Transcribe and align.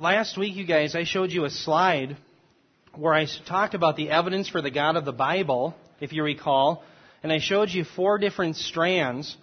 Last 0.00 0.38
week, 0.38 0.54
you 0.54 0.64
guys, 0.64 0.94
I 0.94 1.02
showed 1.02 1.32
you 1.32 1.44
a 1.44 1.50
slide 1.50 2.16
where 2.94 3.12
I 3.12 3.26
talked 3.48 3.74
about 3.74 3.96
the 3.96 4.10
evidence 4.10 4.48
for 4.48 4.62
the 4.62 4.70
God 4.70 4.94
of 4.94 5.04
the 5.04 5.12
Bible, 5.12 5.74
if 6.00 6.12
you 6.12 6.22
recall, 6.22 6.84
and 7.24 7.32
I 7.32 7.40
showed 7.40 7.70
you 7.70 7.82
four 7.82 8.16
different 8.16 8.54
strands 8.54 9.36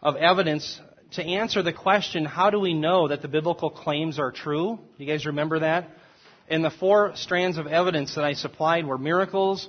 of 0.00 0.14
evidence 0.14 0.80
to 1.14 1.24
answer 1.24 1.64
the 1.64 1.72
question, 1.72 2.24
how 2.24 2.50
do 2.50 2.60
we 2.60 2.74
know 2.74 3.08
that 3.08 3.22
the 3.22 3.28
biblical 3.28 3.70
claims 3.70 4.20
are 4.20 4.30
true? 4.30 4.78
You 4.98 5.06
guys 5.06 5.26
remember 5.26 5.58
that? 5.58 5.88
And 6.48 6.64
the 6.64 6.70
four 6.70 7.16
strands 7.16 7.58
of 7.58 7.66
evidence 7.66 8.14
that 8.14 8.24
I 8.24 8.34
supplied 8.34 8.86
were 8.86 8.98
miracles, 8.98 9.68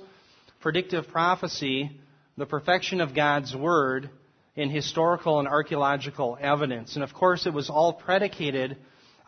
predictive 0.60 1.08
prophecy, 1.08 1.90
the 2.36 2.46
perfection 2.46 3.00
of 3.00 3.16
God's 3.16 3.52
Word, 3.52 4.08
and 4.56 4.70
historical 4.70 5.40
and 5.40 5.48
archaeological 5.48 6.38
evidence. 6.40 6.94
And 6.94 7.02
of 7.02 7.12
course, 7.12 7.46
it 7.46 7.52
was 7.52 7.68
all 7.68 7.94
predicated 7.94 8.76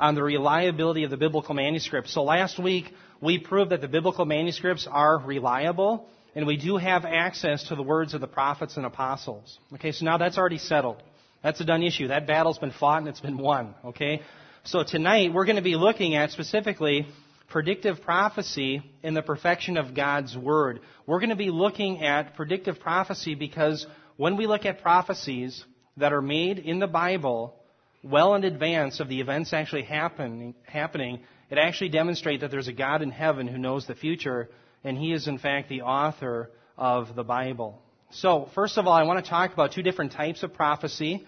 on 0.02 0.16
the 0.16 0.22
reliability 0.22 1.04
of 1.04 1.10
the 1.10 1.16
biblical 1.16 1.54
manuscripts. 1.54 2.12
So 2.12 2.24
last 2.24 2.58
week, 2.58 2.92
we 3.20 3.38
proved 3.38 3.70
that 3.70 3.80
the 3.80 3.86
biblical 3.88 4.24
manuscripts 4.24 4.88
are 4.90 5.16
reliable, 5.16 6.08
and 6.34 6.44
we 6.44 6.56
do 6.56 6.76
have 6.76 7.04
access 7.04 7.68
to 7.68 7.76
the 7.76 7.84
words 7.84 8.12
of 8.12 8.20
the 8.20 8.26
prophets 8.26 8.76
and 8.76 8.84
apostles. 8.84 9.60
Okay, 9.74 9.92
so 9.92 10.04
now 10.04 10.18
that's 10.18 10.36
already 10.36 10.58
settled. 10.58 11.00
That's 11.44 11.60
a 11.60 11.64
done 11.64 11.84
issue. 11.84 12.08
That 12.08 12.26
battle's 12.26 12.58
been 12.58 12.72
fought 12.72 12.98
and 12.98 13.08
it's 13.08 13.20
been 13.20 13.38
won. 13.38 13.76
Okay? 13.84 14.22
So 14.64 14.82
tonight, 14.82 15.32
we're 15.32 15.44
going 15.44 15.56
to 15.56 15.62
be 15.62 15.76
looking 15.76 16.16
at 16.16 16.32
specifically 16.32 17.06
predictive 17.48 18.02
prophecy 18.02 18.82
in 19.04 19.14
the 19.14 19.22
perfection 19.22 19.76
of 19.76 19.94
God's 19.94 20.36
Word. 20.36 20.80
We're 21.06 21.20
going 21.20 21.30
to 21.30 21.36
be 21.36 21.50
looking 21.50 22.02
at 22.02 22.34
predictive 22.34 22.80
prophecy 22.80 23.36
because 23.36 23.86
when 24.16 24.36
we 24.36 24.48
look 24.48 24.66
at 24.66 24.82
prophecies 24.82 25.64
that 25.96 26.12
are 26.12 26.22
made 26.22 26.58
in 26.58 26.80
the 26.80 26.88
Bible 26.88 27.61
well 28.02 28.34
in 28.34 28.44
advance 28.44 29.00
of 29.00 29.08
the 29.08 29.20
events 29.20 29.52
actually 29.52 29.82
happen, 29.82 30.54
happening, 30.64 31.20
it 31.50 31.58
actually 31.58 31.90
demonstrates 31.90 32.40
that 32.40 32.50
there's 32.50 32.68
a 32.68 32.72
God 32.72 33.02
in 33.02 33.10
heaven 33.10 33.46
who 33.46 33.58
knows 33.58 33.86
the 33.86 33.94
future, 33.94 34.48
and 34.84 34.96
He 34.96 35.12
is 35.12 35.28
in 35.28 35.38
fact 35.38 35.68
the 35.68 35.82
author 35.82 36.50
of 36.76 37.14
the 37.14 37.24
Bible. 37.24 37.80
So, 38.10 38.48
first 38.54 38.76
of 38.78 38.86
all, 38.86 38.92
I 38.92 39.04
want 39.04 39.24
to 39.24 39.30
talk 39.30 39.52
about 39.52 39.72
two 39.72 39.82
different 39.82 40.12
types 40.12 40.42
of 40.42 40.52
prophecy 40.52 41.26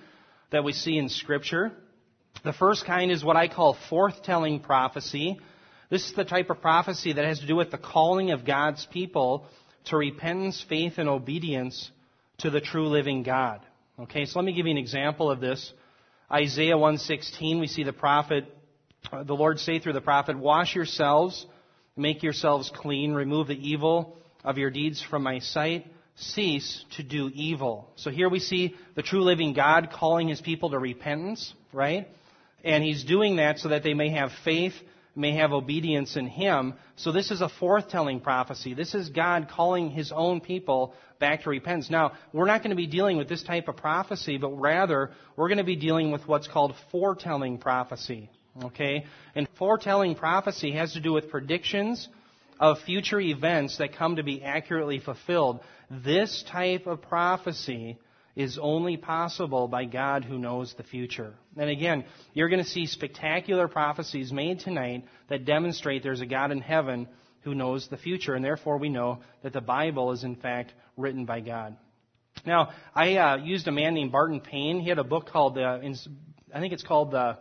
that 0.51 0.65
we 0.65 0.73
see 0.73 0.99
in 0.99 1.09
Scripture. 1.09 1.73
The 2.45 2.53
first 2.53 2.85
kind 2.85 3.11
is 3.11 3.25
what 3.25 3.37
I 3.37 3.49
call 3.49 3.77
forthtelling 3.91 4.63
prophecy. 4.63 5.39
This 5.91 6.07
is 6.07 6.15
the 6.15 6.25
type 6.25 6.51
of 6.51 6.61
prophecy 6.61 7.13
that 7.13 7.25
has 7.25 7.41
to 7.41 7.47
do 7.47 7.57
with 7.57 7.71
the 7.71 7.79
calling 7.79 8.33
of 8.33 8.45
God's 8.45 8.87
people 8.87 9.47
to 9.87 9.97
repentance, 9.97 10.65
faith, 10.69 10.95
and 10.99 11.09
obedience 11.09 11.91
to 12.39 12.51
the 12.51 12.61
true 12.61 12.89
living 12.89 13.23
God. 13.23 13.61
Okay, 13.99 14.25
so 14.25 14.39
let 14.39 14.45
me 14.45 14.53
give 14.53 14.67
you 14.67 14.73
an 14.73 14.79
example 14.79 15.31
of 15.31 15.41
this. 15.41 15.73
Isaiah 16.35 16.77
1:16, 16.77 17.61
we 17.61 17.69
see 17.69 17.85
the 17.85 17.93
prophet, 17.93 18.53
uh, 19.13 19.23
the 19.23 19.37
Lord 19.37 19.61
say 19.61 19.79
through 19.79 19.93
the 19.93 20.01
prophet, 20.01 20.37
"Wash 20.37 20.75
yourselves, 20.75 21.47
make 21.97 22.25
yourselves 22.25 22.71
clean, 22.71 23.13
remove 23.13 23.47
the 23.47 23.71
evil 23.71 24.19
of 24.43 24.59
your 24.59 24.71
deeds 24.71 25.01
from 25.01 25.23
my 25.23 25.39
sight, 25.39 25.87
cease 26.17 26.85
to 26.97 27.05
do 27.05 27.31
evil." 27.35 27.89
So 27.95 28.11
here 28.11 28.29
we 28.29 28.41
see 28.41 28.75
the 28.97 29.03
true 29.03 29.23
living 29.23 29.53
God 29.53 29.91
calling 29.93 30.27
his 30.27 30.41
people 30.41 30.71
to 30.71 30.79
repentance, 30.81 31.55
right? 31.73 32.09
And 32.65 32.83
he's 32.83 33.05
doing 33.05 33.37
that 33.37 33.61
so 33.61 33.69
that 33.69 33.85
they 33.85 33.95
may 33.95 34.09
have 34.09 34.33
faith 34.45 34.75
may 35.17 35.37
have 35.37 35.53
obedience 35.53 36.17
in 36.17 36.27
him. 36.27 36.75
So 36.97 37.13
this 37.13 37.31
is 37.31 37.41
a 37.41 37.49
forthtelling 37.61 38.23
prophecy. 38.23 38.75
This 38.75 38.95
is 38.95 39.09
God 39.11 39.49
calling 39.49 39.91
his 39.91 40.13
own 40.15 40.41
people 40.41 40.95
back 41.19 41.45
to 41.45 41.51
repentance. 41.51 41.91
Now, 41.91 42.13
we're 42.33 42.47
not 42.47 42.63
going 42.63 42.71
to 42.71 42.77
be 42.77 42.87
dealing 42.87 43.17
with 43.17 43.29
this 43.29 43.43
type 43.43 43.69
of 43.69 43.77
prophecy, 43.77 44.39
but 44.39 44.51
rather 44.51 45.13
we're 45.37 45.49
going 45.49 45.59
to 45.59 45.65
be 45.65 45.77
dealing 45.77 46.11
with 46.11 46.27
what's 46.27 46.49
called 46.49 46.75
foretelling 46.91 47.59
prophecy. 47.59 48.31
Okay? 48.63 49.05
And 49.35 49.49
foretelling 49.59 50.17
prophecy 50.17 50.73
has 50.73 50.93
to 50.95 51.01
do 51.01 51.13
with 51.13 51.31
predictions 51.31 52.09
of 52.61 52.79
future 52.81 53.21
events 53.21 53.79
that 53.79 53.97
come 53.97 54.17
to 54.17 54.23
be 54.23 54.43
accurately 54.43 55.01
fulfilled. 55.01 55.61
This 55.91 56.45
type 56.51 56.87
of 56.87 57.03
prophecy 57.03 57.99
is 58.37 58.59
only 58.61 58.97
possible 58.97 59.69
by 59.69 59.85
God 59.85 60.25
who 60.25 60.39
knows 60.39 60.75
the 60.75 60.83
future. 60.83 61.35
And 61.57 61.71
again, 61.71 62.05
you're 62.33 62.49
going 62.49 62.63
to 62.63 62.69
see 62.69 62.87
spectacular 62.87 63.69
prophecies 63.69 64.33
made 64.33 64.61
tonight 64.61 65.05
that 65.29 65.45
demonstrate 65.45 66.03
there's 66.03 66.21
a 66.21 66.27
God 66.27 66.51
in 66.51 66.61
heaven 66.61 67.09
who 67.43 67.55
knows 67.55 67.87
the 67.89 67.97
future, 67.97 68.35
and 68.35 68.45
therefore 68.45 68.79
we 68.79 68.89
know 68.89 69.21
that 69.43 69.53
the 69.53 69.61
Bible 69.61 70.13
is 70.13 70.25
in 70.25 70.35
fact 70.35 70.73
written 70.97 71.27
by 71.27 71.41
God. 71.41 71.77
Now, 72.45 72.71
I 72.95 73.17
uh, 73.17 73.37
used 73.37 73.69
a 73.69 73.73
man 73.73 73.95
named 73.95 74.11
Barton 74.11 74.41
Payne. 74.41 74.81
He 74.81 74.89
had 74.89 74.99
a 74.99 75.05
book 75.05 75.29
called, 75.29 75.57
uh, 75.57 75.79
I 76.53 76.61
think 76.61 76.73
it's 76.73 76.83
called 76.83 77.13
the 77.13 77.39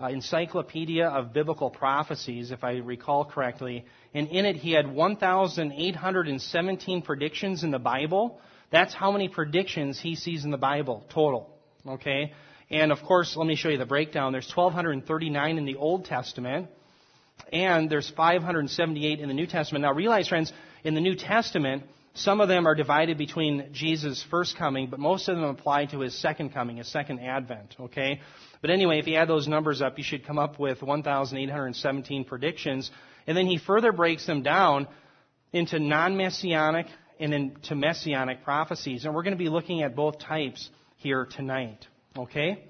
uh, 0.00 0.08
Encyclopedia 0.08 1.06
of 1.06 1.32
Biblical 1.32 1.70
Prophecies, 1.70 2.50
if 2.50 2.64
I 2.64 2.78
recall 2.78 3.24
correctly. 3.24 3.84
And 4.14 4.28
in 4.28 4.46
it, 4.46 4.56
he 4.56 4.72
had 4.72 4.90
1,817 4.90 7.02
predictions 7.02 7.62
in 7.62 7.70
the 7.70 7.78
Bible 7.78 8.40
that's 8.72 8.94
how 8.94 9.12
many 9.12 9.28
predictions 9.28 10.00
he 10.00 10.16
sees 10.16 10.44
in 10.44 10.50
the 10.50 10.58
Bible 10.58 11.04
total. 11.10 11.50
Okay? 11.86 12.32
And 12.70 12.90
of 12.90 13.02
course, 13.02 13.36
let 13.36 13.46
me 13.46 13.54
show 13.54 13.68
you 13.68 13.78
the 13.78 13.86
breakdown. 13.86 14.32
There's 14.32 14.50
1,239 14.52 15.58
in 15.58 15.64
the 15.66 15.76
Old 15.76 16.06
Testament, 16.06 16.68
and 17.52 17.90
there's 17.90 18.10
578 18.10 19.20
in 19.20 19.28
the 19.28 19.34
New 19.34 19.46
Testament. 19.46 19.82
Now 19.82 19.92
realize, 19.92 20.28
friends, 20.28 20.52
in 20.82 20.94
the 20.94 21.00
New 21.00 21.14
Testament, 21.14 21.82
some 22.14 22.40
of 22.40 22.48
them 22.48 22.66
are 22.66 22.74
divided 22.74 23.18
between 23.18 23.68
Jesus' 23.72 24.24
first 24.30 24.56
coming, 24.56 24.88
but 24.88 24.98
most 24.98 25.28
of 25.28 25.36
them 25.36 25.44
apply 25.44 25.86
to 25.86 26.00
his 26.00 26.18
second 26.18 26.54
coming, 26.54 26.78
his 26.78 26.90
second 26.90 27.20
advent. 27.20 27.76
Okay? 27.78 28.20
But 28.62 28.70
anyway, 28.70 28.98
if 28.98 29.06
you 29.06 29.16
add 29.16 29.28
those 29.28 29.48
numbers 29.48 29.82
up, 29.82 29.98
you 29.98 30.04
should 30.04 30.26
come 30.26 30.38
up 30.38 30.58
with 30.58 30.82
1,817 30.82 32.24
predictions. 32.24 32.90
And 33.26 33.36
then 33.36 33.46
he 33.46 33.58
further 33.58 33.92
breaks 33.92 34.26
them 34.26 34.42
down 34.42 34.88
into 35.52 35.78
non-messianic 35.78 36.86
and 37.22 37.32
into 37.32 37.76
messianic 37.76 38.42
prophecies. 38.42 39.04
And 39.04 39.14
we're 39.14 39.22
going 39.22 39.36
to 39.36 39.42
be 39.42 39.48
looking 39.48 39.82
at 39.82 39.94
both 39.94 40.18
types 40.18 40.68
here 40.96 41.24
tonight. 41.24 41.86
Okay? 42.16 42.64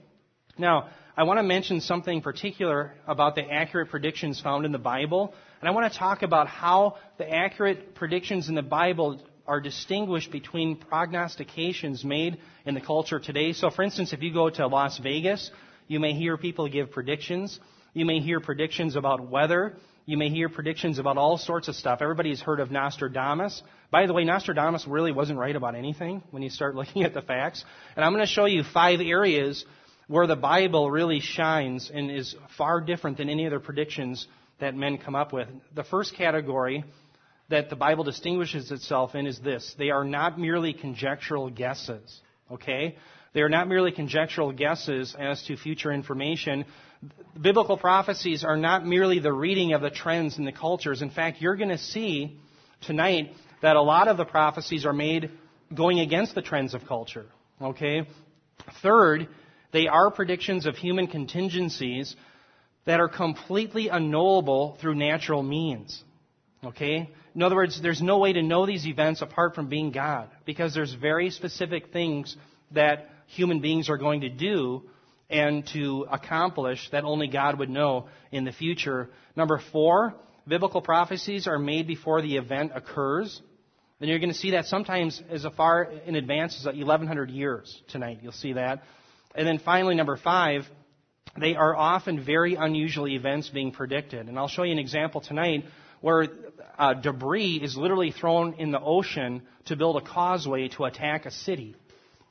Now, 0.59 0.91
I 1.17 1.23
want 1.25 1.39
to 1.39 1.43
mention 1.43 1.81
something 1.81 2.21
particular 2.21 2.93
about 3.07 3.35
the 3.35 3.43
accurate 3.43 3.89
predictions 3.91 4.41
found 4.43 4.67
in 4.67 4.73
the 4.73 4.79
Bible. 4.79 5.35
And 5.61 5.69
I 5.69 5.73
want 5.73 5.91
to 5.91 5.99
talk 5.99 6.23
about 6.23 6.49
how 6.49 6.97
the 7.17 7.29
accurate 7.29 7.95
predictions 7.95 8.51
in 8.51 8.55
the 8.55 8.63
Bible 8.63 9.23
are 9.47 9.61
distinguished 9.61 10.31
between 10.31 10.77
prognostications 10.77 12.05
made 12.05 12.39
in 12.67 12.75
the 12.75 12.81
culture 12.81 13.19
today. 13.19 13.55
So, 13.55 13.71
for 13.71 13.83
instance, 13.83 14.13
if 14.13 14.23
you 14.23 14.35
go 14.35 14.51
to 14.51 14.67
Las 14.67 14.99
Vegas, 14.99 15.51
you 15.89 15.99
may 15.99 16.13
hear 16.13 16.37
people 16.37 16.69
give 16.69 16.91
predictions. 16.91 17.59
You 17.95 18.05
may 18.05 18.21
hear 18.21 18.39
predictions 18.39 18.97
about 18.97 19.31
weather. 19.31 19.77
You 20.05 20.19
may 20.19 20.29
hear 20.29 20.49
predictions 20.49 20.99
about 20.99 21.17
all 21.17 21.39
sorts 21.39 21.69
of 21.69 21.75
stuff. 21.75 22.01
Everybody's 22.03 22.41
heard 22.41 22.61
of 22.61 22.71
Nostradamus. 22.71 23.63
By 23.93 24.07
the 24.07 24.15
way, 24.15 24.25
Nostradamus 24.25 24.87
really 24.89 25.13
wasn't 25.13 25.39
right 25.39 25.55
about 25.55 25.75
anything 25.75 26.23
when 26.31 26.43
you 26.43 26.49
start 26.49 26.75
looking 26.77 27.05
at 27.05 27.13
the 27.13 27.21
facts. 27.21 27.63
And 27.95 28.05
I'm 28.05 28.13
going 28.13 28.27
to 28.27 28.33
show 28.33 28.47
you 28.47 28.65
five 28.65 29.01
areas 29.01 29.65
where 30.09 30.27
the 30.27 30.35
Bible 30.35 30.91
really 30.91 31.21
shines 31.21 31.91
and 31.93 32.11
is 32.11 32.35
far 32.57 32.81
different 32.81 33.19
than 33.19 33.29
any 33.29 33.47
other 33.47 33.61
predictions 33.61 34.27
that 34.61 34.75
men 34.75 34.97
come 34.97 35.15
up 35.15 35.33
with. 35.33 35.47
The 35.75 35.85
first 35.85 36.17
category 36.17 36.85
that 37.51 37.69
the 37.69 37.77
Bible 37.77 38.03
distinguishes 38.03 38.73
itself 38.73 39.15
in 39.15 39.27
is 39.27 39.39
this. 39.39 39.75
They 39.79 39.91
are 39.91 40.05
not 40.05 40.41
merely 40.41 40.73
conjectural 40.73 41.51
guesses. 41.51 42.21
Okay? 42.51 42.97
They 43.35 43.43
are 43.43 43.51
not 43.51 43.69
merely 43.69 43.93
conjectural 43.93 44.53
guesses 44.53 45.15
as 45.19 45.43
to 45.45 45.57
future 45.57 45.93
information 45.93 46.65
biblical 47.41 47.77
prophecies 47.77 48.45
are 48.45 48.57
not 48.57 48.87
merely 48.87 49.19
the 49.19 49.33
reading 49.33 49.73
of 49.73 49.83
the 49.83 49.91
trends 49.91 50.39
in 50.39 50.45
the 50.45 50.53
cultures. 50.53 51.03
In 51.03 51.11
fact, 51.11 51.41
you're 51.41 51.57
going 51.57 51.71
to 51.71 51.79
see 51.79 52.39
tonight 52.83 53.33
that 53.63 53.77
a 53.77 53.83
lot 53.83 54.09
of 54.09 54.17
the 54.17 54.25
prophecies 54.25 54.85
are 54.85 54.93
made 54.93 55.31
going 55.75 56.01
against 56.01 56.35
the 56.35 56.43
trends 56.43 56.75
of 56.75 56.87
culture. 56.87 57.27
Okay? 57.61 58.07
Third, 58.83 59.29
they 59.73 59.89
are 59.89 60.11
predictions 60.11 60.67
of 60.67 60.77
human 60.77 61.07
contingencies 61.07 62.15
that 62.85 63.01
are 63.01 63.09
completely 63.09 63.89
unknowable 63.89 64.77
through 64.81 64.97
natural 64.97 65.43
means. 65.43 66.03
Okay? 66.65 67.09
In 67.35 67.43
other 67.43 67.57
words, 67.57 67.81
there's 67.81 68.03
no 68.03 68.19
way 68.19 68.33
to 68.33 68.43
know 68.43 68.67
these 68.67 68.87
events 68.87 69.23
apart 69.23 69.55
from 69.55 69.69
being 69.69 69.91
God 69.91 70.29
because 70.45 70.75
there's 70.75 70.93
very 70.93 71.31
specific 71.31 71.93
things 71.93 72.37
that 72.73 73.09
human 73.27 73.61
beings 73.61 73.89
are 73.89 73.97
going 73.97 74.23
to 74.23 74.29
do 74.29 74.83
and 75.31 75.67
to 75.69 76.07
accomplish 76.11 76.91
that 76.91 77.05
only 77.05 77.27
God 77.27 77.59
would 77.59 77.71
know 77.71 78.09
in 78.31 78.45
the 78.45 78.53
future. 78.53 79.09
Number 79.35 79.61
four, 79.73 80.15
biblical 80.47 80.83
prophecies 80.83 81.47
are 81.47 81.59
made 81.59 81.87
before 81.87 82.21
the 82.21 82.37
event 82.37 82.73
occurs. 82.75 83.41
Then 84.03 84.09
you're 84.09 84.19
going 84.19 84.33
to 84.33 84.37
see 84.37 84.51
that 84.51 84.65
sometimes 84.65 85.23
as 85.31 85.47
far 85.57 85.85
in 85.85 86.17
advance 86.17 86.59
as 86.59 86.67
1100 86.67 87.31
years 87.31 87.81
tonight. 87.87 88.19
You'll 88.21 88.33
see 88.33 88.55
that. 88.55 88.83
And 89.37 89.47
then 89.47 89.61
finally, 89.61 89.95
number 89.95 90.17
five, 90.17 90.67
they 91.41 91.55
are 91.55 91.77
often 91.77 92.25
very 92.25 92.57
unusual 92.57 93.07
events 93.07 93.49
being 93.49 93.71
predicted. 93.71 94.27
And 94.27 94.37
I'll 94.37 94.49
show 94.49 94.65
you 94.65 94.73
an 94.73 94.81
example 94.81 95.21
tonight 95.21 95.67
where 96.01 96.27
uh, 96.77 96.95
debris 96.95 97.61
is 97.63 97.77
literally 97.77 98.11
thrown 98.11 98.55
in 98.55 98.73
the 98.73 98.81
ocean 98.81 99.43
to 99.67 99.77
build 99.77 100.03
a 100.03 100.05
causeway 100.05 100.67
to 100.71 100.85
attack 100.87 101.25
a 101.25 101.31
city. 101.31 101.77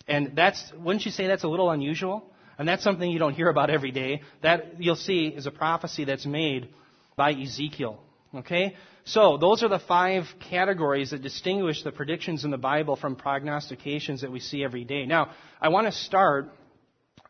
And 0.10 0.34
that's, 0.36 0.74
wouldn't 0.78 1.06
you 1.06 1.12
say 1.12 1.28
that's 1.28 1.46
a 1.46 1.48
little 1.48 1.72
unusual? 1.72 2.34
And 2.60 2.68
that's 2.68 2.84
something 2.84 3.10
you 3.10 3.18
don't 3.18 3.34
hear 3.34 3.48
about 3.48 3.70
every 3.70 3.92
day. 3.92 4.24
That 4.42 4.82
you'll 4.82 4.98
see 4.98 5.28
is 5.28 5.46
a 5.46 5.52
prophecy 5.52 6.04
that's 6.04 6.26
made 6.26 6.74
by 7.16 7.32
Ezekiel. 7.32 8.04
Okay? 8.36 8.75
So, 9.04 9.38
those 9.38 9.63
are 9.63 9.68
the 9.68 9.80
five 9.80 10.25
categories 10.50 11.10
that 11.10 11.22
distinguish 11.22 11.83
the 11.83 11.92
predictions 11.92 12.45
in 12.45 12.51
the 12.51 12.57
Bible 12.57 12.95
from 12.95 13.16
prognostications 13.16 14.22
that 14.22 14.31
we 14.31 14.39
see 14.39 14.63
every 14.63 14.83
day. 14.83 15.06
Now, 15.06 15.31
I 15.60 15.69
want 15.69 15.88
to 15.88 15.92
start 15.92 16.50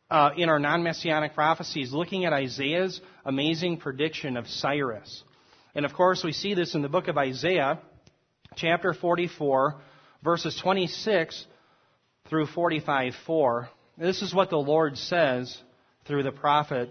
uh, 0.09 0.31
in 0.35 0.49
our 0.49 0.59
non 0.59 0.83
messianic 0.83 1.33
prophecies 1.33 1.93
looking 1.93 2.25
at 2.25 2.33
Isaiah's 2.33 2.99
amazing 3.25 3.77
prediction 3.77 4.35
of 4.35 4.47
Cyrus. 4.47 5.23
And 5.73 5.85
of 5.85 5.93
course, 5.93 6.23
we 6.23 6.33
see 6.33 6.53
this 6.53 6.75
in 6.75 6.81
the 6.81 6.89
book 6.89 7.07
of 7.07 7.17
Isaiah, 7.17 7.79
chapter 8.55 8.93
44, 8.93 9.75
verses 10.21 10.59
26 10.61 11.45
through 12.29 12.47
45 12.47 13.13
4. 13.25 13.69
This 13.97 14.21
is 14.21 14.33
what 14.33 14.49
the 14.49 14.57
Lord 14.57 14.97
says 14.97 15.57
through 16.05 16.23
the 16.23 16.31
prophet 16.31 16.89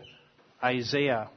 Isaiah. 0.65 1.29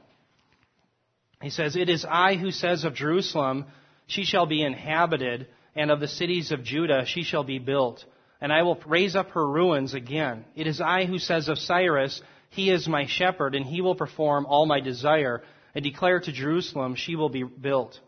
He 1.44 1.50
says, 1.50 1.76
It 1.76 1.90
is 1.90 2.06
I 2.08 2.36
who 2.36 2.50
says 2.50 2.84
of 2.84 2.94
Jerusalem, 2.94 3.66
she 4.06 4.24
shall 4.24 4.46
be 4.46 4.62
inhabited, 4.62 5.46
and 5.76 5.90
of 5.90 6.00
the 6.00 6.08
cities 6.08 6.52
of 6.52 6.64
Judah, 6.64 7.04
she 7.04 7.22
shall 7.22 7.44
be 7.44 7.58
built. 7.58 8.02
And 8.40 8.50
I 8.50 8.62
will 8.62 8.80
raise 8.86 9.14
up 9.14 9.28
her 9.30 9.46
ruins 9.46 9.92
again. 9.92 10.46
It 10.56 10.66
is 10.66 10.80
I 10.80 11.04
who 11.04 11.18
says 11.18 11.48
of 11.48 11.58
Cyrus, 11.58 12.22
He 12.48 12.70
is 12.70 12.88
my 12.88 13.04
shepherd, 13.06 13.54
and 13.54 13.66
he 13.66 13.82
will 13.82 13.94
perform 13.94 14.46
all 14.46 14.64
my 14.64 14.80
desire, 14.80 15.42
and 15.74 15.84
declare 15.84 16.18
to 16.18 16.32
Jerusalem, 16.32 16.94
She 16.94 17.14
will 17.14 17.28
be 17.28 17.42
built. 17.42 18.00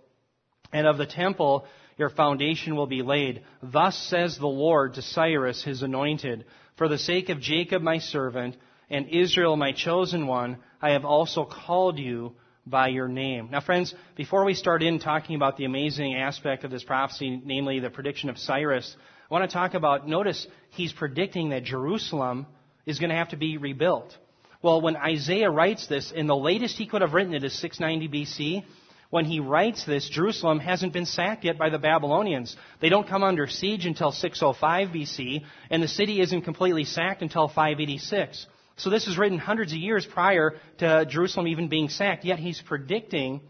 And 0.73 0.87
of 0.87 0.97
the 0.97 1.07
temple, 1.07 1.67
your 1.99 2.09
foundation 2.09 2.75
will 2.75 2.87
be 2.87 3.03
laid. 3.03 3.43
Thus 3.63 3.99
says 3.99 4.39
the 4.39 4.47
Lord 4.47 4.95
to 4.95 5.03
Cyrus, 5.03 5.63
his 5.63 5.83
anointed, 5.83 6.47
For 6.77 6.89
the 6.89 6.97
sake 6.97 7.29
of 7.29 7.41
Jacob 7.41 7.83
my 7.83 7.99
servant, 7.99 8.57
and 8.89 9.11
Israel 9.11 9.57
my 9.57 9.73
chosen 9.73 10.27
one, 10.27 10.57
I 10.81 10.93
have 10.93 11.05
also 11.05 11.45
called 11.45 11.99
you 11.99 12.35
by 12.67 12.89
your 12.89 13.09
name. 13.09 13.49
Now, 13.53 13.61
friends, 13.61 13.95
before 14.17 14.45
we 14.45 14.55
start 14.55 14.83
in 14.83 14.99
talking 14.99 15.37
about 15.37 15.57
the 15.57 15.65
amazing 15.65 16.17
aspect 16.17 16.65
of 16.65 16.71
this 16.71 16.83
prophecy, 16.83 17.41
namely 17.45 17.79
the 17.79 17.91
prediction 17.91 18.29
of 18.29 18.39
Cyrus, 18.39 18.97
I 19.31 19.35
want 19.35 19.49
to 19.49 19.55
talk 19.55 19.75
about, 19.75 20.09
notice 20.09 20.47
he's 20.71 20.93
predicting 20.93 21.51
that 21.51 21.65
Jerusalem 21.65 22.47
is 22.85 22.99
going 22.99 23.11
to 23.11 23.17
have 23.17 23.31
to 23.31 23.37
be 23.37 23.57
rebuilt. 23.57 24.17
Well, 24.63 24.81
when 24.81 24.97
Isaiah 24.97 25.51
writes 25.51 25.87
this, 25.87 26.13
and 26.15 26.29
the 26.29 26.37
latest 26.37 26.77
he 26.77 26.87
could 26.87 27.03
have 27.03 27.13
written 27.13 27.35
it 27.35 27.45
is 27.45 27.59
690 27.61 28.25
BC, 28.25 28.65
when 29.11 29.25
he 29.25 29.39
writes 29.39 29.85
this, 29.85 30.09
Jerusalem 30.09 30.59
hasn't 30.59 30.93
been 30.93 31.07
sacked 31.07 31.45
yet 31.45 31.59
by 31.59 31.71
the 31.71 31.79
Babylonians. 31.79 32.57
They 32.81 32.89
don't 32.89 33.09
come 33.09 33.23
under 33.23 33.47
siege 33.47 33.87
until 33.87 34.11
605 34.11 34.89
BC, 34.89 35.45
and 35.71 35.83
the 35.83 35.89
city 35.89 36.21
isn't 36.21 36.43
completely 36.43 36.85
sacked 36.85 37.23
until 37.23 37.47
586. 37.47 38.47
So 38.77 38.91
this 38.91 39.07
is 39.07 39.17
written 39.17 39.39
hundreds 39.39 39.73
of 39.73 39.79
years 39.79 40.05
prior 40.07 40.55
to 40.79 41.07
Jerusalem 41.07 41.49
even 41.49 41.69
being 41.69 41.89
sacked, 41.89 42.25
yet 42.25 42.39
he's 42.39 42.61
predicting 42.61 43.41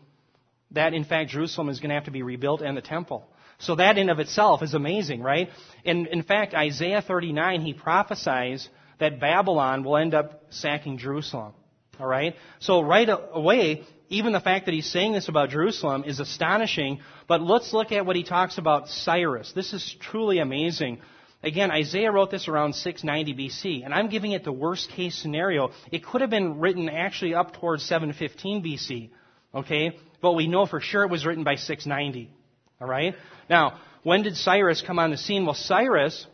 that 0.73 0.95
in 0.95 1.05
fact 1.05 1.31
Jerusalem 1.31 1.69
is 1.69 1.81
going 1.81 1.91
to 1.91 1.95
have 1.95 2.05
to 2.05 2.11
be 2.11 2.23
rebuilt 2.23 2.61
and 2.63 2.77
the 2.77 2.83
temple. 2.83 3.27
So 3.59 3.77
that 3.77 3.99
in 3.99 4.11
of 4.11 4.19
itself 4.19 4.63
is 4.63 4.75
amazing, 4.75 5.23
right? 5.23 5.49
And 5.85 6.07
in 6.09 6.23
fact, 6.23 6.55
Isaiah 6.55 7.03
39, 7.03 7.63
he 7.63 7.73
prophesies 7.73 8.69
that 8.99 9.19
Babylon 9.21 9.83
will 9.83 9.97
end 9.97 10.15
up 10.15 10.45
sacking 10.51 10.99
Jerusalem. 10.99 11.55
All 11.99 12.07
right? 12.07 12.35
So 12.61 12.83
right 12.83 13.09
away, 13.33 13.85
even 14.09 14.33
the 14.33 14.41
fact 14.41 14.67
that 14.67 14.75
he's 14.75 14.91
saying 14.91 15.13
this 15.13 15.29
about 15.29 15.51
Jerusalem 15.51 16.05
is 16.05 16.21
astonishing, 16.21 17.01
but 17.27 17.41
let's 17.41 17.73
look 17.73 17.93
at 17.93 18.05
what 18.05 18.17
he 18.17 18.23
talks 18.23 18.59
about 18.59 18.89
Cyrus. 18.89 19.53
This 19.53 19.73
is 19.73 19.97
truly 20.01 20.39
amazing. 20.39 21.01
Again, 21.47 21.71
Isaiah 21.71 22.11
wrote 22.11 22.33
this 22.33 22.49
around 22.49 22.75
690 22.75 23.49
BC, 23.49 23.85
and 23.85 23.95
I'm 23.95 24.09
giving 24.09 24.33
it 24.33 24.43
the 24.43 24.51
worst 24.51 24.91
case 24.91 25.15
scenario. 25.15 25.71
It 25.93 26.05
could 26.05 26.21
have 26.21 26.29
been 26.29 26.59
written 26.59 26.89
actually 26.89 27.35
up 27.35 27.55
towards 27.55 27.85
715 27.85 28.65
BC, 28.65 29.11
okay? 29.55 29.97
But 30.21 30.33
we 30.33 30.49
know 30.49 30.67
for 30.67 30.81
sure 30.81 31.05
it 31.05 31.11
was 31.11 31.25
written 31.25 31.45
by 31.45 31.55
690, 31.55 32.33
all 32.81 32.89
right? 32.89 33.15
Now, 33.49 33.79
when 34.03 34.25
did 34.25 34.37
Cyrus 34.37 34.83
come 34.85 34.99
on 34.99 35.13
the 35.13 35.17
scene? 35.17 35.47
Well, 35.47 35.55
Cyrus, 35.55 36.27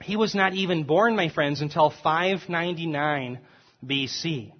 he 0.00 0.16
was 0.16 0.34
not 0.34 0.54
even 0.54 0.84
born, 0.84 1.16
my 1.16 1.28
friends, 1.28 1.60
until 1.60 1.90
599 1.90 3.40
BC. 3.84 4.52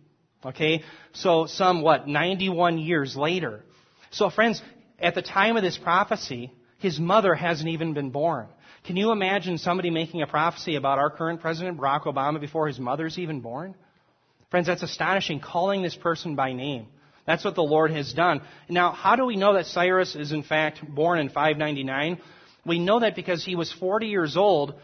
Okay? 0.45 0.83
So, 1.15 1.47
some, 1.47 1.81
what, 1.81 2.07
91 2.07 2.77
years 2.77 3.17
later. 3.17 3.65
So, 4.11 4.29
friends, 4.29 4.61
at 4.99 5.15
the 5.15 5.23
time 5.23 5.57
of 5.57 5.63
this 5.63 5.79
prophecy, 5.79 6.53
his 6.81 7.01
mother 7.01 7.35
hasn't 7.35 7.71
even 7.71 7.95
been 7.95 8.11
born. 8.11 8.49
Can 8.87 8.97
you 8.97 9.11
imagine 9.11 9.59
somebody 9.59 9.91
making 9.91 10.23
a 10.23 10.29
prophecy 10.29 10.77
about 10.77 11.01
our 11.01 11.11
current 11.11 11.41
president, 11.41 11.77
Barack 11.77 12.05
Obama, 12.05 12.41
before 12.41 12.69
his 12.69 12.79
mother's 12.79 13.19
even 13.19 13.41
born? 13.41 13.75
Friends, 14.51 14.69
that's 14.69 14.85
astonishing, 14.85 15.41
calling 15.41 15.83
this 15.83 15.97
person 15.97 16.37
by 16.37 16.53
name. 16.53 16.87
That's 17.27 17.45
what 17.45 17.57
the 17.57 17.65
Lord 17.65 17.91
has 17.91 18.13
done. 18.13 18.43
Now, 18.69 18.93
how 18.93 19.17
do 19.17 19.25
we 19.25 19.35
know 19.35 19.55
that 19.55 19.67
Cyrus 19.67 20.15
is 20.15 20.31
in 20.31 20.45
fact 20.45 20.87
born 20.87 21.19
in 21.19 21.31
599? 21.31 22.21
We 22.65 22.79
know 22.79 23.01
that 23.01 23.17
because 23.17 23.45
he 23.45 23.57
was 23.57 23.73
40 23.73 24.07
years 24.07 24.37
old 24.37 24.75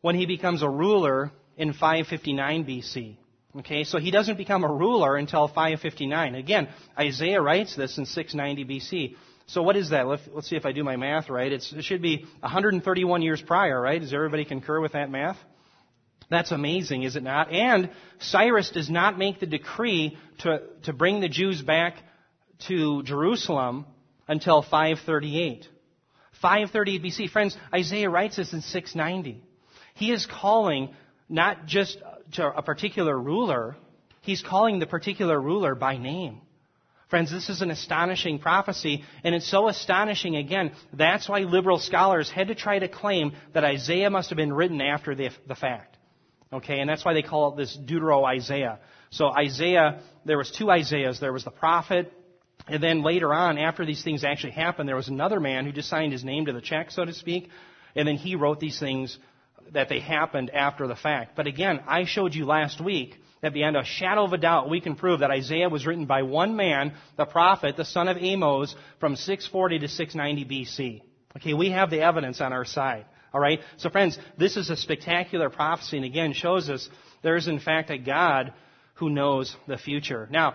when 0.00 0.16
he 0.16 0.26
becomes 0.26 0.64
a 0.64 0.68
ruler 0.68 1.30
in 1.56 1.74
559 1.74 2.64
BC. 2.64 3.16
Okay, 3.58 3.84
so 3.84 3.98
he 3.98 4.10
doesn't 4.10 4.36
become 4.36 4.64
a 4.64 4.72
ruler 4.72 5.16
until 5.16 5.46
559. 5.46 6.34
Again, 6.34 6.68
Isaiah 6.98 7.40
writes 7.40 7.76
this 7.76 7.98
in 7.98 8.04
690 8.04 8.64
BC. 8.64 9.14
So 9.46 9.62
what 9.62 9.76
is 9.76 9.90
that? 9.90 10.06
Let's, 10.06 10.48
see 10.48 10.56
if 10.56 10.64
I 10.64 10.72
do 10.72 10.82
my 10.84 10.96
math 10.96 11.28
right. 11.28 11.52
It's, 11.52 11.72
it 11.72 11.84
should 11.84 12.00
be 12.00 12.24
131 12.40 13.22
years 13.22 13.42
prior, 13.42 13.80
right? 13.80 14.00
Does 14.00 14.14
everybody 14.14 14.44
concur 14.44 14.80
with 14.80 14.92
that 14.92 15.10
math? 15.10 15.36
That's 16.30 16.52
amazing, 16.52 17.02
is 17.02 17.16
it 17.16 17.22
not? 17.22 17.52
And 17.52 17.90
Cyrus 18.18 18.70
does 18.70 18.88
not 18.88 19.18
make 19.18 19.40
the 19.40 19.46
decree 19.46 20.16
to, 20.38 20.62
to 20.84 20.92
bring 20.92 21.20
the 21.20 21.28
Jews 21.28 21.60
back 21.60 21.96
to 22.68 23.02
Jerusalem 23.02 23.84
until 24.26 24.62
538. 24.62 25.68
538 26.40 27.02
BC. 27.02 27.30
Friends, 27.30 27.56
Isaiah 27.72 28.08
writes 28.08 28.36
this 28.36 28.52
in 28.52 28.62
690. 28.62 29.42
He 29.94 30.10
is 30.10 30.26
calling 30.26 30.94
not 31.28 31.66
just 31.66 31.98
to 32.32 32.46
a 32.46 32.62
particular 32.62 33.18
ruler, 33.18 33.76
he's 34.22 34.42
calling 34.42 34.78
the 34.78 34.86
particular 34.86 35.40
ruler 35.40 35.74
by 35.74 35.98
name. 35.98 36.40
Friends, 37.14 37.30
this 37.30 37.48
is 37.48 37.62
an 37.62 37.70
astonishing 37.70 38.40
prophecy, 38.40 39.04
and 39.22 39.36
it's 39.36 39.48
so 39.48 39.68
astonishing 39.68 40.34
again. 40.34 40.72
That's 40.92 41.28
why 41.28 41.42
liberal 41.42 41.78
scholars 41.78 42.28
had 42.28 42.48
to 42.48 42.56
try 42.56 42.80
to 42.80 42.88
claim 42.88 43.34
that 43.52 43.62
Isaiah 43.62 44.10
must 44.10 44.30
have 44.30 44.36
been 44.36 44.52
written 44.52 44.80
after 44.80 45.14
the, 45.14 45.30
the 45.46 45.54
fact. 45.54 45.96
Okay, 46.52 46.80
and 46.80 46.90
that's 46.90 47.04
why 47.04 47.14
they 47.14 47.22
call 47.22 47.52
it 47.52 47.56
this 47.56 47.76
Deutero 47.76 48.24
Isaiah. 48.24 48.80
So 49.10 49.28
Isaiah, 49.28 50.00
there 50.24 50.36
was 50.36 50.50
two 50.50 50.68
Isaiahs. 50.68 51.20
There 51.20 51.32
was 51.32 51.44
the 51.44 51.52
prophet, 51.52 52.12
and 52.66 52.82
then 52.82 53.04
later 53.04 53.32
on, 53.32 53.58
after 53.58 53.86
these 53.86 54.02
things 54.02 54.24
actually 54.24 54.54
happened, 54.54 54.88
there 54.88 54.96
was 54.96 55.06
another 55.06 55.38
man 55.38 55.66
who 55.66 55.70
just 55.70 55.88
signed 55.88 56.10
his 56.10 56.24
name 56.24 56.46
to 56.46 56.52
the 56.52 56.60
check, 56.60 56.90
so 56.90 57.04
to 57.04 57.14
speak, 57.14 57.48
and 57.94 58.08
then 58.08 58.16
he 58.16 58.34
wrote 58.34 58.58
these 58.58 58.80
things 58.80 59.16
that 59.72 59.88
they 59.88 60.00
happened 60.00 60.50
after 60.50 60.88
the 60.88 60.96
fact. 60.96 61.36
But 61.36 61.46
again, 61.46 61.78
I 61.86 62.06
showed 62.06 62.34
you 62.34 62.44
last 62.44 62.80
week 62.80 63.14
that 63.44 63.52
beyond 63.52 63.76
a 63.76 63.84
shadow 63.84 64.24
of 64.24 64.32
a 64.32 64.38
doubt, 64.38 64.70
we 64.70 64.80
can 64.80 64.96
prove 64.96 65.20
that 65.20 65.30
Isaiah 65.30 65.68
was 65.68 65.86
written 65.86 66.06
by 66.06 66.22
one 66.22 66.56
man, 66.56 66.94
the 67.18 67.26
prophet, 67.26 67.76
the 67.76 67.84
son 67.84 68.08
of 68.08 68.16
Amoz, 68.16 68.74
from 69.00 69.16
640 69.16 69.80
to 69.80 69.88
690 69.88 70.64
BC. 70.64 71.02
Okay, 71.36 71.52
we 71.52 71.70
have 71.70 71.90
the 71.90 72.00
evidence 72.00 72.40
on 72.40 72.54
our 72.54 72.64
side. 72.64 73.04
All 73.34 73.40
right? 73.40 73.60
So 73.76 73.90
friends, 73.90 74.18
this 74.38 74.56
is 74.56 74.70
a 74.70 74.76
spectacular 74.78 75.50
prophecy 75.50 75.98
and 75.98 76.06
again 76.06 76.32
shows 76.32 76.70
us 76.70 76.88
there 77.22 77.36
is 77.36 77.46
in 77.46 77.60
fact 77.60 77.90
a 77.90 77.98
God 77.98 78.54
who 78.94 79.10
knows 79.10 79.54
the 79.68 79.76
future. 79.76 80.26
Now, 80.30 80.54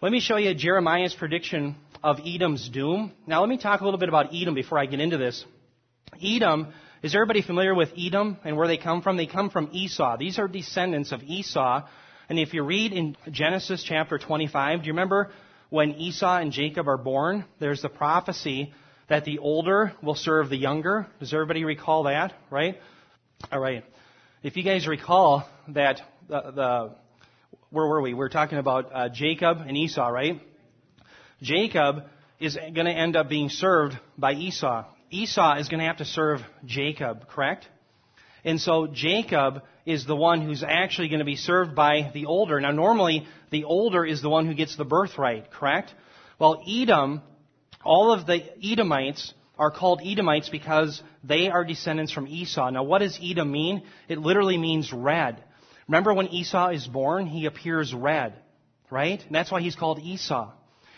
let 0.00 0.12
me 0.12 0.20
show 0.20 0.36
you 0.36 0.54
Jeremiah's 0.54 1.14
prediction 1.14 1.74
of 2.04 2.18
Edom's 2.24 2.68
doom. 2.68 3.14
Now, 3.26 3.40
let 3.40 3.48
me 3.48 3.58
talk 3.58 3.80
a 3.80 3.84
little 3.84 3.98
bit 3.98 4.08
about 4.08 4.32
Edom 4.32 4.54
before 4.54 4.78
I 4.78 4.86
get 4.86 5.00
into 5.00 5.18
this. 5.18 5.44
Edom, 6.22 6.72
is 7.02 7.16
everybody 7.16 7.42
familiar 7.42 7.74
with 7.74 7.88
Edom 7.98 8.36
and 8.44 8.56
where 8.56 8.68
they 8.68 8.76
come 8.76 9.02
from? 9.02 9.16
They 9.16 9.26
come 9.26 9.50
from 9.50 9.70
Esau. 9.72 10.18
These 10.18 10.38
are 10.38 10.46
descendants 10.46 11.10
of 11.10 11.24
Esau 11.24 11.82
and 12.28 12.38
if 12.38 12.52
you 12.52 12.62
read 12.62 12.92
in 12.92 13.16
Genesis 13.30 13.82
chapter 13.82 14.18
25, 14.18 14.80
do 14.80 14.86
you 14.86 14.92
remember 14.92 15.30
when 15.70 15.92
Esau 15.92 16.36
and 16.36 16.52
Jacob 16.52 16.86
are 16.86 16.98
born? 16.98 17.46
There's 17.58 17.80
the 17.80 17.88
prophecy 17.88 18.74
that 19.08 19.24
the 19.24 19.38
older 19.38 19.94
will 20.02 20.14
serve 20.14 20.50
the 20.50 20.56
younger. 20.56 21.06
Does 21.20 21.32
everybody 21.32 21.64
recall 21.64 22.02
that? 22.02 22.34
Right? 22.50 22.78
All 23.50 23.58
right. 23.58 23.82
If 24.42 24.56
you 24.56 24.62
guys 24.62 24.86
recall 24.86 25.48
that 25.68 26.02
the, 26.28 26.40
the 26.54 26.90
where 27.70 27.86
were 27.86 28.02
we? 28.02 28.12
We 28.12 28.24
are 28.24 28.28
talking 28.28 28.58
about 28.58 28.90
uh, 28.92 29.08
Jacob 29.08 29.58
and 29.66 29.76
Esau, 29.76 30.08
right? 30.08 30.40
Jacob 31.40 32.04
is 32.38 32.56
going 32.56 32.86
to 32.86 32.92
end 32.92 33.16
up 33.16 33.30
being 33.30 33.48
served 33.48 33.98
by 34.18 34.34
Esau. 34.34 34.84
Esau 35.10 35.56
is 35.56 35.68
going 35.68 35.80
to 35.80 35.86
have 35.86 35.98
to 35.98 36.04
serve 36.04 36.40
Jacob, 36.66 37.28
correct? 37.28 37.66
And 38.44 38.60
so 38.60 38.86
Jacob 38.86 39.62
is 39.84 40.06
the 40.06 40.16
one 40.16 40.42
who's 40.42 40.62
actually 40.62 41.08
going 41.08 41.18
to 41.20 41.24
be 41.24 41.36
served 41.36 41.74
by 41.74 42.10
the 42.12 42.26
older. 42.26 42.60
Now, 42.60 42.70
normally, 42.70 43.26
the 43.50 43.64
older 43.64 44.04
is 44.04 44.22
the 44.22 44.28
one 44.28 44.46
who 44.46 44.54
gets 44.54 44.76
the 44.76 44.84
birthright, 44.84 45.50
correct? 45.50 45.92
Well, 46.38 46.62
Edom, 46.68 47.22
all 47.84 48.12
of 48.12 48.26
the 48.26 48.42
Edomites 48.62 49.32
are 49.58 49.70
called 49.70 50.00
Edomites 50.04 50.48
because 50.48 51.02
they 51.24 51.48
are 51.48 51.64
descendants 51.64 52.12
from 52.12 52.28
Esau. 52.28 52.70
Now, 52.70 52.84
what 52.84 53.00
does 53.00 53.18
Edom 53.22 53.50
mean? 53.50 53.82
It 54.08 54.18
literally 54.18 54.56
means 54.56 54.92
red. 54.92 55.42
Remember 55.88 56.14
when 56.14 56.28
Esau 56.28 56.68
is 56.68 56.86
born, 56.86 57.26
he 57.26 57.46
appears 57.46 57.92
red, 57.92 58.34
right? 58.90 59.20
And 59.24 59.34
that's 59.34 59.50
why 59.50 59.62
he's 59.62 59.74
called 59.74 60.00
Esau. 60.00 60.52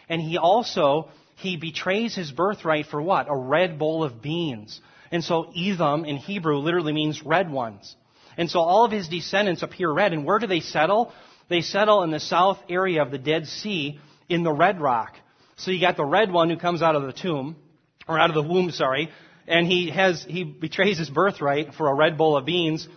And 0.09 0.20
he 0.20 0.37
also, 0.37 1.09
he 1.37 1.56
betrays 1.56 2.14
his 2.14 2.32
birthright 2.32 2.87
for 2.87 3.00
what? 3.00 3.28
A 3.30 3.37
red 3.37 3.78
bowl 3.78 4.04
of 4.04 4.20
beans. 4.20 4.80
And 5.11 5.25
so 5.25 5.52
Edom 5.57 6.05
in 6.05 6.17
Hebrew 6.17 6.59
literally 6.59 6.93
means 6.93 7.25
red 7.25 7.50
ones. 7.50 7.97
And 8.37 8.50
so 8.50 8.61
all 8.61 8.85
of 8.85 8.93
his 8.93 9.09
descendants 9.09 9.62
appear 9.62 9.90
red. 9.90 10.12
And 10.12 10.25
where 10.25 10.38
do 10.38 10.47
they 10.47 10.61
settle? 10.61 11.12
They 11.49 11.62
settle 11.62 12.02
in 12.05 12.11
the 12.11 12.21
south 12.21 12.59
area 12.69 13.02
of 13.02 13.11
the 13.11 13.19
Dead 13.19 13.47
Sea 13.47 13.99
in 14.29 14.45
the 14.45 14.52
red 14.52 14.81
rock. 14.81 15.17
So 15.57 15.71
you 15.73 15.81
got 15.81 15.97
the 15.97 16.05
red 16.05 16.33
one 16.33 16.49
who 16.49 16.57
comes 16.57 16.81
out 16.81 16.97
of 16.97 17.02
the 17.02 17.12
tomb, 17.12 17.57
or 18.09 18.19
out 18.19 18.31
of 18.31 18.35
the 18.35 18.43
womb, 18.43 18.71
sorry, 18.71 19.11
and 19.47 19.67
he 19.67 19.90
has, 19.90 20.25
he 20.26 20.45
betrays 20.45 20.97
his 20.97 21.11
birthright 21.11 21.75
for 21.75 21.88
a 21.88 21.95
red 21.95 22.17
bowl 22.17 22.37
of 22.37 22.47
beans, 22.47 22.88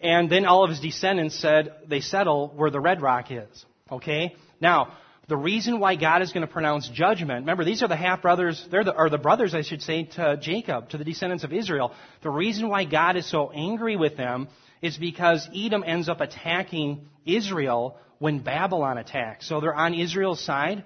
and 0.00 0.28
then 0.30 0.44
all 0.44 0.64
of 0.64 0.70
his 0.70 0.80
descendants 0.80 1.38
said 1.38 1.72
they 1.86 2.00
settle 2.00 2.48
where 2.48 2.70
the 2.70 2.80
red 2.80 3.00
rock 3.00 3.30
is. 3.30 3.64
Okay? 3.90 4.34
Now, 4.60 4.92
the 5.30 5.36
reason 5.36 5.78
why 5.78 5.94
God 5.94 6.22
is 6.22 6.32
going 6.32 6.44
to 6.44 6.52
pronounce 6.52 6.88
judgment, 6.88 7.42
remember, 7.42 7.64
these 7.64 7.84
are 7.84 7.88
the 7.88 7.94
half 7.94 8.20
brothers, 8.20 8.66
they're 8.68 8.82
the, 8.82 8.92
or 8.92 9.08
the 9.08 9.16
brothers, 9.16 9.54
I 9.54 9.62
should 9.62 9.80
say, 9.80 10.02
to 10.16 10.36
Jacob, 10.36 10.88
to 10.88 10.98
the 10.98 11.04
descendants 11.04 11.44
of 11.44 11.52
Israel. 11.52 11.94
The 12.24 12.30
reason 12.30 12.68
why 12.68 12.84
God 12.84 13.16
is 13.16 13.30
so 13.30 13.52
angry 13.52 13.94
with 13.96 14.16
them 14.16 14.48
is 14.82 14.98
because 14.98 15.48
Edom 15.56 15.84
ends 15.86 16.08
up 16.08 16.20
attacking 16.20 17.08
Israel 17.24 17.96
when 18.18 18.40
Babylon 18.40 18.98
attacks. 18.98 19.48
So 19.48 19.60
they're 19.60 19.72
on 19.72 19.94
Israel's 19.94 20.44
side, 20.44 20.82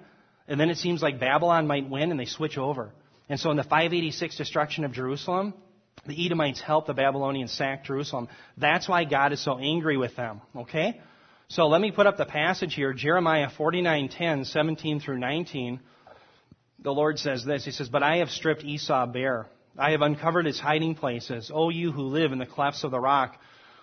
and 0.47 0.59
then 0.59 0.69
it 0.69 0.77
seems 0.77 1.01
like 1.01 1.19
Babylon 1.19 1.65
might 1.65 1.89
win, 1.89 2.11
and 2.11 2.19
they 2.19 2.25
switch 2.25 2.59
over. 2.59 2.91
And 3.27 3.39
so 3.39 3.49
in 3.49 3.57
the 3.57 3.63
586 3.63 4.37
destruction 4.37 4.85
of 4.85 4.91
Jerusalem, 4.91 5.55
the 6.05 6.23
Edomites 6.23 6.61
help 6.61 6.85
the 6.85 6.93
Babylonians 6.93 7.51
sack 7.51 7.83
Jerusalem. 7.85 8.27
That's 8.57 8.87
why 8.87 9.05
God 9.05 9.33
is 9.33 9.43
so 9.43 9.57
angry 9.57 9.97
with 9.97 10.15
them. 10.15 10.41
Okay? 10.55 11.01
So 11.47 11.67
let 11.67 11.79
me 11.79 11.91
put 11.91 12.07
up 12.07 12.17
the 12.17 12.25
passage 12.25 12.73
here, 12.73 12.91
Jeremiah 12.91 13.49
49:10, 13.49 14.45
17 14.45 14.99
through 14.99 15.19
19. 15.19 15.79
The 16.79 16.91
Lord 16.91 17.19
says 17.19 17.45
this. 17.45 17.63
He 17.63 17.71
says, 17.71 17.87
"But 17.87 18.01
I 18.01 18.17
have 18.17 18.31
stripped 18.31 18.63
Esau 18.63 19.05
bare. 19.05 19.47
I 19.77 19.91
have 19.91 20.01
uncovered 20.01 20.47
his 20.47 20.59
hiding 20.59 20.95
places. 20.95 21.51
O 21.53 21.69
you 21.69 21.91
who 21.91 22.03
live 22.03 22.31
in 22.31 22.39
the 22.39 22.47
clefts 22.47 22.83
of 22.83 22.89
the 22.89 22.99
rock, 22.99 23.37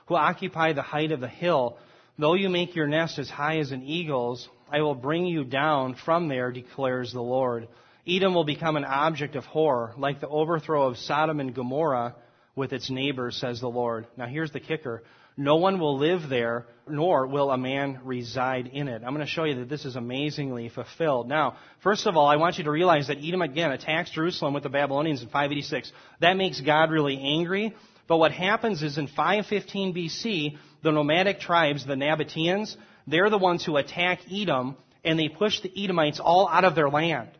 who 0.06 0.16
occupy 0.16 0.72
the 0.72 0.82
height 0.82 1.12
of 1.12 1.20
the 1.20 1.28
hill, 1.28 1.78
though 2.18 2.34
you 2.34 2.48
make 2.48 2.74
your 2.74 2.88
nest 2.88 3.20
as 3.20 3.30
high 3.30 3.58
as 3.58 3.70
an 3.70 3.84
eagle's, 3.84 4.48
I 4.70 4.80
will 4.80 4.96
bring 4.96 5.24
you 5.26 5.44
down 5.44 5.94
from 5.94 6.26
there, 6.26 6.50
declares 6.50 7.12
the 7.12 7.22
Lord. 7.22 7.68
Edom 8.08 8.34
will 8.34 8.44
become 8.44 8.76
an 8.76 8.84
object 8.84 9.36
of 9.36 9.44
horror, 9.44 9.94
like 9.96 10.18
the 10.18 10.28
overthrow 10.28 10.88
of 10.88 10.98
Sodom 10.98 11.38
and 11.38 11.54
Gomorrah 11.54 12.16
with 12.56 12.72
its 12.72 12.90
neighbors, 12.90 13.36
says 13.36 13.60
the 13.60 13.70
Lord. 13.70 14.08
Now 14.16 14.26
here's 14.26 14.50
the 14.50 14.60
kicker. 14.60 15.04
No 15.42 15.56
one 15.56 15.80
will 15.80 15.98
live 15.98 16.28
there, 16.28 16.66
nor 16.86 17.26
will 17.26 17.50
a 17.50 17.58
man 17.58 17.98
reside 18.04 18.68
in 18.68 18.86
it. 18.86 19.02
I'm 19.04 19.12
going 19.12 19.26
to 19.26 19.32
show 19.32 19.42
you 19.42 19.56
that 19.56 19.68
this 19.68 19.84
is 19.84 19.96
amazingly 19.96 20.68
fulfilled. 20.68 21.28
Now, 21.28 21.56
first 21.82 22.06
of 22.06 22.16
all, 22.16 22.28
I 22.28 22.36
want 22.36 22.58
you 22.58 22.64
to 22.64 22.70
realize 22.70 23.08
that 23.08 23.18
Edom 23.20 23.42
again 23.42 23.72
attacks 23.72 24.12
Jerusalem 24.12 24.54
with 24.54 24.62
the 24.62 24.68
Babylonians 24.68 25.20
in 25.20 25.26
586. 25.26 25.90
That 26.20 26.34
makes 26.34 26.60
God 26.60 26.92
really 26.92 27.18
angry. 27.18 27.74
But 28.06 28.18
what 28.18 28.30
happens 28.30 28.84
is 28.84 28.98
in 28.98 29.08
515 29.08 29.92
BC, 29.92 30.58
the 30.84 30.92
nomadic 30.92 31.40
tribes, 31.40 31.84
the 31.84 31.94
Nabateans, 31.94 32.76
they're 33.08 33.30
the 33.30 33.36
ones 33.36 33.64
who 33.64 33.76
attack 33.76 34.20
Edom 34.32 34.76
and 35.02 35.18
they 35.18 35.28
push 35.28 35.60
the 35.60 35.72
Edomites 35.76 36.20
all 36.20 36.48
out 36.48 36.64
of 36.64 36.76
their 36.76 36.88
land. 36.88 37.30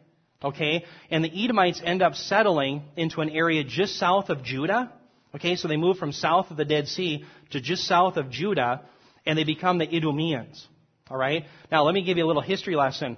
Okay? 0.43 0.85
And 1.09 1.25
the 1.25 1.45
Edomites 1.45 1.81
end 1.85 2.03
up 2.03 2.17
settling 2.17 2.83
into 2.97 3.21
an 3.21 3.31
area 3.31 3.63
just 3.63 3.95
south 3.97 4.29
of 4.29 4.43
Judah. 4.43 4.93
Okay, 5.35 5.57
so 5.57 5.67
they 5.67 5.77
move 5.77 5.97
from 5.97 6.13
south 6.13 6.51
of 6.51 6.57
the 6.57 6.65
Dead 6.65 6.89
Sea 6.89 7.25
to 7.51 7.61
just 7.61 7.85
south 7.85 8.17
of 8.17 8.31
Judah, 8.31 8.83
and 9.25 9.39
they 9.39 9.45
become 9.45 9.79
the 9.79 9.87
Idumeans. 9.87 10.67
Alright? 11.11 11.45
Now 11.71 11.85
let 11.85 11.95
me 11.95 12.03
give 12.03 12.17
you 12.17 12.25
a 12.25 12.27
little 12.27 12.43
history 12.43 12.77
lesson. 12.77 13.17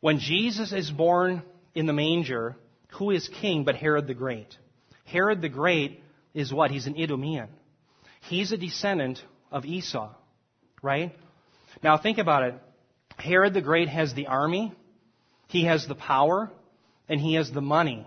When 0.00 0.18
Jesus 0.18 0.72
is 0.72 0.90
born 0.90 1.42
in 1.74 1.86
the 1.86 1.92
manger, 1.92 2.56
who 2.98 3.10
is 3.10 3.28
king 3.28 3.64
but 3.64 3.76
Herod 3.76 4.06
the 4.06 4.14
Great? 4.14 4.56
Herod 5.04 5.40
the 5.40 5.48
Great 5.48 6.02
is 6.34 6.52
what? 6.52 6.70
He's 6.70 6.86
an 6.86 6.94
Idumean. 6.94 7.48
He's 8.28 8.52
a 8.52 8.56
descendant 8.56 9.22
of 9.50 9.64
Esau. 9.64 10.14
Right? 10.82 11.16
Now 11.82 11.96
think 11.98 12.18
about 12.18 12.44
it. 12.44 12.54
Herod 13.18 13.54
the 13.54 13.62
Great 13.62 13.88
has 13.88 14.14
the 14.14 14.26
army, 14.26 14.72
he 15.48 15.64
has 15.64 15.86
the 15.86 15.94
power, 15.94 16.50
and 17.08 17.20
he 17.20 17.34
has 17.34 17.50
the 17.50 17.60
money. 17.60 18.06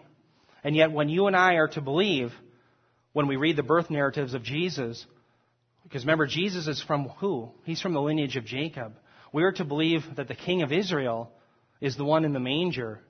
And 0.64 0.76
yet 0.76 0.92
when 0.92 1.10
you 1.10 1.28
and 1.28 1.36
I 1.36 1.54
are 1.56 1.70
to 1.70 1.82
believe, 1.82 2.32
when 3.14 3.28
we 3.28 3.36
read 3.36 3.56
the 3.56 3.64
birth 3.64 3.90
narratives 3.90 4.34
of 4.34 4.44
Jesus, 4.44 5.06
because 5.84 6.04
remember, 6.04 6.28
Jesus 6.28 6.68
is 6.68 6.82
from 6.82 7.10
who? 7.20 7.52
He's 7.64 7.82
from 7.82 7.94
the 7.94 8.02
lineage 8.02 8.36
of 8.36 8.46
Jacob. 8.46 8.94
We 9.34 9.44
are 9.44 9.52
to 9.54 9.66
believe 9.66 10.04
that 10.16 10.28
the 10.28 10.36
king 10.36 10.62
of 10.62 10.72
Israel 10.72 11.32
is 11.82 11.96
the 11.96 12.06
one 12.06 12.26
in 12.26 12.34
the 12.34 12.40
manger, 12.40 13.02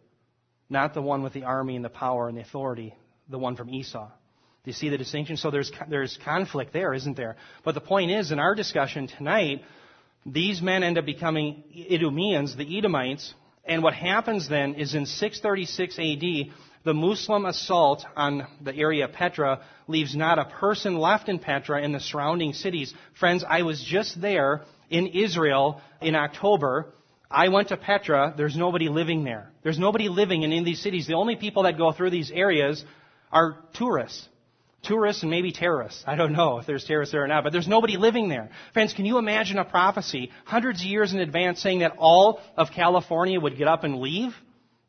not 0.70 0.94
the 0.94 1.01
one 1.01 1.24
with 1.24 1.34
the 1.34 1.44
army 1.44 1.75
and 1.75 1.84
the 1.84 1.89
power 1.89 2.27
and 2.27 2.38
the 2.38 2.41
authority, 2.41 2.94
the 3.29 3.39
one 3.39 3.56
from 3.56 3.70
Esau. 3.70 4.08
Do 4.08 4.70
you 4.70 4.74
see 4.74 4.89
the 4.89 4.98
distinction? 4.98 5.38
So 5.38 5.51
there's, 5.51 5.72
there's 5.89 6.18
conflict 6.24 6.74
there, 6.74 6.94
isn't 6.94 7.15
there? 7.15 7.38
But 7.63 7.75
the 7.75 7.82
point 7.82 8.12
is, 8.12 8.32
in 8.32 8.39
our 8.39 8.56
discussion 8.56 9.08
tonight, 9.08 9.62
these 10.25 10.62
men 10.62 10.84
end 10.84 10.98
up 10.98 11.06
becoming 11.06 11.63
Idumeans, 11.74 12.56
the 12.56 12.77
Edomites, 12.77 13.34
and 13.65 13.84
what 13.84 13.94
happens 13.94 14.50
then 14.50 14.75
is 14.75 14.96
in 14.96 15.06
636 15.06 15.98
AD, 15.98 16.53
the 16.89 16.93
Muslim 16.96 17.46
assault 17.46 18.03
on 18.15 18.48
the 18.63 18.75
area 18.75 19.05
of 19.05 19.13
Petra 19.13 19.62
leaves 19.88 20.15
not 20.15 20.39
a 20.39 20.46
person 20.46 20.98
left 20.98 21.29
in 21.29 21.38
Petra 21.38 21.84
and 21.84 21.93
the 21.93 22.00
surrounding 22.00 22.53
cities. 22.53 22.91
Friends, 23.19 23.46
I 23.48 23.62
was 23.62 23.79
just 23.84 24.19
there 24.19 24.63
in 24.89 25.05
Israel 25.05 25.81
in 26.01 26.15
October. 26.15 26.91
I 27.29 27.50
went 27.50 27.67
to 27.67 27.77
Petra. 27.77 28.34
There's 28.36 28.58
nobody 28.58 28.89
living 28.89 29.24
there. 29.24 29.51
There's 29.62 29.77
nobody 29.77 30.10
living 30.10 30.41
in 30.41 30.50
any 30.50 30.58
of 30.62 30.65
these 30.65 30.81
cities. 30.81 31.05
The 31.05 31.13
only 31.13 31.36
people 31.36 31.62
that 31.63 31.77
go 31.77 31.91
through 31.91 32.10
these 32.10 32.31
areas 32.31 32.84
are 33.31 33.58
tourists 33.75 34.27
tourists 34.81 35.24
and 35.24 35.29
maybe 35.29 35.51
terrorists. 35.51 36.05
I 36.08 36.15
don't 36.15 36.31
know 36.31 36.60
if 36.60 36.65
there's 36.65 36.86
terrorists 36.86 37.12
there 37.12 37.25
or 37.25 37.27
not, 37.27 37.43
but 37.43 37.51
there's 37.51 37.67
nobody 37.67 37.98
living 37.98 38.29
there. 38.29 38.50
Friends, 38.74 38.93
can 38.93 39.05
you 39.05 39.17
imagine 39.17 39.58
a 39.58 39.65
prophecy 39.65 40.31
hundreds 40.46 40.79
of 40.79 40.88
years 40.88 41.12
in 41.12 41.19
advance 41.19 41.62
saying 41.62 41.79
that 41.79 41.98
all 41.98 42.39
of 42.55 42.69
California 42.74 43.38
would 43.38 43.58
get 43.58 43.67
up 43.67 43.84
and 43.84 44.00
leave? 44.00 44.34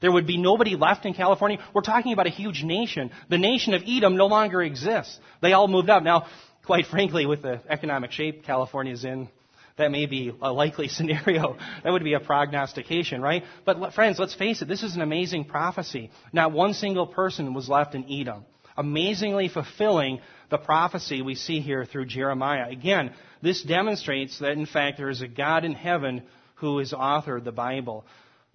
There 0.01 0.11
would 0.11 0.27
be 0.27 0.39
nobody 0.39 0.77
left 0.77 1.05
in 1.05 1.15
California. 1.15 1.59
We're 1.75 1.83
talking 1.83 2.13
about 2.13 2.27
a 2.27 2.31
huge 2.31 2.63
nation. 2.63 3.11
The 3.29 3.39
nation 3.39 3.75
of 3.75 3.83
Edom 3.87 4.17
no 4.17 4.27
longer 4.27 4.63
exists. 4.63 5.19
They 5.43 5.53
all 5.53 5.69
moved 5.69 5.91
up. 5.91 6.03
Now, 6.03 6.27
quite 6.65 6.87
frankly, 6.87 7.27
with 7.27 7.43
the 7.43 7.61
economic 7.69 8.13
shape 8.13 8.45
California 8.45 8.93
is 8.93 9.05
in, 9.05 9.29
that 9.77 9.91
may 9.91 10.07
be 10.07 10.33
a 10.41 10.53
likely 10.53 10.89
scenario. 10.97 11.57
That 11.85 11.91
would 11.91 12.05
be 12.05 12.15
a 12.15 12.21
prognostication, 12.21 13.21
right? 13.21 13.45
But 13.65 13.93
friends, 13.95 14.19
let's 14.19 14.35
face 14.35 14.63
it, 14.63 14.69
this 14.69 14.83
is 14.83 14.97
an 14.97 15.03
amazing 15.03 15.45
prophecy. 15.45 16.11
Not 16.33 16.53
one 16.53 16.75
single 16.75 17.07
person 17.07 17.53
was 17.55 17.69
left 17.69 17.95
in 17.95 18.05
Edom 18.11 18.45
amazingly 18.77 19.49
fulfilling 19.49 20.21
the 20.49 20.57
prophecy 20.57 21.21
we 21.21 21.35
see 21.35 21.61
here 21.61 21.85
through 21.85 22.07
Jeremiah. 22.07 22.71
Again, 22.71 23.13
this 23.43 23.63
demonstrates 23.63 24.39
that 24.41 24.53
in 24.53 24.67
fact 24.67 24.97
there 24.97 25.11
is 25.11 25.21
a 25.21 25.29
God 25.29 25.65
in 25.65 25.75
heaven 25.75 26.23
who 26.57 26.79
has 26.79 26.93
authored 26.93 27.45
the 27.45 27.53
Bible. 27.53 28.07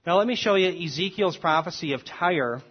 Now 0.05 0.19
let 0.19 0.27
me 0.27 0.35
show 0.35 0.53
you 0.53 0.85
Ezekiel's 0.85 1.35
prophecy 1.35 1.93
of 1.93 2.05
Tyre 2.05 2.61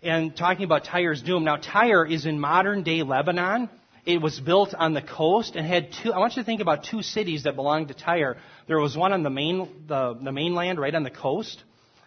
and 0.00 0.36
talking 0.36 0.64
about 0.64 0.84
Tyre's 0.84 1.20
doom. 1.22 1.42
Now 1.42 1.56
Tyre 1.56 2.06
is 2.06 2.24
in 2.24 2.38
modern 2.38 2.84
day 2.84 3.02
Lebanon. 3.02 3.68
It 4.06 4.22
was 4.22 4.38
built 4.38 4.72
on 4.72 4.94
the 4.94 5.02
coast 5.02 5.56
and 5.56 5.66
had 5.66 5.88
two, 5.92 6.12
I 6.12 6.18
want 6.18 6.36
you 6.36 6.42
to 6.42 6.46
think 6.46 6.60
about 6.60 6.84
two 6.84 7.02
cities 7.02 7.42
that 7.42 7.56
belonged 7.56 7.88
to 7.88 7.94
Tyre. 7.94 8.36
There 8.68 8.78
was 8.78 8.96
one 8.96 9.12
on 9.12 9.24
the 9.24 9.30
main, 9.30 9.68
the, 9.88 10.16
the 10.22 10.30
mainland 10.30 10.78
right 10.78 10.94
on 10.94 11.02
the 11.02 11.10
coast. 11.10 11.64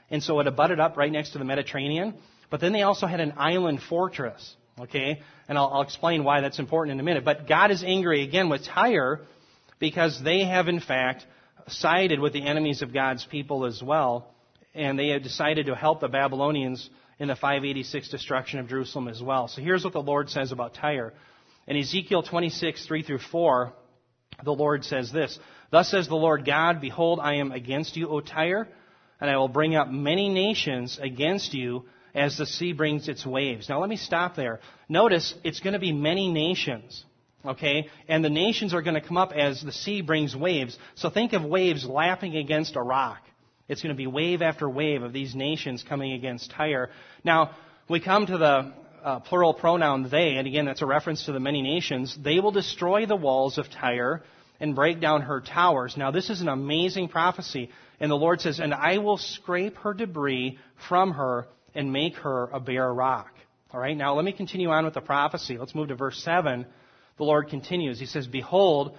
And 0.10 0.24
so 0.24 0.40
it 0.40 0.48
abutted 0.48 0.80
up 0.80 0.96
right 0.96 1.12
next 1.12 1.32
to 1.32 1.38
the 1.38 1.46
Mediterranean. 1.46 2.14
But 2.50 2.62
then 2.62 2.72
they 2.72 2.84
also 2.84 3.08
had 3.08 3.20
an 3.20 3.34
island 3.36 3.82
fortress. 3.82 4.56
Okay? 4.80 5.22
And 5.50 5.58
I'll, 5.58 5.68
I'll 5.68 5.82
explain 5.82 6.24
why 6.24 6.40
that's 6.40 6.60
important 6.60 6.94
in 6.94 7.00
a 7.02 7.04
minute. 7.04 7.26
But 7.26 7.46
God 7.46 7.72
is 7.72 7.84
angry 7.84 8.24
again 8.24 8.48
with 8.48 8.64
Tyre 8.64 9.20
because 9.80 10.24
they 10.24 10.46
have 10.46 10.70
in 10.70 10.80
fact 10.80 11.26
sided 11.68 12.20
with 12.20 12.34
the 12.34 12.46
enemies 12.46 12.82
of 12.82 12.94
God's 12.94 13.26
people 13.26 13.66
as 13.66 13.82
well. 13.82 14.34
And 14.74 14.98
they 14.98 15.10
had 15.10 15.24
decided 15.24 15.68
to 15.68 15.76
help 15.76 16.02
the 16.02 16.08
Babylonians 16.08 16.90
in 17.20 17.28
the 17.28 17.36
586 17.36 18.10
destruction 18.10 18.60
of 18.60 18.68
Jerusalem 18.68 19.08
as 19.08 19.22
well. 19.22 19.48
So 19.48 19.62
here's 19.62 19.84
what 19.84 19.94
the 19.94 20.02
Lord 20.02 20.30
says 20.30 20.52
about 20.52 20.74
Tyre. 20.74 21.14
In 21.68 21.78
Ezekiel 21.78 22.24
26, 22.24 22.86
3 22.86 23.04
through 23.04 23.20
4, 23.20 23.74
the 24.44 24.52
Lord 24.52 24.84
says 24.84 25.12
this, 25.12 25.38
Thus 25.72 25.90
says 25.90 26.08
the 26.08 26.16
Lord 26.16 26.46
God, 26.46 26.82
Behold, 26.82 27.20
I 27.22 27.36
am 27.36 27.52
against 27.52 27.96
you, 27.96 28.10
O 28.10 28.20
Tyre, 28.20 28.68
and 29.22 29.30
I 29.30 29.38
will 29.38 29.48
bring 29.48 29.76
up 29.76 29.90
many 29.90 30.30
nations 30.30 31.00
against 31.02 31.54
you 31.54 31.86
as 32.14 32.38
the 32.38 32.46
sea 32.46 32.74
brings 32.74 33.08
its 33.08 33.26
waves. 33.26 33.70
Now 33.70 33.80
let 33.80 33.90
me 33.90 33.96
stop 33.96 34.36
there. 34.36 34.60
Notice 34.90 35.34
it's 35.44 35.62
going 35.62 35.74
to 35.74 35.80
be 35.80 35.92
many 35.92 36.32
nations. 36.32 37.04
Okay? 37.46 37.90
And 38.08 38.24
the 38.24 38.30
nations 38.30 38.74
are 38.74 38.82
going 38.82 39.00
to 39.00 39.06
come 39.06 39.18
up 39.18 39.32
as 39.34 39.62
the 39.62 39.72
sea 39.72 40.02
brings 40.02 40.36
waves. 40.36 40.78
So 40.96 41.10
think 41.10 41.34
of 41.34 41.44
waves 41.44 41.86
lapping 41.86 42.38
against 42.38 42.76
a 42.76 42.82
rock. 42.82 43.22
It's 43.68 43.82
going 43.82 43.96
to 43.96 43.98
be 43.98 44.08
wave 44.08 44.42
after 44.42 44.70
wave 44.70 45.04
of 45.04 45.14
these 45.14 45.36
nations 45.36 45.84
coming 45.88 46.14
against 46.14 46.52
Tyre. 46.52 46.90
Now, 47.24 47.52
we 47.90 48.00
come 48.00 48.26
to 48.26 48.38
the 48.38 48.74
uh, 49.04 49.20
plural 49.20 49.54
pronoun 49.54 50.10
they, 50.10 50.36
and 50.36 50.48
again, 50.48 50.66
that's 50.66 50.82
a 50.82 50.86
reference 50.86 51.26
to 51.26 51.32
the 51.32 51.40
many 51.40 51.62
nations. 51.62 52.18
They 52.22 52.40
will 52.40 52.52
destroy 52.52 53.06
the 53.06 53.16
walls 53.16 53.58
of 53.58 53.70
Tyre 53.70 54.24
and 54.60 54.76
break 54.76 55.02
down 55.02 55.24
her 55.24 55.42
towers. 55.42 55.96
Now, 55.98 56.12
this 56.12 56.30
is 56.30 56.42
an 56.42 56.48
amazing 56.48 57.10
prophecy. 57.10 57.70
And 58.00 58.10
the 58.10 58.16
Lord 58.16 58.42
says, 58.42 58.60
And 58.60 58.74
I 58.74 58.98
will 59.00 59.18
scrape 59.18 59.78
her 59.78 59.94
debris 59.94 60.58
from 60.88 61.12
her 61.12 61.48
and 61.76 61.92
make 61.92 62.16
her 62.16 62.46
a 62.46 62.60
bare 62.60 62.94
rock. 62.94 63.32
All 63.72 63.80
right, 63.80 63.98
now 63.98 64.14
let 64.14 64.24
me 64.24 64.32
continue 64.32 64.70
on 64.70 64.86
with 64.86 64.94
the 64.94 65.02
prophecy. 65.02 65.58
Let's 65.58 65.74
move 65.74 65.88
to 65.88 65.96
verse 65.96 66.22
7. 66.24 66.66
The 67.18 67.24
Lord 67.24 67.50
continues. 67.50 68.00
He 68.00 68.06
says, 68.06 68.28
Behold, 68.28 68.98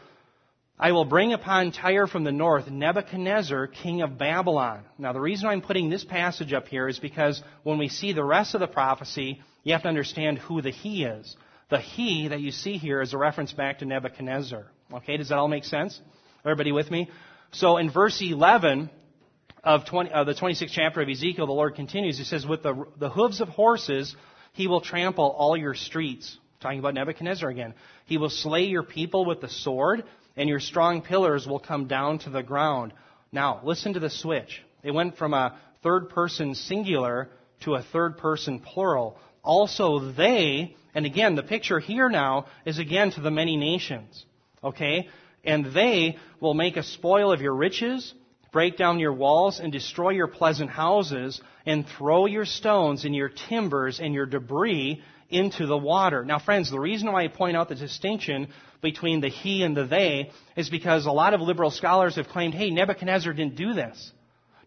I 0.79 0.93
will 0.93 1.05
bring 1.05 1.33
upon 1.33 1.73
Tyre 1.73 2.07
from 2.07 2.25
the 2.25 2.33
north 2.33 2.69
Nebuchadnezzar, 2.69 3.69
king 3.69 4.03
of 4.03 4.19
Babylon. 4.19 4.83
Now, 4.99 5.13
the 5.13 5.21
reason 5.21 5.49
I'm 5.49 5.63
putting 5.63 5.89
this 5.89 6.05
passage 6.05 6.53
up 6.53 6.69
here 6.69 6.89
is 6.89 6.99
because 6.99 7.43
when 7.63 7.79
we 7.79 7.89
see 7.89 8.13
the 8.13 8.25
rest 8.25 8.55
of 8.55 8.61
the 8.61 8.67
prophecy, 8.67 9.41
you 9.63 9.73
have 9.73 9.83
to 9.83 9.89
understand 9.89 10.39
who 10.39 10.63
the 10.63 10.71
he 10.71 11.05
is. 11.05 11.37
The 11.71 11.79
he 11.79 12.29
that 12.29 12.41
you 12.41 12.51
see 12.51 12.77
here 12.77 13.01
is 13.01 13.15
a 13.15 13.19
reference 13.19 13.53
back 13.53 13.79
to 13.79 13.85
Nebuchadnezzar. 13.85 14.67
Okay, 14.93 15.17
does 15.17 15.29
that 15.29 15.39
all 15.39 15.49
make 15.49 15.65
sense? 15.65 16.01
Everybody 16.45 16.73
with 16.73 16.91
me? 16.91 17.11
So 17.53 17.77
in 17.77 17.91
verse 17.91 18.21
11 18.21 18.91
of, 19.63 19.87
20, 19.87 20.11
of 20.11 20.27
the 20.27 20.35
26th 20.35 20.71
chapter 20.71 21.01
of 21.01 21.09
Ezekiel, 21.09 21.47
the 21.47 21.53
Lord 21.53 21.75
continues. 21.75 22.19
He 22.19 22.25
says, 22.25 22.47
With 22.47 22.63
the, 22.63 22.85
the 22.99 23.09
hooves 23.09 23.41
of 23.41 23.49
horses, 23.49 24.15
he 24.53 24.67
will 24.67 24.81
trample 24.81 25.31
all 25.31 25.57
your 25.57 25.75
streets. 25.75 26.37
Talking 26.65 26.79
about 26.79 26.95
Nebuchadnezzar 26.95 27.51
again. 27.51 27.75
He 28.07 28.17
will 28.17 28.31
slay 28.31 28.65
your 28.65 28.85
people 28.85 29.27
with 29.27 29.43
the 29.43 29.51
sword, 29.51 30.03
and 30.35 30.49
your 30.49 30.61
strong 30.61 31.03
pillars 31.03 31.47
will 31.47 31.59
come 31.59 31.89
down 31.89 32.21
to 32.21 32.31
the 32.31 32.43
ground. 32.43 32.95
Now, 33.31 33.61
listen 33.65 33.93
to 33.93 34.01
the 34.01 34.09
switch. 34.09 34.63
It 34.83 34.93
went 34.93 35.19
from 35.19 35.35
a 35.35 35.59
third 35.83 36.09
person 36.09 36.55
singular 36.55 37.29
to 37.65 37.75
a 37.75 37.83
third 37.83 38.17
person 38.17 38.61
plural. 38.61 39.19
Also, 39.43 40.11
they, 40.13 40.75
and 40.95 41.05
again, 41.05 41.35
the 41.35 41.43
picture 41.43 41.81
here 41.81 42.09
now 42.09 42.47
is 42.65 42.79
again 42.79 43.11
to 43.11 43.21
the 43.21 43.31
many 43.31 43.59
nations. 43.59 44.25
Okay? 44.63 45.11
And 45.45 45.67
they 45.67 46.17
will 46.41 46.55
make 46.55 46.79
a 46.79 46.83
spoil 46.83 47.31
of 47.31 47.43
your 47.43 47.55
riches, 47.55 48.15
break 48.53 48.79
down 48.79 49.01
your 49.01 49.13
walls, 49.13 49.61
and 49.61 49.71
destroy 49.71 50.13
your 50.13 50.29
pleasant 50.29 50.71
houses, 50.71 51.43
and 51.67 51.87
throw 51.87 52.25
your 52.25 52.47
stones 52.47 53.05
and 53.05 53.15
your 53.15 53.29
timbers 53.29 54.01
and 54.01 54.15
your 54.15 54.25
debris 54.25 55.03
into 55.35 55.67
the 55.67 55.77
water. 55.77 56.25
Now, 56.25 56.39
friends, 56.39 56.71
the 56.71 56.81
reason 56.81 57.11
why 57.11 57.25
I 57.25 57.29
point 57.29 57.57
out 57.57 57.69
the 57.69 57.75
distinction 57.75 58.49
between 58.81 59.21
the 59.21 59.29
he 59.29 59.63
and 59.63 59.77
the 59.77 59.85
they 59.85 60.31
is 60.57 60.71
because 60.71 61.07
a 61.07 61.11
lot 61.11 61.35
of 61.35 61.41
liberal 61.41 61.71
scholars 61.71 62.17
have 62.17 62.29
claimed, 62.29 62.55
hey, 62.55 62.71
Nebuchadnezzar 62.71 63.33
didn't 63.33 63.57
do 63.57 63.75
this. 63.75 64.13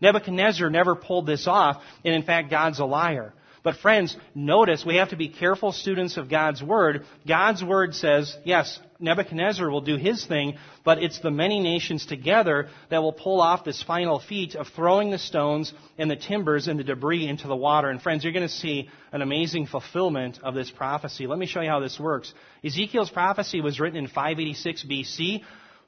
Nebuchadnezzar 0.01 0.69
never 0.69 0.95
pulled 0.95 1.25
this 1.25 1.47
off, 1.47 1.81
and 2.03 2.13
in 2.13 2.24
fact, 2.24 2.50
God's 2.50 2.79
a 2.79 2.86
liar. 2.86 3.33
But 3.63 3.77
friends, 3.77 4.15
notice 4.36 4.86
we 4.86 4.97
have 4.97 5.09
to 5.09 5.17
be 5.17 5.29
careful 5.29 5.71
students 5.71 6.17
of 6.17 6.29
God's 6.29 6.62
Word. 6.62 7.05
God's 7.27 7.63
Word 7.63 7.95
says, 7.95 8.36
yes, 8.43 8.79
Nebuchadnezzar 8.99 9.69
will 9.69 9.81
do 9.81 9.95
his 9.95 10.25
thing, 10.25 10.57
but 10.83 11.01
it's 11.01 11.19
the 11.19 11.31
many 11.31 11.59
nations 11.59 12.05
together 12.05 12.69
that 12.89 13.01
will 13.01 13.13
pull 13.13 13.41
off 13.41 13.63
this 13.63 13.81
final 13.83 14.19
feat 14.19 14.55
of 14.55 14.67
throwing 14.69 15.11
the 15.11 15.17
stones 15.19 15.73
and 15.97 16.09
the 16.09 16.15
timbers 16.15 16.67
and 16.67 16.79
the 16.79 16.83
debris 16.83 17.27
into 17.27 17.47
the 17.47 17.55
water. 17.55 17.89
And 17.89 18.01
friends, 18.01 18.23
you're 18.23 18.33
going 18.33 18.47
to 18.47 18.53
see 18.53 18.89
an 19.11 19.21
amazing 19.21 19.67
fulfillment 19.67 20.39
of 20.43 20.55
this 20.55 20.71
prophecy. 20.71 21.27
Let 21.27 21.37
me 21.37 21.45
show 21.45 21.61
you 21.61 21.69
how 21.69 21.79
this 21.79 21.99
works. 21.99 22.33
Ezekiel's 22.63 23.09
prophecy 23.09 23.61
was 23.61 23.79
written 23.79 23.99
in 23.99 24.07
586 24.07 24.83
BC. 24.83 25.43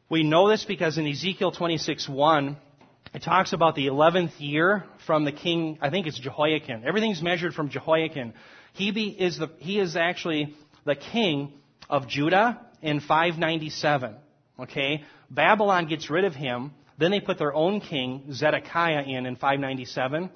We 0.09 0.23
know 0.23 0.49
this 0.49 0.65
because 0.65 0.97
in 0.97 1.07
Ezekiel 1.07 1.51
26:1, 1.51 2.57
it 3.13 3.23
talks 3.23 3.53
about 3.53 3.75
the 3.75 3.87
11th 3.87 4.33
year 4.37 4.83
from 5.07 5.25
the 5.25 5.31
king, 5.31 5.79
I 5.81 5.89
think 5.89 6.05
it's 6.05 6.19
Jehoiakim. 6.19 6.83
Everything's 6.85 7.23
measured 7.23 7.55
from 7.55 7.69
Jehoiakim. 7.69 8.33
He, 8.73 8.89
is, 8.89 9.39
the, 9.39 9.49
he 9.57 9.79
is 9.79 9.95
actually 9.95 10.55
the 10.85 10.95
king 10.95 11.53
of 11.89 12.07
Judah 12.07 12.59
in 12.81 13.00
597. 13.00 14.15
Okay? 14.59 15.03
Babylon 15.29 15.88
gets 15.88 16.09
rid 16.09 16.25
of 16.25 16.33
him. 16.33 16.71
Then 16.98 17.12
they 17.12 17.21
put 17.21 17.38
their 17.38 17.53
own 17.53 17.79
king, 17.79 18.33
Zedekiah, 18.33 19.03
in 19.03 19.25
in 19.25 19.36
597. 19.36 20.29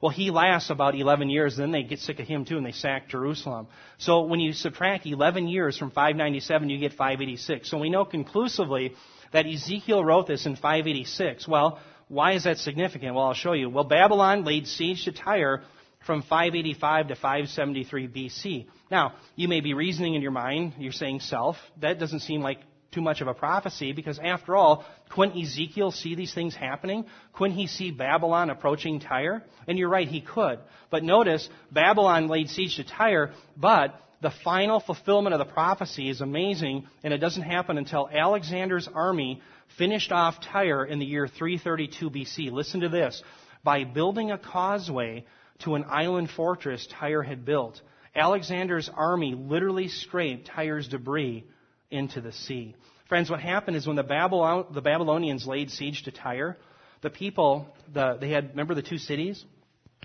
Well, 0.00 0.10
he 0.10 0.30
lasts 0.30 0.70
about 0.70 0.94
11 0.94 1.28
years, 1.28 1.56
then 1.58 1.72
they 1.72 1.82
get 1.82 1.98
sick 1.98 2.20
of 2.20 2.26
him 2.26 2.46
too, 2.46 2.56
and 2.56 2.64
they 2.64 2.72
sack 2.72 3.08
Jerusalem. 3.08 3.66
So 3.98 4.22
when 4.22 4.40
you 4.40 4.54
subtract 4.54 5.06
11 5.06 5.46
years 5.46 5.76
from 5.76 5.90
597, 5.90 6.70
you 6.70 6.78
get 6.78 6.92
586. 6.92 7.70
So 7.70 7.78
we 7.78 7.90
know 7.90 8.06
conclusively 8.06 8.94
that 9.32 9.46
Ezekiel 9.46 10.02
wrote 10.02 10.26
this 10.26 10.46
in 10.46 10.56
586. 10.56 11.46
Well, 11.46 11.78
why 12.08 12.32
is 12.32 12.44
that 12.44 12.58
significant? 12.58 13.14
Well, 13.14 13.26
I'll 13.26 13.34
show 13.34 13.52
you. 13.52 13.68
Well, 13.68 13.84
Babylon 13.84 14.44
laid 14.44 14.66
siege 14.66 15.04
to 15.04 15.12
Tyre 15.12 15.62
from 16.10 16.22
585 16.22 17.06
to 17.06 17.14
573 17.14 18.08
BC. 18.08 18.66
Now, 18.90 19.14
you 19.36 19.46
may 19.46 19.60
be 19.60 19.74
reasoning 19.74 20.16
in 20.16 20.22
your 20.22 20.32
mind, 20.32 20.74
you're 20.76 20.90
saying 20.90 21.20
self. 21.20 21.54
That 21.80 22.00
doesn't 22.00 22.22
seem 22.22 22.40
like 22.40 22.58
too 22.90 23.00
much 23.00 23.20
of 23.20 23.28
a 23.28 23.32
prophecy 23.32 23.92
because 23.92 24.18
after 24.18 24.56
all, 24.56 24.84
couldn't 25.10 25.40
Ezekiel 25.40 25.92
see 25.92 26.16
these 26.16 26.34
things 26.34 26.56
happening? 26.56 27.04
Couldn't 27.32 27.56
he 27.56 27.68
see 27.68 27.92
Babylon 27.92 28.50
approaching 28.50 28.98
Tyre? 28.98 29.44
And 29.68 29.78
you're 29.78 29.88
right, 29.88 30.08
he 30.08 30.20
could. 30.20 30.58
But 30.90 31.04
notice, 31.04 31.48
Babylon 31.70 32.26
laid 32.26 32.48
siege 32.48 32.74
to 32.78 32.82
Tyre, 32.82 33.30
but 33.56 33.94
the 34.20 34.32
final 34.42 34.80
fulfillment 34.80 35.32
of 35.32 35.38
the 35.38 35.52
prophecy 35.52 36.08
is 36.08 36.20
amazing, 36.20 36.88
and 37.04 37.14
it 37.14 37.18
doesn't 37.18 37.44
happen 37.44 37.78
until 37.78 38.08
Alexander's 38.12 38.88
army 38.92 39.40
finished 39.78 40.10
off 40.10 40.40
Tyre 40.40 40.84
in 40.84 40.98
the 40.98 41.06
year 41.06 41.28
332 41.28 42.10
BC. 42.10 42.50
Listen 42.50 42.80
to 42.80 42.88
this. 42.88 43.22
By 43.62 43.84
building 43.84 44.32
a 44.32 44.38
causeway 44.38 45.24
to 45.60 45.74
an 45.74 45.84
island 45.88 46.30
fortress 46.30 46.86
Tyre 46.98 47.22
had 47.22 47.44
built, 47.44 47.80
Alexander's 48.14 48.90
army 48.94 49.34
literally 49.34 49.88
scraped 49.88 50.46
Tyre's 50.46 50.88
debris 50.88 51.44
into 51.90 52.20
the 52.20 52.32
sea. 52.32 52.74
Friends, 53.08 53.30
what 53.30 53.40
happened 53.40 53.76
is 53.76 53.86
when 53.86 53.96
the, 53.96 54.02
Babylon, 54.02 54.66
the 54.72 54.80
Babylonians 54.80 55.46
laid 55.46 55.70
siege 55.70 56.04
to 56.04 56.10
Tyre, 56.10 56.56
the 57.02 57.10
people, 57.10 57.66
the, 57.92 58.16
they 58.20 58.30
had, 58.30 58.50
remember 58.50 58.74
the 58.74 58.82
two 58.82 58.98
cities? 58.98 59.44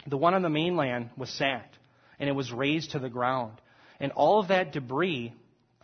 The 0.07 0.17
one 0.17 0.33
on 0.33 0.41
the 0.41 0.49
mainland 0.49 1.09
was 1.17 1.29
sacked, 1.29 1.77
and 2.19 2.29
it 2.29 2.33
was 2.33 2.51
razed 2.51 2.91
to 2.91 2.99
the 2.99 3.09
ground. 3.09 3.53
And 3.99 4.11
all 4.11 4.39
of 4.39 4.49
that 4.49 4.71
debris 4.71 5.33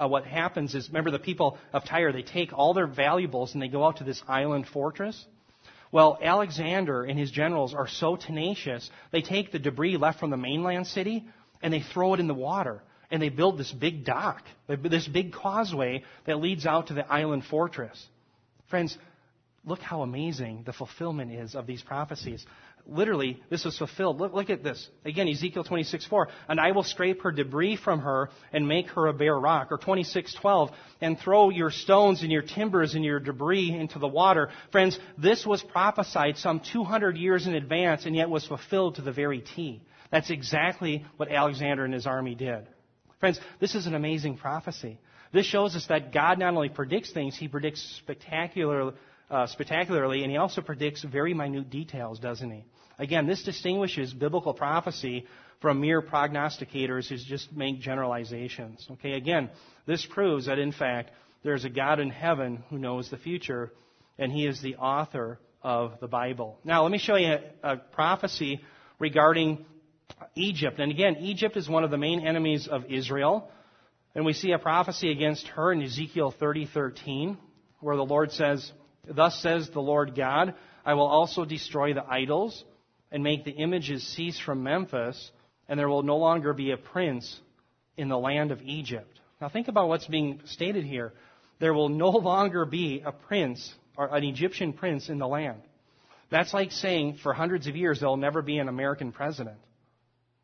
uh, 0.02 0.08
what 0.08 0.26
happens 0.26 0.74
is, 0.74 0.88
remember 0.90 1.12
the 1.12 1.20
people 1.20 1.58
of 1.74 1.86
Tyre, 1.86 2.12
they 2.12 2.24
take 2.24 2.54
all 2.54 2.74
their 2.74 2.88
valuables 2.88 3.54
and 3.54 3.62
they 3.62 3.68
go 3.68 3.86
out 3.86 3.98
to 3.98 4.04
this 4.04 4.22
island 4.28 4.68
fortress. 4.68 5.26
Well, 5.92 6.18
Alexander 6.22 7.04
and 7.04 7.20
his 7.20 7.32
generals 7.32 7.74
are 7.74 7.88
so 7.88 8.16
tenacious, 8.16 8.90
they 9.12 9.22
take 9.22 9.52
the 9.52 9.60
debris 9.60 9.98
left 9.98 10.20
from 10.20 10.30
the 10.30 10.38
mainland 10.38 10.88
city 10.88 11.26
and 11.62 11.74
they 11.74 11.82
throw 11.82 12.14
it 12.14 12.20
in 12.20 12.28
the 12.28 12.34
water. 12.34 12.82
And 13.10 13.22
they 13.22 13.30
build 13.30 13.58
this 13.58 13.72
big 13.72 14.06
dock, 14.06 14.42
this 14.68 15.08
big 15.08 15.34
causeway 15.34 16.04
that 16.26 16.40
leads 16.40 16.66
out 16.66 16.88
to 16.88 16.94
the 16.94 17.06
island 17.12 17.44
fortress. 17.44 18.02
Friends, 18.70 18.98
look 19.66 19.80
how 19.80 20.02
amazing 20.02 20.64
the 20.66 20.72
fulfillment 20.72 21.32
is 21.34 21.54
of 21.54 21.68
these 21.68 21.82
prophecies 21.82 22.46
literally, 22.92 23.42
this 23.50 23.66
was 23.66 23.78
fulfilled. 23.78 24.20
Look, 24.20 24.34
look 24.34 24.50
at 24.50 24.64
this. 24.64 24.90
Again, 25.06 25.28
Ezekiel 25.28 25.64
26:4. 25.64 26.28
And 26.48 26.60
I 26.60 26.72
will 26.72 26.84
scrape 26.84 27.22
her 27.24 27.32
debris 27.32 27.78
from 27.78 28.00
her 28.00 28.30
and 28.54 28.68
make 28.68 28.90
her 28.90 29.08
a 29.08 29.14
bare 29.14 29.38
rock. 29.38 29.72
Or 29.72 29.78
26:12. 29.78 30.72
And 31.02 31.20
throw 31.20 31.50
your 31.50 31.72
stones 31.72 32.22
and 32.22 32.32
your 32.32 32.42
timbers 32.42 32.94
and 32.96 33.04
your 33.04 33.20
debris 33.20 33.72
into 33.72 34.00
the 34.00 34.08
water. 34.08 34.50
Friends, 34.72 35.00
this 35.18 35.46
was 35.46 35.64
prophesied 35.64 36.38
some 36.38 36.60
200 36.60 37.18
years 37.18 37.48
in 37.48 37.56
advance 37.56 38.06
and 38.06 38.16
yet 38.16 38.30
was 38.30 38.46
fulfilled 38.46 38.96
to 38.96 39.02
the 39.02 39.12
very 39.12 39.40
T. 39.40 39.82
That's 40.12 40.30
exactly 40.30 41.06
what 41.18 41.32
Alexander 41.32 41.86
and 41.86 41.94
his 41.94 42.06
army 42.06 42.36
did. 42.36 42.68
Friends, 43.20 43.40
this 43.60 43.76
is 43.76 43.86
an 43.86 43.96
amazing 43.96 44.38
prophecy. 44.38 45.00
This 45.32 45.46
shows 45.46 45.76
us 45.76 45.86
that 45.88 46.12
God 46.12 46.40
not 46.40 46.54
only 46.54 46.70
predicts 46.70 47.12
things, 47.12 47.38
He 47.38 47.48
predicts 47.48 47.82
spectacular, 48.00 48.94
uh, 49.30 49.48
spectacularly, 49.48 50.24
and 50.24 50.32
He 50.32 50.38
also 50.38 50.62
predicts 50.62 51.04
very 51.04 51.34
minute 51.34 51.70
details, 51.70 52.20
doesn't 52.20 52.52
He? 52.52 52.66
Again, 53.02 53.26
this 53.26 53.42
distinguishes 53.42 54.14
biblical 54.14 54.54
prophecy 54.54 55.26
from 55.60 55.82
mere 55.82 56.04
prognosticators 56.04 57.10
who 57.10 57.18
just 57.18 57.52
make 57.52 57.80
generalizations. 57.80 58.88
Okay, 58.92 59.14
again, 59.14 59.50
this 59.88 60.06
proves 60.06 60.46
that 60.46 60.60
in 60.60 60.72
fact 60.72 61.10
there's 61.44 61.66
a 61.66 61.70
God 61.70 62.00
in 62.00 62.12
heaven 62.12 62.64
who 62.70 62.78
knows 62.78 63.10
the 63.10 63.18
future, 63.18 63.72
and 64.20 64.32
He 64.32 64.46
is 64.46 64.62
the 64.62 64.76
author 64.76 65.40
of 65.64 66.00
the 66.00 66.08
Bible. 66.08 66.60
Now, 66.64 66.84
let 66.84 66.92
me 66.92 67.00
show 67.00 67.16
you 67.16 67.40
a, 67.64 67.72
a 67.72 67.78
prophecy 67.78 68.62
regarding 69.00 69.66
Egypt. 70.36 70.78
And 70.78 70.92
again, 70.92 71.18
Egypt 71.22 71.58
is 71.58 71.68
one 71.68 71.84
of 71.84 71.90
the 71.90 71.98
main 71.98 72.20
enemies 72.20 72.68
of 72.68 72.86
Israel. 72.86 73.50
And 74.14 74.26
we 74.26 74.34
see 74.34 74.52
a 74.52 74.60
prophecy 74.60 75.10
against 75.10 75.48
her 75.48 75.72
in 75.72 75.82
Ezekiel 75.82 76.36
30:13, 76.40 77.36
where 77.80 77.96
the 77.96 78.06
Lord 78.06 78.32
says, 78.32 78.72
"Thus 79.08 79.42
says 79.42 79.72
the 79.72 79.82
Lord 79.82 80.14
God, 80.14 80.54
I 80.86 80.94
will 80.94 81.08
also 81.08 81.46
destroy 81.46 81.96
the 81.96 82.06
idols 82.08 82.64
and 83.12 83.24
make 83.24 83.44
the 83.44 83.52
images 83.52 84.08
cease 84.16 84.40
from 84.40 84.64
Memphis, 84.64 85.32
and 85.68 85.80
there 85.80 85.90
will 85.90 86.04
no 86.04 86.18
longer 86.18 86.54
be 86.54 86.72
a 86.72 86.78
prince 86.78 87.40
in 87.98 88.10
the 88.10 88.18
land 88.18 88.52
of 88.52 88.62
Egypt. 88.62 89.20
Now 89.40 89.50
think 89.50 89.68
about 89.68 89.90
what's 89.90 90.08
being 90.08 90.42
stated 90.46 90.86
here. 90.86 91.14
There 91.60 91.74
will 91.74 91.90
no 91.90 92.10
longer 92.10 92.66
be 92.66 93.02
a 93.06 93.12
prince 93.12 93.74
or 93.98 94.16
an 94.16 94.24
Egyptian 94.24 94.74
prince 94.74 95.10
in 95.10 95.18
the 95.18 95.28
land. 95.28 95.62
That's 96.30 96.54
like 96.54 96.72
saying 96.72 97.18
for 97.22 97.34
hundreds 97.34 97.68
of 97.68 97.76
years 97.76 98.00
there 98.00 98.10
will 98.10 98.18
never 98.18 98.42
be 98.42 98.58
an 98.58 98.70
American 98.70 99.12
president. 99.12 99.58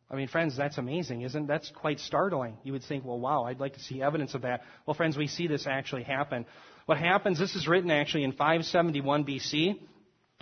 I 0.09 0.15
mean, 0.15 0.27
friends, 0.29 0.55
that's 0.55 0.77
amazing, 0.77 1.21
isn't 1.21 1.47
that's 1.47 1.69
quite 1.69 1.99
startling. 1.99 2.57
You 2.63 2.73
would 2.73 2.83
think, 2.83 3.03
well, 3.05 3.19
wow, 3.19 3.43
I'd 3.43 3.59
like 3.59 3.73
to 3.73 3.79
see 3.79 4.01
evidence 4.01 4.35
of 4.35 4.43
that. 4.43 4.61
Well, 4.85 4.93
friends, 4.93 5.17
we 5.17 5.27
see 5.27 5.47
this 5.47 5.67
actually 5.67 6.03
happen. 6.03 6.45
What 6.85 6.97
happens, 6.97 7.39
this 7.39 7.55
is 7.55 7.67
written 7.67 7.91
actually 7.91 8.23
in 8.23 8.31
571 8.31 9.25
BC 9.25 9.79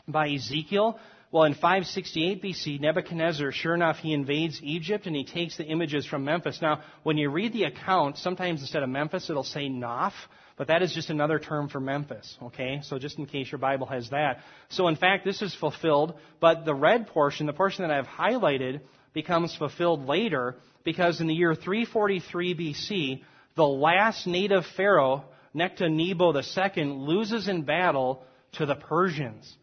by 0.08 0.30
Ezekiel. 0.30 1.00
Well, 1.36 1.44
in 1.44 1.54
568 1.54 2.42
BC, 2.42 2.80
Nebuchadnezzar, 2.80 3.52
sure 3.52 3.76
enough, 3.76 3.98
he 3.98 4.14
invades 4.14 4.62
Egypt 4.64 5.06
and 5.06 5.14
he 5.14 5.26
takes 5.26 5.58
the 5.58 5.66
images 5.66 6.06
from 6.06 6.24
Memphis. 6.24 6.60
Now, 6.62 6.82
when 7.04 7.18
you 7.18 7.30
read 7.30 7.52
the 7.52 7.66
account, 7.66 8.18
sometimes 8.20 8.62
instead 8.62 8.84
of 8.84 8.88
Memphis, 8.88 9.30
it'll 9.30 9.44
say 9.44 9.68
Noph, 9.68 10.14
but 10.56 10.68
that 10.68 10.82
is 10.82 10.94
just 10.94 11.10
another 11.10 11.38
term 11.38 11.68
for 11.68 11.82
Memphis, 11.82 12.38
okay? 12.42 12.80
So 12.84 12.98
just 13.00 13.20
in 13.20 13.26
case 13.26 13.52
your 13.52 13.60
Bible 13.60 13.86
has 13.88 14.12
that. 14.12 14.44
So 14.70 14.88
in 14.88 14.96
fact, 14.96 15.26
this 15.26 15.42
is 15.42 15.54
fulfilled, 15.54 16.18
but 16.40 16.64
the 16.64 16.74
red 16.74 17.08
portion, 17.08 17.48
the 17.48 17.52
portion 17.52 17.86
that 17.86 17.94
I've 17.94 18.08
highlighted, 18.08 18.80
becomes 19.12 19.54
fulfilled 19.58 20.06
later 20.06 20.56
because 20.86 21.20
in 21.20 21.28
the 21.28 21.36
year 21.36 21.54
343 21.54 22.56
BC, 22.56 23.24
the 23.56 23.68
last 23.68 24.26
native 24.26 24.64
pharaoh, 24.78 25.26
Nectanebo 25.54 26.34
II, 26.78 26.84
loses 26.86 27.50
in 27.50 27.64
battle 27.64 28.24
to 28.54 28.66
the 28.66 28.76
Persians. 28.76 29.54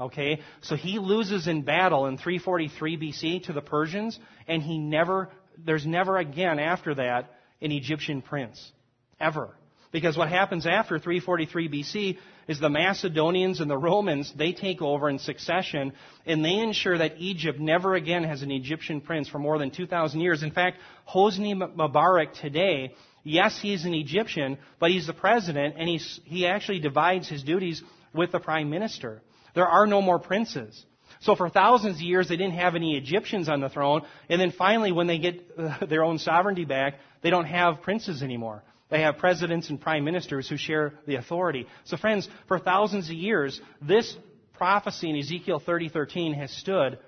Okay? 0.00 0.40
So 0.62 0.76
he 0.76 0.98
loses 0.98 1.46
in 1.46 1.62
battle 1.62 2.06
in 2.06 2.16
343 2.16 2.96
BC 2.96 3.44
to 3.44 3.52
the 3.52 3.60
Persians, 3.60 4.18
and 4.48 4.62
he 4.62 4.78
never, 4.78 5.28
there's 5.58 5.86
never 5.86 6.16
again 6.16 6.58
after 6.58 6.94
that 6.94 7.30
an 7.60 7.72
Egyptian 7.72 8.22
prince. 8.22 8.72
Ever. 9.20 9.50
Because 9.92 10.16
what 10.16 10.28
happens 10.28 10.66
after 10.66 10.98
343 10.98 11.68
BC 11.68 12.18
is 12.46 12.60
the 12.60 12.70
Macedonians 12.70 13.60
and 13.60 13.70
the 13.70 13.76
Romans, 13.76 14.32
they 14.36 14.52
take 14.52 14.80
over 14.80 15.10
in 15.10 15.18
succession, 15.18 15.92
and 16.26 16.44
they 16.44 16.58
ensure 16.58 16.96
that 16.96 17.14
Egypt 17.18 17.58
never 17.58 17.94
again 17.94 18.24
has 18.24 18.42
an 18.42 18.50
Egyptian 18.50 19.00
prince 19.00 19.28
for 19.28 19.38
more 19.38 19.58
than 19.58 19.70
2,000 19.70 20.20
years. 20.20 20.42
In 20.42 20.52
fact, 20.52 20.78
Hosni 21.08 21.54
Mubarak 21.54 22.40
today, 22.40 22.94
yes, 23.24 23.58
he's 23.60 23.84
an 23.84 23.94
Egyptian, 23.94 24.58
but 24.78 24.90
he's 24.90 25.06
the 25.06 25.12
president, 25.12 25.74
and 25.76 25.88
he's, 25.88 26.20
he 26.24 26.46
actually 26.46 26.80
divides 26.80 27.28
his 27.28 27.42
duties 27.42 27.82
with 28.14 28.32
the 28.32 28.40
prime 28.40 28.70
minister. 28.70 29.22
There 29.54 29.66
are 29.66 29.86
no 29.86 30.00
more 30.00 30.18
princes. 30.18 30.84
So 31.20 31.36
for 31.36 31.50
thousands 31.50 31.96
of 31.96 32.02
years, 32.02 32.28
they 32.28 32.36
didn't 32.36 32.54
have 32.54 32.74
any 32.74 32.96
Egyptians 32.96 33.48
on 33.48 33.60
the 33.60 33.68
throne, 33.68 34.02
and 34.28 34.40
then 34.40 34.52
finally, 34.52 34.90
when 34.92 35.06
they 35.06 35.18
get 35.18 35.40
uh, 35.58 35.84
their 35.86 36.02
own 36.02 36.18
sovereignty 36.18 36.64
back, 36.64 36.94
they 37.22 37.30
don't 37.30 37.44
have 37.44 37.82
princes 37.82 38.22
anymore. 38.22 38.62
They 38.90 39.02
have 39.02 39.18
presidents 39.18 39.70
and 39.70 39.80
prime 39.80 40.04
ministers 40.04 40.48
who 40.48 40.56
share 40.56 40.94
the 41.06 41.16
authority. 41.16 41.66
So 41.84 41.96
friends, 41.96 42.28
for 42.48 42.58
thousands 42.58 43.08
of 43.08 43.14
years, 43.14 43.60
this 43.80 44.16
prophecy 44.54 45.10
in 45.10 45.16
Ezekiel 45.16 45.60
30:13 45.60 46.34
has 46.34 46.50
stood 46.50 46.98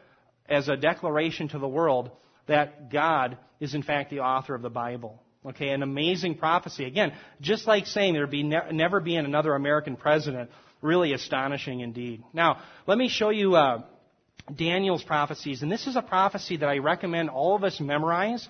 as 0.49 0.69
a 0.69 0.77
declaration 0.77 1.49
to 1.49 1.59
the 1.59 1.69
world 1.69 2.11
that 2.47 2.91
God 2.91 3.37
is 3.61 3.75
in 3.75 3.83
fact 3.83 4.11
the 4.11 4.21
author 4.21 4.55
of 4.55 4.63
the 4.63 4.71
Bible. 4.71 5.21
Okay, 5.45 5.71
an 5.71 5.83
amazing 5.83 6.37
prophecy. 6.37 6.85
Again, 6.85 7.13
just 7.41 7.67
like 7.67 7.87
saying 7.87 8.15
there'd 8.15 8.31
be 8.31 8.45
ne- 8.45 8.71
never 8.71 9.01
be 9.01 9.17
another 9.17 9.55
American 9.55 9.97
president, 9.97 10.51
really 10.83 11.15
astonishing 11.15 11.81
indeed. 11.81 12.23
Now, 12.33 12.61
let 12.87 12.99
me 12.99 13.09
show 13.09 13.31
you 13.31 13.57
uh, 13.57 13.83
Daniel's 14.55 15.03
prophecies, 15.03 15.63
and 15.63 15.73
this 15.73 15.87
is 15.87 15.97
a 15.97 16.03
prophecy 16.03 16.59
that 16.59 16.69
I 16.69 16.79
recommend 16.79 17.31
all 17.31 17.57
of 17.57 17.65
us 17.65 17.81
memorize 17.81 18.47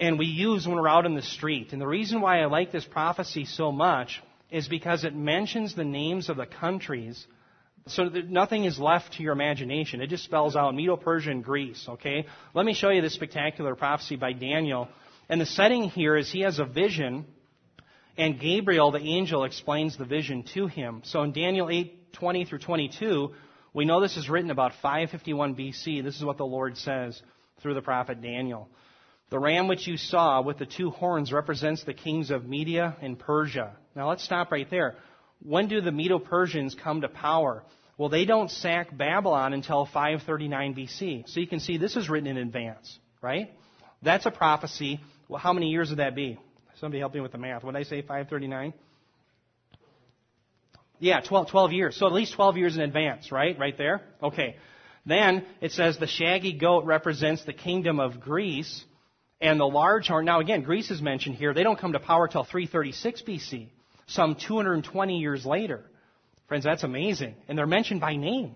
and 0.00 0.18
we 0.18 0.26
use 0.26 0.66
when 0.66 0.76
we're 0.76 0.88
out 0.88 1.06
in 1.06 1.14
the 1.14 1.22
street. 1.22 1.72
And 1.72 1.80
the 1.80 1.86
reason 1.86 2.20
why 2.22 2.40
I 2.40 2.46
like 2.46 2.72
this 2.72 2.84
prophecy 2.84 3.44
so 3.44 3.70
much 3.70 4.22
is 4.50 4.66
because 4.66 5.04
it 5.04 5.14
mentions 5.14 5.74
the 5.74 5.84
names 5.84 6.28
of 6.28 6.38
the 6.38 6.46
countries 6.46 7.24
so 7.86 8.08
that 8.08 8.28
nothing 8.28 8.64
is 8.64 8.78
left 8.78 9.14
to 9.14 9.22
your 9.22 9.32
imagination. 9.32 10.00
It 10.00 10.08
just 10.08 10.24
spells 10.24 10.56
out 10.56 10.74
Medo-Persia 10.74 11.30
and 11.30 11.44
Greece, 11.44 11.86
okay? 11.88 12.26
Let 12.54 12.64
me 12.64 12.74
show 12.74 12.90
you 12.90 13.02
this 13.02 13.14
spectacular 13.14 13.74
prophecy 13.74 14.16
by 14.16 14.32
Daniel. 14.32 14.88
And 15.28 15.40
the 15.40 15.46
setting 15.46 15.84
here 15.84 16.16
is 16.16 16.30
he 16.30 16.40
has 16.40 16.58
a 16.58 16.64
vision, 16.64 17.26
and 18.20 18.38
Gabriel, 18.38 18.90
the 18.90 18.98
angel, 18.98 19.44
explains 19.44 19.96
the 19.96 20.04
vision 20.04 20.44
to 20.54 20.66
him. 20.66 21.00
So 21.04 21.22
in 21.22 21.32
Daniel 21.32 21.70
8, 21.70 22.12
20 22.12 22.44
through 22.44 22.58
22, 22.58 23.30
we 23.72 23.86
know 23.86 24.00
this 24.00 24.18
is 24.18 24.28
written 24.28 24.50
about 24.50 24.72
551 24.82 25.54
BC. 25.54 26.04
This 26.04 26.16
is 26.16 26.24
what 26.24 26.36
the 26.36 26.44
Lord 26.44 26.76
says 26.76 27.20
through 27.62 27.74
the 27.74 27.80
prophet 27.80 28.20
Daniel. 28.20 28.68
The 29.30 29.38
ram 29.38 29.68
which 29.68 29.86
you 29.86 29.96
saw 29.96 30.42
with 30.42 30.58
the 30.58 30.66
two 30.66 30.90
horns 30.90 31.32
represents 31.32 31.84
the 31.84 31.94
kings 31.94 32.30
of 32.30 32.46
Media 32.46 32.94
and 33.00 33.18
Persia. 33.18 33.74
Now 33.96 34.10
let's 34.10 34.24
stop 34.24 34.52
right 34.52 34.68
there. 34.68 34.96
When 35.42 35.68
do 35.68 35.80
the 35.80 35.92
Medo 35.92 36.18
Persians 36.18 36.74
come 36.74 37.00
to 37.00 37.08
power? 37.08 37.62
Well, 37.96 38.10
they 38.10 38.26
don't 38.26 38.50
sack 38.50 38.94
Babylon 38.94 39.54
until 39.54 39.86
539 39.86 40.74
BC. 40.74 41.28
So 41.28 41.40
you 41.40 41.46
can 41.46 41.60
see 41.60 41.78
this 41.78 41.96
is 41.96 42.10
written 42.10 42.26
in 42.26 42.36
advance, 42.36 42.98
right? 43.22 43.50
That's 44.02 44.26
a 44.26 44.30
prophecy. 44.30 45.00
Well, 45.28 45.40
how 45.40 45.54
many 45.54 45.68
years 45.70 45.88
would 45.88 46.00
that 46.00 46.14
be? 46.14 46.38
Somebody 46.80 47.00
help 47.00 47.12
me 47.12 47.20
with 47.20 47.32
the 47.32 47.38
math. 47.38 47.62
What 47.62 47.74
did 47.74 47.80
I 47.80 47.82
say, 47.82 48.00
539? 48.00 48.72
Yeah, 50.98 51.20
12, 51.20 51.50
12 51.50 51.72
years. 51.72 51.96
So 51.96 52.06
at 52.06 52.12
least 52.12 52.34
12 52.34 52.56
years 52.56 52.76
in 52.76 52.80
advance, 52.82 53.30
right? 53.30 53.58
Right 53.58 53.76
there? 53.76 54.00
Okay. 54.22 54.56
Then 55.04 55.44
it 55.60 55.72
says 55.72 55.98
the 55.98 56.06
shaggy 56.06 56.54
goat 56.54 56.86
represents 56.86 57.44
the 57.44 57.52
kingdom 57.52 58.00
of 58.00 58.20
Greece. 58.20 58.84
And 59.42 59.60
the 59.60 59.66
large 59.66 60.08
horn, 60.08 60.24
now 60.24 60.40
again, 60.40 60.62
Greece 60.62 60.90
is 60.90 61.02
mentioned 61.02 61.36
here. 61.36 61.52
They 61.52 61.62
don't 61.62 61.78
come 61.78 61.92
to 61.92 62.00
power 62.00 62.28
till 62.28 62.44
336 62.44 63.22
BC, 63.22 63.68
some 64.06 64.34
220 64.34 65.18
years 65.18 65.44
later. 65.44 65.84
Friends, 66.48 66.64
that's 66.64 66.82
amazing. 66.82 67.34
And 67.48 67.56
they're 67.56 67.66
mentioned 67.66 68.00
by 68.00 68.16
name. 68.16 68.54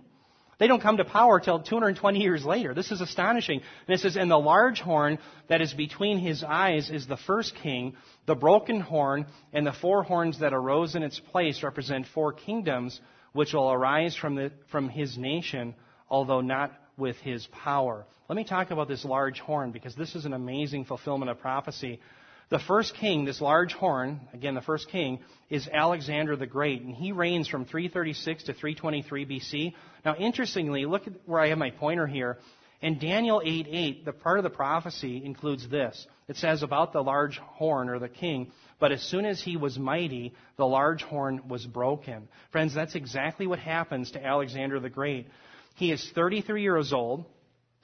They 0.59 0.67
don't 0.67 0.83
come 0.83 0.99
to 0.99 1.05
power 1.05 1.41
till 1.41 1.61
220 1.61 2.21
years 2.21 2.45
later. 2.45 2.75
This 2.75 2.93
is 2.93 3.01
astonishing. 3.01 3.61
And 3.87 3.95
it 3.95 4.01
says, 4.01 4.17
and 4.17 4.31
the 4.31 4.39
large 4.39 4.81
horn 4.81 5.19
that 5.49 5.61
is 5.61 5.73
between 5.75 6.19
his 6.19 6.45
eyes 6.45 6.91
is 6.91 7.07
the 7.07 7.17
first 7.17 7.55
king. 7.57 7.95
The 8.27 8.35
broken 8.35 8.81
horn 8.81 9.27
and 9.53 9.67
the 9.67 9.73
four 9.73 10.03
horns 10.03 10.41
that 10.41 10.55
arose 10.55 10.95
in 10.95 11.03
its 11.03 11.19
place 11.19 11.63
represent 11.63 12.07
four 12.15 12.33
kingdoms 12.33 13.01
which 13.33 13.53
will 13.53 13.71
arise 13.71 14.17
from, 14.17 14.37
the, 14.37 14.53
from 14.71 14.89
his 14.89 15.19
nation, 15.19 15.75
although 16.09 16.41
not 16.41 16.73
with 16.97 17.17
his 17.17 17.47
power. 17.49 18.07
Let 18.29 18.37
me 18.37 18.45
talk 18.45 18.71
about 18.71 18.89
this 18.89 19.05
large 19.05 19.41
horn 19.41 19.73
because 19.73 19.97
this 19.97 20.15
is 20.15 20.25
an 20.25 20.33
amazing 20.33 20.85
fulfillment 20.85 21.31
of 21.31 21.41
prophecy. 21.41 22.01
The 22.51 22.59
first 22.59 22.95
king, 22.97 23.25
this 23.25 23.41
large 23.41 23.73
horn, 23.73 24.21
again, 24.33 24.55
the 24.55 24.61
first 24.61 24.89
king, 24.91 25.21
is 25.49 25.69
Alexander 25.73 26.37
the 26.37 26.47
Great, 26.47 26.83
and 26.83 26.95
he 26.95 27.13
reigns 27.13 27.49
from 27.49 27.65
336 27.65 28.45
to 28.45 28.53
323 28.53 29.27
BC. 29.27 29.75
Now, 30.05 30.15
interestingly, 30.17 30.85
look 30.85 31.07
at 31.07 31.15
where 31.27 31.41
I 31.41 31.49
have 31.49 31.59
my 31.59 31.71
pointer 31.71 32.07
here. 32.07 32.39
In 32.83 32.99
Daniel 32.99 33.41
8:8, 33.43 34.05
the 34.05 34.13
part 34.13 34.39
of 34.39 34.45
the 34.45 34.51
prophecy 34.51 35.25
includes 35.25 35.67
this. 35.69 36.07
It 36.29 36.37
says 36.37 36.63
about 36.63 36.93
the 36.93 37.03
large 37.03 37.39
horn 37.39 37.89
or 37.89 37.99
the 37.99 38.11
king, 38.11 38.53
but 38.79 38.93
as 38.93 39.03
soon 39.03 39.25
as 39.25 39.41
he 39.41 39.57
was 39.57 39.79
mighty, 39.79 40.35
the 40.57 40.67
large 40.67 41.03
horn 41.03 41.49
was 41.49 41.65
broken. 41.65 42.29
Friends, 42.51 42.75
that's 42.75 42.95
exactly 42.95 43.47
what 43.47 43.59
happens 43.59 44.11
to 44.11 44.25
Alexander 44.25 44.81
the 44.81 44.91
Great. 44.91 45.29
He 45.77 45.93
is 45.93 46.11
33 46.15 46.63
years 46.63 46.93
old. 46.93 47.25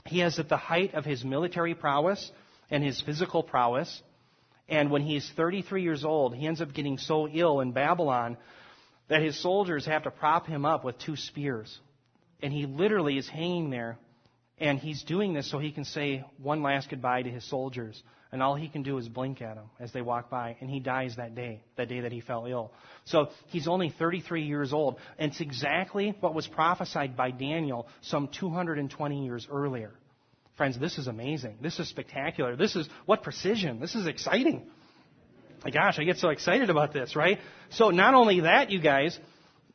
He 0.04 0.20
is 0.20 0.38
at 0.38 0.50
the 0.50 0.58
height 0.58 0.92
of 0.92 1.06
his 1.06 1.24
military 1.24 1.74
prowess 1.74 2.30
and 2.70 2.84
his 2.84 3.00
physical 3.00 3.42
prowess. 3.42 4.02
And 4.70 4.90
when 4.90 5.02
he's 5.02 5.30
33 5.37 5.83
years 5.83 6.04
old, 6.04 6.35
he 6.35 6.46
ends 6.46 6.61
up 6.61 6.72
getting 6.72 6.96
so 6.96 7.28
ill 7.28 7.61
in 7.61 7.72
Babylon 7.72 8.38
that 9.09 9.20
his 9.20 9.40
soldiers 9.42 9.85
have 9.85 10.04
to 10.04 10.11
prop 10.11 10.46
him 10.46 10.64
up 10.64 10.85
with 10.85 10.98
two 10.98 11.16
spears. 11.16 11.78
And 12.42 12.52
he 12.52 12.64
literally 12.64 13.18
is 13.18 13.28
hanging 13.28 13.70
there. 13.70 13.98
And 14.59 14.78
he's 14.78 15.02
doing 15.02 15.35
this 15.35 15.50
so 15.50 15.59
he 15.59 15.72
can 15.72 15.85
say 15.85 16.24
one 16.38 16.62
last 16.62 16.88
goodbye 16.88 17.22
to 17.22 17.30
his 17.30 17.44
soldiers 17.48 18.02
and 18.33 18.42
all 18.42 18.54
he 18.54 18.68
can 18.68 18.83
do 18.83 18.98
is 18.98 19.09
blink 19.09 19.42
at 19.42 19.56
them 19.56 19.70
as 19.80 19.92
they 19.92 20.02
walk 20.02 20.30
by, 20.30 20.56
and 20.61 20.70
he 20.70 20.80
dies 20.80 21.16
that 21.16 21.35
day, 21.35 21.62
that 21.76 21.88
day 21.88 22.00
that 22.00 22.12
he 22.12 22.20
fell 22.20 22.46
ill. 22.46 22.72
So 23.04 23.28
he's 23.48 23.66
only 23.66 23.90
33 23.90 24.42
years 24.44 24.72
old, 24.72 24.98
and 25.18 25.33
it's 25.33 25.40
exactly 25.40 26.16
what 26.20 26.35
was 26.35 26.46
prophesied 26.46 27.16
by 27.16 27.33
Daniel 27.33 27.88
some 28.02 28.28
220 28.28 29.24
years 29.24 29.48
earlier. 29.50 29.92
Friends, 30.60 30.78
this 30.78 30.98
is 30.98 31.06
amazing. 31.06 31.56
This 31.62 31.78
is 31.78 31.88
spectacular. 31.88 32.54
This 32.54 32.76
is 32.76 32.86
what 33.06 33.22
precision. 33.22 33.80
This 33.80 33.94
is 33.94 34.06
exciting. 34.06 34.68
My 35.64 35.70
gosh, 35.70 35.98
I 35.98 36.04
get 36.04 36.18
so 36.18 36.28
excited 36.28 36.68
about 36.68 36.92
this, 36.92 37.16
right? 37.16 37.38
So 37.70 37.88
not 37.88 38.12
only 38.12 38.40
that, 38.40 38.70
you 38.70 38.78
guys, 38.78 39.18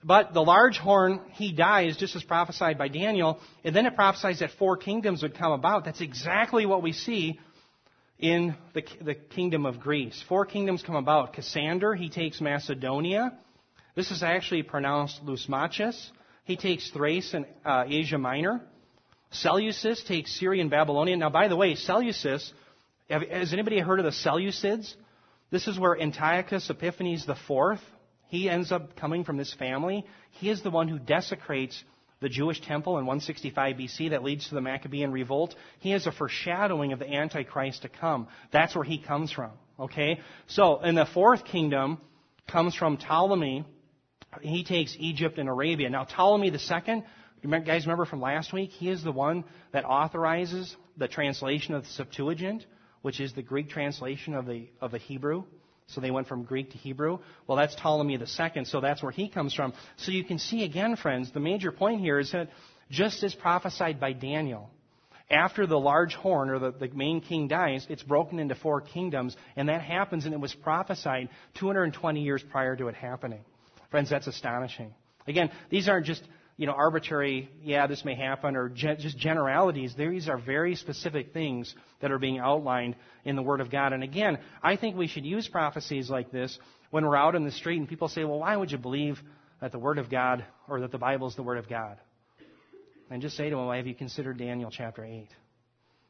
but 0.04 0.36
the 0.36 0.44
large 0.44 0.78
horn, 0.78 1.22
he 1.32 1.52
dies 1.54 1.98
just 1.98 2.16
as 2.16 2.22
prophesied 2.22 2.78
by 2.78 2.88
Daniel, 2.88 3.40
and 3.64 3.76
then 3.76 3.88
it 3.88 3.96
prophesies 3.96 4.42
that 4.42 4.52
four 4.60 4.78
kingdoms 4.78 5.24
would 5.24 5.36
come 5.36 5.54
about. 5.54 5.86
That's 5.86 6.02
exactly 6.02 6.68
what 6.68 6.84
we 6.84 6.94
see 6.94 7.40
in 8.20 8.54
the, 8.76 8.84
the 9.02 9.16
kingdom 9.16 9.66
of 9.66 9.80
Greece. 9.80 10.24
Four 10.30 10.46
kingdoms 10.46 10.84
come 10.84 10.98
about. 10.98 11.34
Cassander, 11.34 11.96
he 11.96 12.10
takes 12.10 12.40
Macedonia. 12.40 13.36
This 13.96 14.12
is 14.12 14.22
actually 14.22 14.62
pronounced 14.62 15.20
Lysimachus. 15.26 16.12
He 16.44 16.58
takes 16.58 16.92
Thrace 16.92 17.34
and 17.34 17.48
uh, 17.66 17.86
Asia 17.88 18.20
Minor. 18.20 18.62
Seleucus 19.32 20.04
takes 20.04 20.40
Syria 20.40 20.62
and 20.62 20.70
Babylonia. 20.70 21.18
Now, 21.18 21.30
by 21.30 21.48
the 21.48 21.56
way, 21.56 21.76
Seleucus, 21.76 22.54
has 23.10 23.54
anybody 23.54 23.80
heard 23.80 24.00
of 24.00 24.06
the 24.06 24.12
Seleucids? 24.12 24.94
This 25.52 25.68
is 25.68 25.80
where 25.80 26.00
Antiochus 26.00 26.70
Epiphanes 26.70 27.28
IV, 27.28 27.80
he 28.28 28.50
ends 28.50 28.72
up 28.72 28.96
coming 28.96 29.24
from 29.24 29.38
this 29.38 29.54
family. 29.54 30.06
He 30.32 30.50
is 30.50 30.62
the 30.64 30.72
one 30.72 30.88
who 30.88 31.00
desecrates 31.00 31.84
the 32.22 32.30
Jewish 32.30 32.62
temple 32.62 32.98
in 32.98 33.06
165 33.06 33.76
BC 33.76 34.10
that 34.12 34.24
leads 34.24 34.50
to 34.50 34.56
the 34.56 34.62
Maccabean 34.62 35.12
revolt. 35.12 35.54
He 35.80 35.94
is 35.94 36.08
a 36.08 36.12
foreshadowing 36.12 36.94
of 36.94 37.00
the 37.00 37.14
Antichrist 37.14 37.84
to 37.84 37.90
come. 37.90 38.28
That's 38.52 38.74
where 38.74 38.84
he 38.84 38.98
comes 38.98 39.32
from. 39.32 39.52
Okay? 39.80 40.20
So, 40.48 40.82
in 40.82 40.96
the 40.96 41.06
fourth 41.06 41.46
kingdom 41.46 42.00
comes 42.48 42.74
from 42.74 42.98
Ptolemy. 42.98 43.66
He 44.42 44.64
takes 44.64 44.96
Egypt 45.00 45.38
and 45.38 45.50
Arabia. 45.50 45.90
Now, 45.90 46.06
Ptolemy 46.06 46.50
II, 46.52 47.04
you 47.46 47.60
guys 47.60 47.86
remember 47.86 48.06
from 48.06 48.22
last 48.22 48.54
week? 48.54 48.72
He 48.72 48.90
is 48.90 49.04
the 49.04 49.12
one 49.12 49.44
that 49.72 49.86
authorizes 49.86 50.76
the 50.98 51.08
translation 51.08 51.76
of 51.76 51.84
the 51.84 51.90
Septuagint, 51.90 52.66
which 53.02 53.20
is 53.20 53.34
the 53.34 53.44
Greek 53.44 53.70
translation 53.70 54.34
of 54.34 54.46
the, 54.46 54.68
of 54.82 54.92
the 54.92 54.98
Hebrew. 54.98 55.44
So 55.88 56.02
they 56.02 56.12
went 56.12 56.28
from 56.28 56.44
Greek 56.44 56.72
to 56.72 56.78
Hebrew. 56.78 57.20
Well, 57.46 57.58
that's 57.58 57.76
Ptolemy 57.76 58.16
II, 58.16 58.66
so 58.66 58.82
that's 58.82 59.04
where 59.04 59.12
he 59.12 59.30
comes 59.30 59.54
from. 59.54 59.74
So 59.98 60.12
you 60.12 60.24
can 60.24 60.40
see 60.40 60.64
again, 60.64 60.96
friends, 60.96 61.32
the 61.32 61.40
major 61.40 61.72
point 61.72 62.02
here 62.02 62.18
is 62.18 62.32
that 62.32 62.50
just 62.90 63.24
as 63.24 63.36
prophesied 63.36 64.00
by 64.00 64.14
Daniel, 64.14 64.72
after 65.30 65.66
the 65.66 65.80
large 65.80 66.16
horn 66.16 66.50
or 66.50 66.60
the, 66.60 66.72
the 66.72 66.88
main 66.90 67.22
king 67.22 67.48
dies, 67.48 67.86
it's 67.90 68.04
broken 68.04 68.40
into 68.40 68.56
four 68.56 68.82
kingdoms, 68.82 69.36
and 69.56 69.70
that 69.70 69.82
happens, 69.82 70.26
and 70.26 70.34
it 70.34 70.40
was 70.40 70.54
prophesied 70.54 71.30
220 71.60 72.22
years 72.22 72.44
prior 72.52 72.76
to 72.76 72.88
it 72.88 72.96
happening. 72.96 73.42
Friends, 73.92 74.10
that's 74.10 74.28
astonishing. 74.28 74.94
Again, 75.28 75.52
these 75.70 75.88
aren't 75.88 76.06
just 76.06 76.22
you 76.58 76.66
know, 76.66 76.72
arbitrary, 76.72 77.50
yeah, 77.62 77.86
this 77.88 78.06
may 78.06 78.16
happen, 78.16 78.56
or 78.56 78.70
ge- 78.70 78.98
just 78.98 79.18
generalities. 79.18 79.94
These 79.98 80.30
are 80.30 80.38
very 80.38 80.76
specific 80.76 81.34
things 81.34 81.74
that 82.02 82.12
are 82.12 82.20
being 82.20 82.40
outlined 82.40 82.96
in 83.26 83.36
the 83.36 83.42
Word 83.42 83.60
of 83.60 83.70
God. 83.70 83.92
And 83.92 84.04
again, 84.04 84.40
I 84.64 84.78
think 84.78 84.96
we 84.96 85.08
should 85.08 85.26
use 85.26 85.48
prophecies 85.50 86.10
like 86.10 86.32
this 86.32 86.58
when 86.92 87.06
we're 87.06 87.18
out 87.18 87.36
in 87.36 87.44
the 87.44 87.52
street 87.52 87.78
and 87.78 87.90
people 87.90 88.08
say, 88.08 88.24
well, 88.24 88.40
why 88.40 88.56
would 88.56 88.72
you 88.72 88.78
believe 88.78 89.20
that 89.60 89.74
the 89.74 89.80
Word 89.80 89.98
of 89.98 90.10
God 90.10 90.46
or 90.70 90.80
that 90.80 90.92
the 90.92 90.98
Bible 90.98 91.28
is 91.28 91.36
the 91.36 91.44
Word 91.44 91.58
of 91.58 91.68
God? 91.68 91.98
And 93.10 93.22
just 93.22 93.36
say 93.36 93.46
to 93.46 93.50
them, 93.50 93.66
well, 93.66 93.76
have 93.76 93.86
you 93.86 93.94
considered 93.94 94.38
Daniel 94.38 94.72
chapter 94.72 95.04
8? 95.04 95.28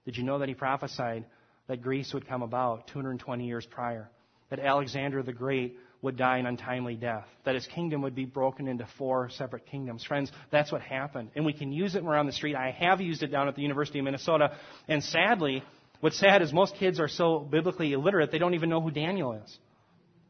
Did 0.05 0.15
you 0.15 0.23
know 0.23 0.39
that 0.39 0.47
he 0.47 0.53
prophesied 0.53 1.25
that 1.67 1.81
Greece 1.81 2.13
would 2.13 2.27
come 2.27 2.43
about 2.43 2.87
220 2.87 3.47
years 3.47 3.65
prior? 3.65 4.11
That 4.51 4.59
Alexander 4.59 5.23
the 5.23 5.33
Great 5.33 5.77
would 6.05 6.17
die 6.17 6.37
an 6.37 6.45
untimely 6.45 6.95
death, 6.95 7.25
that 7.43 7.55
his 7.55 7.67
kingdom 7.67 8.01
would 8.03 8.15
be 8.15 8.25
broken 8.25 8.67
into 8.67 8.87
four 8.97 9.29
separate 9.29 9.65
kingdoms. 9.65 10.03
Friends, 10.03 10.31
that's 10.51 10.71
what 10.71 10.81
happened. 10.81 11.31
And 11.35 11.45
we 11.45 11.53
can 11.53 11.71
use 11.71 11.95
it 11.95 12.03
when 12.03 12.11
we're 12.11 12.17
on 12.17 12.27
the 12.27 12.31
street. 12.31 12.55
I 12.55 12.71
have 12.71 13.01
used 13.01 13.23
it 13.23 13.27
down 13.27 13.47
at 13.47 13.55
the 13.55 13.61
University 13.61 13.99
of 13.99 14.05
Minnesota. 14.05 14.55
And 14.87 15.03
sadly, 15.03 15.63
what's 15.99 16.17
sad 16.17 16.41
is 16.41 16.53
most 16.53 16.75
kids 16.75 16.99
are 16.99 17.07
so 17.07 17.39
biblically 17.39 17.93
illiterate, 17.93 18.31
they 18.31 18.37
don't 18.37 18.53
even 18.53 18.69
know 18.69 18.81
who 18.81 18.91
Daniel 18.91 19.33
is. 19.33 19.57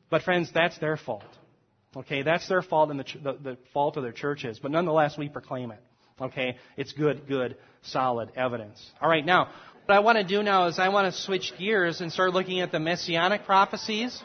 But 0.09 0.23
friends, 0.23 0.49
that's 0.53 0.77
their 0.79 0.97
fault. 0.97 1.23
Okay, 1.95 2.23
that's 2.23 2.47
their 2.47 2.61
fault 2.61 2.89
and 2.89 2.99
the, 2.99 3.05
the, 3.23 3.33
the 3.33 3.57
fault 3.73 3.97
of 3.97 4.03
their 4.03 4.11
churches. 4.11 4.59
But 4.61 4.71
nonetheless, 4.71 5.17
we 5.17 5.29
proclaim 5.29 5.71
it. 5.71 5.79
Okay, 6.19 6.55
it's 6.77 6.93
good, 6.93 7.27
good, 7.27 7.57
solid 7.81 8.31
evidence. 8.35 8.83
All 9.01 9.09
right, 9.09 9.25
now, 9.25 9.49
what 9.85 9.95
I 9.95 9.99
want 9.99 10.17
to 10.17 10.23
do 10.23 10.41
now 10.41 10.67
is 10.67 10.79
I 10.79 10.89
want 10.89 11.13
to 11.13 11.21
switch 11.21 11.53
gears 11.59 11.99
and 11.99 12.11
start 12.11 12.33
looking 12.33 12.61
at 12.61 12.71
the 12.71 12.79
messianic 12.79 13.45
prophecies. 13.45 14.23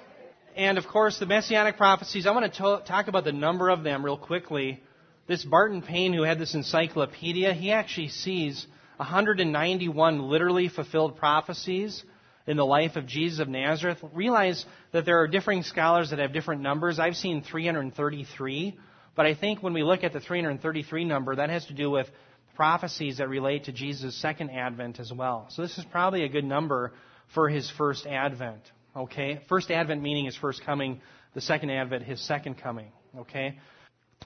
And 0.61 0.77
of 0.77 0.87
course, 0.87 1.19
the 1.19 1.25
messianic 1.25 1.79
prophecies, 1.79 2.27
I 2.27 2.33
want 2.33 2.53
to 2.53 2.83
talk 2.87 3.09
about 3.09 3.25
the 3.25 3.33
number 3.33 3.71
of 3.71 3.83
them 3.83 4.05
real 4.05 4.19
quickly. 4.19 4.83
This 5.27 5.43
Barton 5.43 5.81
Payne, 5.81 6.13
who 6.13 6.23
had 6.23 6.39
this 6.39 6.55
encyclopedia, 6.55 7.55
he 7.55 7.73
actually 7.73 8.09
sees 8.09 8.67
191 8.99 10.21
literally 10.29 10.69
fulfilled 10.69 11.17
prophecies 11.17 12.05
in 12.47 12.59
the 12.59 12.67
life 12.67 12.97
of 12.97 13.07
Jesus 13.07 13.41
of 13.41 13.49
Nazareth. 13.49 14.05
Realize 14.13 14.67
that 14.93 15.07
there 15.07 15.23
are 15.23 15.29
differing 15.29 15.63
scholars 15.63 16.11
that 16.11 16.19
have 16.19 16.35
different 16.35 16.61
numbers. 16.61 16.99
I've 16.99 17.17
seen 17.17 17.41
333, 17.43 18.79
but 19.17 19.25
I 19.25 19.35
think 19.35 19.63
when 19.63 19.73
we 19.73 19.83
look 19.83 20.05
at 20.05 20.13
the 20.13 20.21
333 20.21 21.07
number, 21.07 21.37
that 21.37 21.49
has 21.49 21.65
to 21.69 21.73
do 21.73 21.91
with 21.91 22.07
prophecies 22.55 23.17
that 23.17 23.31
relate 23.31 23.65
to 23.65 23.73
Jesus' 23.73 24.15
second 24.15 24.51
advent 24.51 25.01
as 25.01 25.11
well. 25.11 25.47
So 25.49 25.63
this 25.63 25.79
is 25.79 25.87
probably 25.87 26.25
a 26.25 26.29
good 26.29 26.45
number 26.45 26.93
for 27.33 27.49
his 27.49 27.71
first 27.71 28.07
advent. 28.07 28.61
Okay? 28.97 29.41
First 29.49 29.71
advent 29.71 30.03
meaning 30.03 30.25
his 30.25 30.37
first 30.37 30.65
coming, 30.65 31.01
the 31.35 31.41
second 31.41 31.71
advent, 31.71 32.05
his 32.05 32.21
second 32.21 32.59
coming. 32.59 32.93
Okay? 33.19 33.59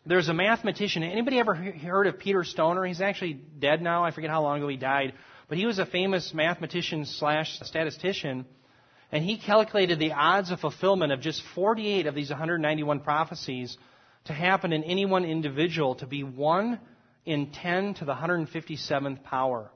There's 0.07 0.29
a 0.29 0.35
mathematician. 0.35 1.03
Anybody 1.03 1.39
ever 1.39 1.55
heard 1.55 2.07
of 2.07 2.19
Peter 2.19 2.45
Stoner? 2.45 2.85
He's 2.85 3.01
actually 3.01 3.41
dead 3.59 3.81
now. 3.81 4.05
I 4.05 4.11
forget 4.11 4.31
how 4.31 4.43
long 4.43 4.59
ago 4.59 4.69
he 4.69 4.77
died. 4.77 5.15
But 5.49 5.59
he 5.59 5.67
was 5.67 5.79
a 5.79 5.87
famous 5.87 6.33
mathematician 6.35 7.07
slash 7.07 7.59
statistician. 7.63 8.45
And 9.13 9.25
he 9.25 9.39
calculated 9.39 9.99
the 9.99 10.13
odds 10.13 10.51
of 10.51 10.61
fulfillment 10.61 11.13
of 11.13 11.21
just 11.21 11.43
48 11.55 12.07
of 12.07 12.15
these 12.15 12.31
191 12.31 13.01
prophecies 13.01 13.77
to 14.25 14.33
happen 14.33 14.73
in 14.73 14.83
any 14.85 15.07
one 15.07 15.25
individual 15.25 15.95
to 15.97 16.07
be 16.07 16.23
1 16.23 16.81
in 17.25 17.51
10 17.53 17.95
to 17.95 18.05
the 18.05 18.15
157th 18.15 19.23
power. 19.23 19.71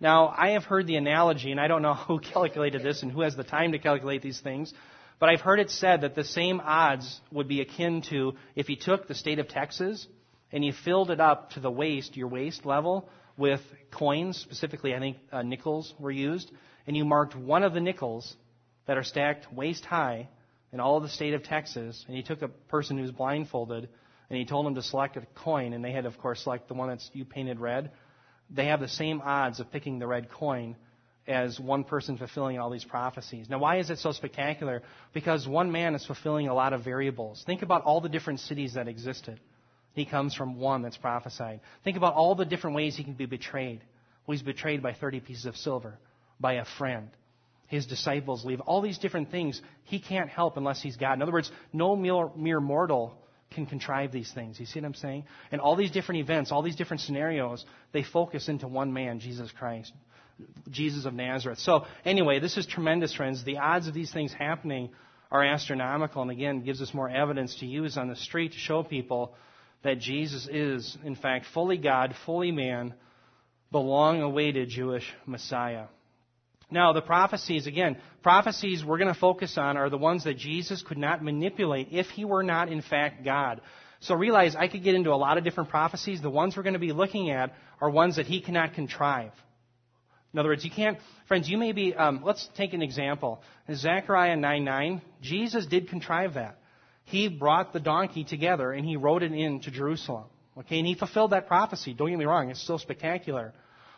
Now, 0.00 0.34
I 0.36 0.50
have 0.50 0.64
heard 0.64 0.86
the 0.86 0.96
analogy, 0.96 1.50
and 1.50 1.60
I 1.60 1.68
don't 1.68 1.82
know 1.82 1.94
who 2.08 2.18
calculated 2.18 2.82
this 2.82 3.02
and 3.02 3.12
who 3.12 3.22
has 3.22 3.36
the 3.36 3.44
time 3.44 3.72
to 3.72 3.78
calculate 3.78 4.22
these 4.22 4.40
things, 4.40 4.72
but 5.18 5.28
I've 5.28 5.40
heard 5.40 5.60
it 5.60 5.70
said 5.70 6.00
that 6.00 6.14
the 6.14 6.24
same 6.24 6.60
odds 6.60 7.20
would 7.30 7.48
be 7.48 7.60
akin 7.60 8.02
to 8.10 8.34
if 8.56 8.68
you 8.68 8.76
took 8.76 9.06
the 9.06 9.14
state 9.14 9.38
of 9.38 9.48
Texas 9.48 10.06
and 10.52 10.64
you 10.64 10.72
filled 10.72 11.10
it 11.10 11.20
up 11.20 11.50
to 11.50 11.60
the 11.60 11.70
waist, 11.70 12.16
your 12.16 12.28
waist 12.28 12.66
level, 12.66 13.08
with 13.36 13.60
coins, 13.90 14.38
specifically 14.38 14.94
I 14.94 14.98
think 14.98 15.16
uh, 15.32 15.42
nickels 15.42 15.92
were 15.98 16.10
used, 16.10 16.50
and 16.86 16.96
you 16.96 17.04
marked 17.04 17.34
one 17.34 17.62
of 17.62 17.74
the 17.74 17.80
nickels 17.80 18.36
that 18.86 18.96
are 18.96 19.02
stacked 19.02 19.52
waist 19.52 19.84
high 19.84 20.28
in 20.72 20.80
all 20.80 20.96
of 20.96 21.02
the 21.02 21.08
state 21.08 21.34
of 21.34 21.42
Texas, 21.42 22.04
and 22.06 22.16
you 22.16 22.22
took 22.22 22.42
a 22.42 22.48
person 22.48 22.98
who's 22.98 23.10
blindfolded 23.10 23.88
and 24.30 24.38
you 24.38 24.44
told 24.44 24.66
them 24.66 24.74
to 24.74 24.82
select 24.82 25.16
a 25.16 25.22
coin, 25.34 25.72
and 25.72 25.84
they 25.84 25.92
had, 25.92 26.06
of 26.06 26.16
course, 26.18 26.42
select 26.42 26.68
the 26.68 26.74
one 26.74 26.88
that's 26.88 27.08
you 27.12 27.24
painted 27.24 27.60
red 27.60 27.90
they 28.50 28.66
have 28.66 28.80
the 28.80 28.88
same 28.88 29.20
odds 29.22 29.60
of 29.60 29.70
picking 29.72 29.98
the 29.98 30.06
red 30.06 30.30
coin 30.30 30.76
as 31.26 31.58
one 31.58 31.84
person 31.84 32.18
fulfilling 32.18 32.58
all 32.58 32.70
these 32.70 32.84
prophecies. 32.84 33.48
Now, 33.48 33.58
why 33.58 33.78
is 33.78 33.88
it 33.88 33.98
so 33.98 34.12
spectacular? 34.12 34.82
Because 35.14 35.48
one 35.48 35.72
man 35.72 35.94
is 35.94 36.04
fulfilling 36.04 36.48
a 36.48 36.54
lot 36.54 36.72
of 36.72 36.84
variables. 36.84 37.42
Think 37.46 37.62
about 37.62 37.82
all 37.82 38.00
the 38.00 38.10
different 38.10 38.40
cities 38.40 38.74
that 38.74 38.88
existed. 38.88 39.40
He 39.94 40.04
comes 40.04 40.34
from 40.34 40.58
one 40.58 40.82
that's 40.82 40.96
prophesied. 40.96 41.60
Think 41.82 41.96
about 41.96 42.14
all 42.14 42.34
the 42.34 42.44
different 42.44 42.76
ways 42.76 42.96
he 42.96 43.04
can 43.04 43.14
be 43.14 43.26
betrayed. 43.26 43.80
Well, 44.26 44.36
he's 44.36 44.42
betrayed 44.42 44.82
by 44.82 44.92
30 44.92 45.20
pieces 45.20 45.46
of 45.46 45.56
silver, 45.56 45.98
by 46.38 46.54
a 46.54 46.64
friend. 46.78 47.08
His 47.68 47.86
disciples 47.86 48.44
leave. 48.44 48.60
All 48.60 48.82
these 48.82 48.98
different 48.98 49.30
things 49.30 49.60
he 49.84 50.00
can't 50.00 50.28
help 50.28 50.56
unless 50.58 50.82
he's 50.82 50.96
God. 50.96 51.14
In 51.14 51.22
other 51.22 51.32
words, 51.32 51.50
no 51.72 51.96
mere 51.96 52.60
mortal 52.60 53.16
can 53.54 53.66
contrive 53.66 54.12
these 54.12 54.32
things. 54.32 54.58
You 54.60 54.66
see 54.66 54.80
what 54.80 54.86
I'm 54.86 54.94
saying? 54.94 55.24
And 55.50 55.60
all 55.60 55.76
these 55.76 55.90
different 55.90 56.20
events, 56.20 56.52
all 56.52 56.62
these 56.62 56.76
different 56.76 57.00
scenarios, 57.00 57.64
they 57.92 58.02
focus 58.02 58.48
into 58.48 58.68
one 58.68 58.92
man, 58.92 59.20
Jesus 59.20 59.50
Christ. 59.52 59.92
Jesus 60.70 61.04
of 61.04 61.14
Nazareth. 61.14 61.60
So, 61.60 61.86
anyway, 62.04 62.40
this 62.40 62.56
is 62.56 62.66
tremendous, 62.66 63.14
friends. 63.14 63.44
The 63.44 63.58
odds 63.58 63.86
of 63.86 63.94
these 63.94 64.12
things 64.12 64.32
happening 64.32 64.90
are 65.30 65.44
astronomical, 65.44 66.22
and 66.22 66.30
again, 66.30 66.62
gives 66.62 66.82
us 66.82 66.92
more 66.92 67.08
evidence 67.08 67.56
to 67.56 67.66
use 67.66 67.96
on 67.96 68.08
the 68.08 68.16
street 68.16 68.52
to 68.52 68.58
show 68.58 68.82
people 68.82 69.34
that 69.82 69.98
Jesus 69.98 70.48
is, 70.50 70.96
in 71.04 71.14
fact, 71.14 71.46
fully 71.54 71.76
God, 71.76 72.14
fully 72.24 72.50
man, 72.50 72.94
the 73.70 73.78
long 73.78 74.22
awaited 74.22 74.68
Jewish 74.70 75.04
Messiah. 75.26 75.86
Now, 76.70 76.92
the 76.92 77.02
prophecies, 77.02 77.66
again, 77.66 77.96
prophecies 78.22 78.84
we're 78.84 78.98
going 78.98 79.12
to 79.12 79.18
focus 79.18 79.56
on 79.58 79.76
are 79.76 79.90
the 79.90 79.98
ones 79.98 80.24
that 80.24 80.38
Jesus 80.38 80.82
could 80.82 80.98
not 80.98 81.22
manipulate 81.22 81.88
if 81.90 82.06
he 82.06 82.24
were 82.24 82.42
not, 82.42 82.70
in 82.70 82.82
fact, 82.82 83.24
God. 83.24 83.60
So 84.00 84.14
realize 84.14 84.56
I 84.56 84.68
could 84.68 84.82
get 84.82 84.94
into 84.94 85.12
a 85.12 85.16
lot 85.16 85.38
of 85.38 85.44
different 85.44 85.70
prophecies. 85.70 86.20
The 86.20 86.30
ones 86.30 86.56
we're 86.56 86.62
going 86.62 86.74
to 86.74 86.78
be 86.78 86.92
looking 86.92 87.30
at 87.30 87.54
are 87.80 87.88
ones 87.88 88.16
that 88.16 88.26
he 88.26 88.40
cannot 88.40 88.74
contrive. 88.74 89.32
In 90.32 90.40
other 90.40 90.48
words, 90.48 90.64
you 90.64 90.70
can't, 90.70 90.98
friends, 91.28 91.48
you 91.48 91.56
may 91.56 91.72
be, 91.72 91.94
um, 91.94 92.22
let's 92.24 92.48
take 92.56 92.74
an 92.74 92.82
example. 92.82 93.40
In 93.68 93.76
Zechariah 93.76 94.36
9 94.36 94.64
9, 94.64 95.02
Jesus 95.22 95.64
did 95.66 95.88
contrive 95.88 96.34
that. 96.34 96.58
He 97.04 97.28
brought 97.28 97.72
the 97.72 97.80
donkey 97.80 98.24
together 98.24 98.72
and 98.72 98.84
he 98.84 98.96
rode 98.96 99.22
it 99.22 99.32
into 99.32 99.70
Jerusalem. 99.70 100.24
Okay, 100.58 100.78
and 100.78 100.86
he 100.86 100.94
fulfilled 100.94 101.32
that 101.32 101.46
prophecy. 101.46 101.94
Don't 101.94 102.10
get 102.10 102.18
me 102.18 102.24
wrong, 102.24 102.50
it's 102.50 102.62
still 102.62 102.78
spectacular. 102.78 103.52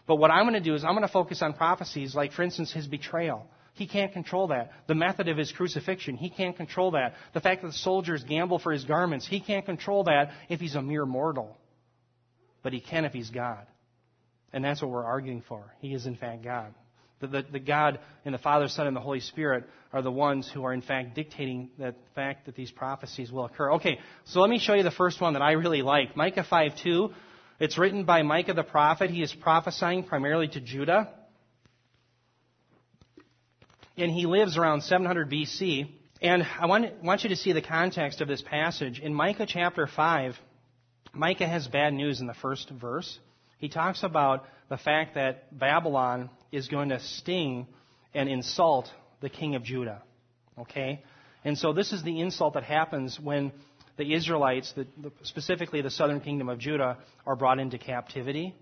But 0.06 0.16
what 0.16 0.30
I'm 0.30 0.44
going 0.44 0.54
to 0.54 0.60
do 0.60 0.74
is 0.74 0.84
I'm 0.84 0.92
going 0.92 1.02
to 1.02 1.12
focus 1.12 1.42
on 1.42 1.54
prophecies 1.54 2.14
like, 2.14 2.32
for 2.32 2.42
instance, 2.42 2.72
his 2.72 2.86
betrayal. 2.86 3.46
He 3.74 3.86
can't 3.86 4.12
control 4.12 4.48
that. 4.48 4.70
The 4.86 4.94
method 4.94 5.28
of 5.28 5.36
his 5.36 5.52
crucifixion, 5.52 6.16
he 6.16 6.30
can't 6.30 6.56
control 6.56 6.92
that. 6.92 7.14
The 7.34 7.40
fact 7.40 7.62
that 7.62 7.68
the 7.68 7.74
soldiers 7.74 8.24
gamble 8.24 8.58
for 8.58 8.72
his 8.72 8.84
garments, 8.84 9.26
he 9.26 9.40
can't 9.40 9.66
control 9.66 10.04
that 10.04 10.30
if 10.48 10.60
he's 10.60 10.74
a 10.76 10.82
mere 10.82 11.04
mortal. 11.04 11.58
But 12.62 12.72
he 12.72 12.80
can 12.80 13.04
if 13.04 13.12
he's 13.12 13.30
God. 13.30 13.66
And 14.52 14.64
that's 14.64 14.80
what 14.80 14.90
we're 14.90 15.04
arguing 15.04 15.42
for. 15.46 15.74
He 15.80 15.92
is, 15.92 16.06
in 16.06 16.16
fact, 16.16 16.42
God. 16.42 16.72
The, 17.20 17.26
the, 17.26 17.42
the, 17.52 17.58
God 17.58 17.98
and 18.24 18.34
the 18.34 18.38
Father, 18.38 18.68
Son, 18.68 18.86
and 18.86 18.96
the 18.96 19.00
Holy 19.00 19.20
Spirit 19.20 19.64
are 19.92 20.02
the 20.02 20.12
ones 20.12 20.50
who 20.52 20.64
are, 20.64 20.72
in 20.72 20.82
fact, 20.82 21.14
dictating 21.14 21.70
the 21.78 21.94
fact 22.14 22.46
that 22.46 22.54
these 22.54 22.70
prophecies 22.70 23.32
will 23.32 23.46
occur. 23.46 23.72
Okay, 23.74 23.98
so 24.24 24.40
let 24.40 24.50
me 24.50 24.58
show 24.58 24.74
you 24.74 24.82
the 24.82 24.90
first 24.90 25.20
one 25.20 25.32
that 25.32 25.42
I 25.42 25.52
really 25.52 25.82
like. 25.82 26.16
Micah 26.16 26.44
5 26.48 26.72
2 26.82 27.10
it's 27.58 27.78
written 27.78 28.04
by 28.04 28.22
Micah 28.22 28.54
the 28.54 28.62
prophet. 28.62 29.10
He 29.10 29.22
is 29.22 29.32
prophesying 29.32 30.04
primarily 30.04 30.48
to 30.48 30.60
Judah. 30.60 31.08
And 33.96 34.10
he 34.10 34.26
lives 34.26 34.58
around 34.58 34.82
700 34.82 35.30
BC. 35.30 35.88
And 36.20 36.46
I 36.60 36.66
want, 36.66 37.02
want 37.02 37.22
you 37.22 37.30
to 37.30 37.36
see 37.36 37.52
the 37.52 37.62
context 37.62 38.20
of 38.20 38.28
this 38.28 38.42
passage. 38.42 39.00
In 39.00 39.14
Micah 39.14 39.46
chapter 39.46 39.86
5, 39.86 40.36
Micah 41.14 41.46
has 41.46 41.66
bad 41.66 41.94
news 41.94 42.20
in 42.20 42.26
the 42.26 42.34
first 42.34 42.70
verse. 42.70 43.18
He 43.58 43.68
talks 43.70 44.02
about 44.02 44.44
the 44.68 44.76
fact 44.76 45.14
that 45.14 45.58
Babylon 45.58 46.28
is 46.52 46.68
going 46.68 46.90
to 46.90 47.00
sting 47.00 47.66
and 48.12 48.28
insult 48.28 48.90
the 49.20 49.30
king 49.30 49.54
of 49.54 49.62
Judah. 49.62 50.02
Okay? 50.58 51.02
And 51.44 51.56
so 51.56 51.72
this 51.72 51.92
is 51.92 52.02
the 52.02 52.20
insult 52.20 52.54
that 52.54 52.64
happens 52.64 53.18
when 53.18 53.52
the 53.96 54.14
Israelites, 54.14 54.72
the, 54.72 54.86
the, 54.98 55.10
specifically 55.22 55.82
the 55.82 55.90
southern 55.90 56.20
kingdom 56.20 56.48
of 56.48 56.58
Judah, 56.58 56.98
are 57.26 57.36
brought 57.36 57.58
into 57.58 57.78
captivity. 57.78 58.54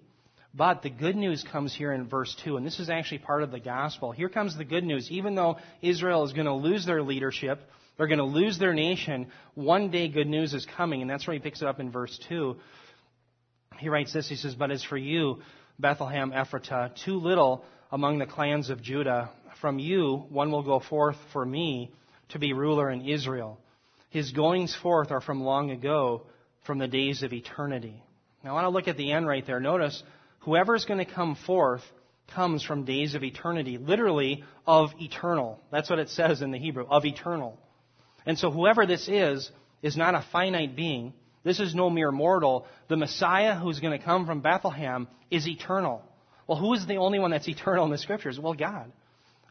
But 0.55 0.83
the 0.83 0.90
good 0.90 1.16
news 1.16 1.44
comes 1.51 1.75
here 1.75 1.92
in 1.92 2.09
verse 2.09 2.35
2, 2.44 2.57
and 2.57 2.64
this 2.64 2.79
is 2.79 2.88
actually 2.88 3.18
part 3.18 3.42
of 3.42 3.51
the 3.51 3.59
gospel. 3.59 4.12
Here 4.12 4.29
comes 4.29 4.57
the 4.57 4.64
good 4.64 4.85
news. 4.85 5.11
Even 5.11 5.35
though 5.35 5.57
Israel 5.83 6.25
is 6.25 6.33
going 6.33 6.47
to 6.47 6.55
lose 6.55 6.87
their 6.87 7.03
leadership, 7.03 7.61
they're 7.97 8.07
going 8.07 8.18
to 8.18 8.25
lose 8.25 8.59
their 8.59 8.75
nation, 8.75 9.29
one 9.55 9.90
day 9.90 10.09
good 10.09 10.29
news 10.29 10.55
is 10.55 10.66
coming, 10.77 11.03
and 11.03 11.11
that's 11.11 11.27
where 11.27 11.35
he 11.35 11.40
picks 11.40 11.62
it 11.62 11.68
up 11.68 11.81
in 11.81 11.90
verse 11.90 12.18
2. 12.29 12.57
He 13.79 13.88
writes 13.88 14.12
this, 14.12 14.29
he 14.29 14.37
says, 14.37 14.55
But 14.55 14.70
as 14.70 14.85
for 14.85 14.97
you, 14.97 15.42
Bethlehem 15.79 16.31
Ephratah, 16.31 16.94
too 17.05 17.18
little 17.18 17.64
among 17.90 18.18
the 18.18 18.27
clans 18.27 18.70
of 18.70 18.81
Judah, 18.81 19.31
from 19.61 19.81
you 19.81 20.25
one 20.29 20.53
will 20.53 20.62
go 20.62 20.79
forth 20.79 21.16
for 21.33 21.44
me 21.44 21.90
to 22.31 22.38
be 22.38 22.53
ruler 22.53 22.90
in 22.90 23.09
Israel. 23.09 23.59
His 24.14 24.31
goings 24.31 24.72
forth 24.77 25.11
are 25.11 25.20
from 25.20 25.42
long 25.42 25.72
ago, 25.72 26.22
from 26.62 26.79
the 26.79 26.87
days 26.87 27.24
of 27.24 27.33
eternity. 27.33 28.00
Now 28.44 28.50
I 28.50 28.53
want 28.53 28.66
to 28.66 28.68
look 28.68 28.87
at 28.87 28.96
the 28.96 29.11
end 29.11 29.27
right 29.27 29.44
there. 29.44 29.59
Notice, 29.59 30.05
whoever 30.42 30.77
is 30.77 30.85
going 30.85 31.05
to 31.05 31.12
come 31.12 31.35
forth 31.35 31.83
comes 32.33 32.62
from 32.62 32.85
days 32.85 33.16
of 33.16 33.24
eternity, 33.24 33.77
literally 33.77 34.44
of 34.68 34.90
eternal. 35.00 35.59
That's 35.72 35.90
what 35.90 35.98
it 35.98 36.11
says 36.11 36.42
in 36.42 36.53
the 36.53 36.61
Hebrew, 36.61 36.87
of 36.88 37.05
eternal. 37.05 37.59
And 38.24 38.38
so 38.38 38.53
whoever 38.53 38.87
this 38.87 39.09
is, 39.09 39.50
is 39.83 39.96
not 39.96 40.14
a 40.14 40.24
finite 40.31 40.77
being. 40.77 41.12
This 41.42 41.59
is 41.59 41.74
no 41.74 41.90
mere 41.90 42.12
mortal. 42.12 42.68
The 42.87 42.96
Messiah 42.96 43.57
who's 43.57 43.81
going 43.81 43.98
to 43.98 44.05
come 44.05 44.27
from 44.27 44.42
Bethlehem 44.42 45.09
is 45.29 45.48
eternal. 45.48 46.05
Well, 46.46 46.59
who 46.59 46.72
is 46.74 46.87
the 46.87 46.98
only 46.98 47.18
one 47.18 47.33
that's 47.33 47.48
eternal 47.57 47.85
in 47.85 47.90
the 47.90 47.98
scriptures? 47.98 48.38
Well, 48.38 48.55
God. 48.55 48.92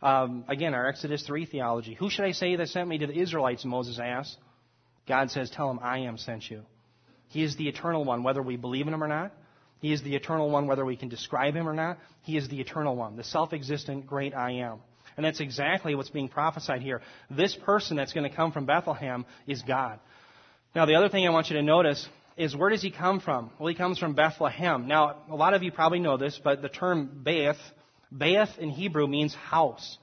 Um, 0.02 0.46
again, 0.48 0.74
our 0.74 0.88
Exodus 0.88 1.28
3 1.28 1.48
theology. 1.48 1.96
Who 1.96 2.10
should 2.10 2.24
I 2.24 2.32
say 2.32 2.56
that 2.56 2.70
sent 2.70 2.88
me 2.88 3.00
to 3.00 3.08
the 3.08 3.20
Israelites? 3.20 3.66
Moses 3.66 4.00
asked. 4.00 4.38
God 5.08 5.32
says, 5.32 5.50
Tell 5.50 5.70
him 5.70 5.80
I 5.82 6.00
am 6.00 6.18
sent 6.18 6.50
you. 6.50 6.64
He 7.30 7.44
is 7.44 7.56
the 7.56 7.68
eternal 7.68 8.06
one, 8.06 8.24
whether 8.24 8.42
we 8.42 8.58
believe 8.58 8.88
in 8.88 8.94
him 8.94 9.04
or 9.04 9.08
not. 9.08 9.32
He 9.80 9.92
is 9.92 10.02
the 10.02 10.16
eternal 10.16 10.50
one, 10.50 10.68
whether 10.68 10.86
we 10.86 10.96
can 10.96 11.10
describe 11.10 11.56
him 11.56 11.68
or 11.68 11.74
not. 11.74 11.98
He 12.22 12.38
is 12.38 12.48
the 12.48 12.62
eternal 12.62 12.96
one, 12.96 13.18
the 13.18 13.24
self 13.24 13.52
existent 13.54 14.08
great 14.08 14.34
I 14.34 14.52
am. 14.52 14.80
And 15.18 15.26
that's 15.26 15.42
exactly 15.42 15.94
what's 15.96 16.10
being 16.10 16.30
prophesied 16.30 16.82
here. 16.82 17.02
This 17.30 17.56
person 17.56 17.98
that's 17.98 18.14
going 18.14 18.30
to 18.30 18.36
come 18.36 18.52
from 18.52 18.66
Bethlehem 18.66 19.26
is 19.46 19.62
God. 19.62 20.00
Now, 20.74 20.86
the 20.86 20.96
other 20.96 21.10
thing 21.10 21.28
I 21.28 21.30
want 21.30 21.50
you 21.50 21.58
to 21.58 21.62
notice 21.62 22.08
is 22.38 22.56
where 22.56 22.70
does 22.70 22.82
he 22.82 22.92
come 22.92 23.20
from? 23.20 23.52
Well, 23.60 23.68
he 23.68 23.76
comes 23.76 24.00
from 24.00 24.14
Bethlehem. 24.14 24.88
Now, 24.88 25.18
a 25.30 25.36
lot 25.36 25.54
of 25.54 25.62
you 25.62 25.72
probably 25.72 26.00
know 26.00 26.18
this, 26.18 26.40
but 26.44 26.62
the 26.62 26.70
term 26.70 27.22
Beth, 27.24 27.58
Beth 28.12 28.58
in 28.58 28.70
Hebrew 28.70 29.08
means 29.08 29.36
house. 29.36 29.98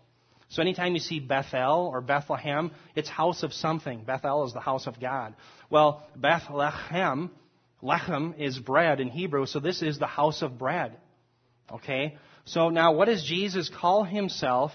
So 0.50 0.62
anytime 0.62 0.94
you 0.94 1.00
see 1.00 1.20
Bethel 1.20 1.88
or 1.92 2.00
Bethlehem, 2.00 2.72
it's 2.96 3.08
house 3.08 3.44
of 3.44 3.52
something. 3.52 4.02
Bethel 4.02 4.44
is 4.44 4.52
the 4.52 4.60
house 4.60 4.88
of 4.88 5.00
God. 5.00 5.34
Well, 5.70 6.02
Bethlehem, 6.16 7.30
lechem 7.80 8.38
is 8.38 8.58
bread 8.58 8.98
in 8.98 9.08
Hebrew, 9.08 9.46
so 9.46 9.60
this 9.60 9.80
is 9.80 10.00
the 10.00 10.08
house 10.08 10.42
of 10.42 10.58
bread. 10.58 10.96
Okay? 11.70 12.16
So 12.46 12.68
now 12.68 12.94
what 12.94 13.04
does 13.04 13.22
Jesus 13.22 13.68
call 13.68 14.02
himself? 14.02 14.72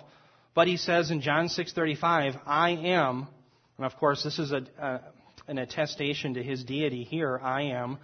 But 0.54 0.68
he 0.68 0.78
says 0.78 1.12
in 1.12 1.20
John 1.20 1.50
6:35, 1.50 2.40
"I 2.48 2.70
am," 2.70 3.28
and 3.76 3.86
of 3.86 3.98
course 3.98 4.24
this 4.24 4.40
is 4.40 4.54
a, 4.54 4.64
a, 4.80 5.02
an 5.50 5.58
attestation 5.58 6.36
to 6.36 6.44
his 6.44 6.64
deity 6.64 7.04
here. 7.04 7.38
I 7.44 7.64
am 7.64 7.98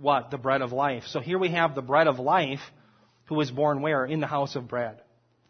what 0.00 0.30
the 0.30 0.38
bread 0.38 0.62
of 0.62 0.70
life. 0.70 1.04
So 1.08 1.18
here 1.18 1.40
we 1.40 1.48
have 1.48 1.74
the 1.74 1.82
bread 1.82 2.06
of 2.06 2.20
life, 2.20 2.60
who 3.24 3.34
was 3.34 3.50
born 3.50 3.82
where 3.82 4.04
in 4.04 4.20
the 4.20 4.28
house 4.28 4.54
of 4.54 4.68
bread. 4.68 5.02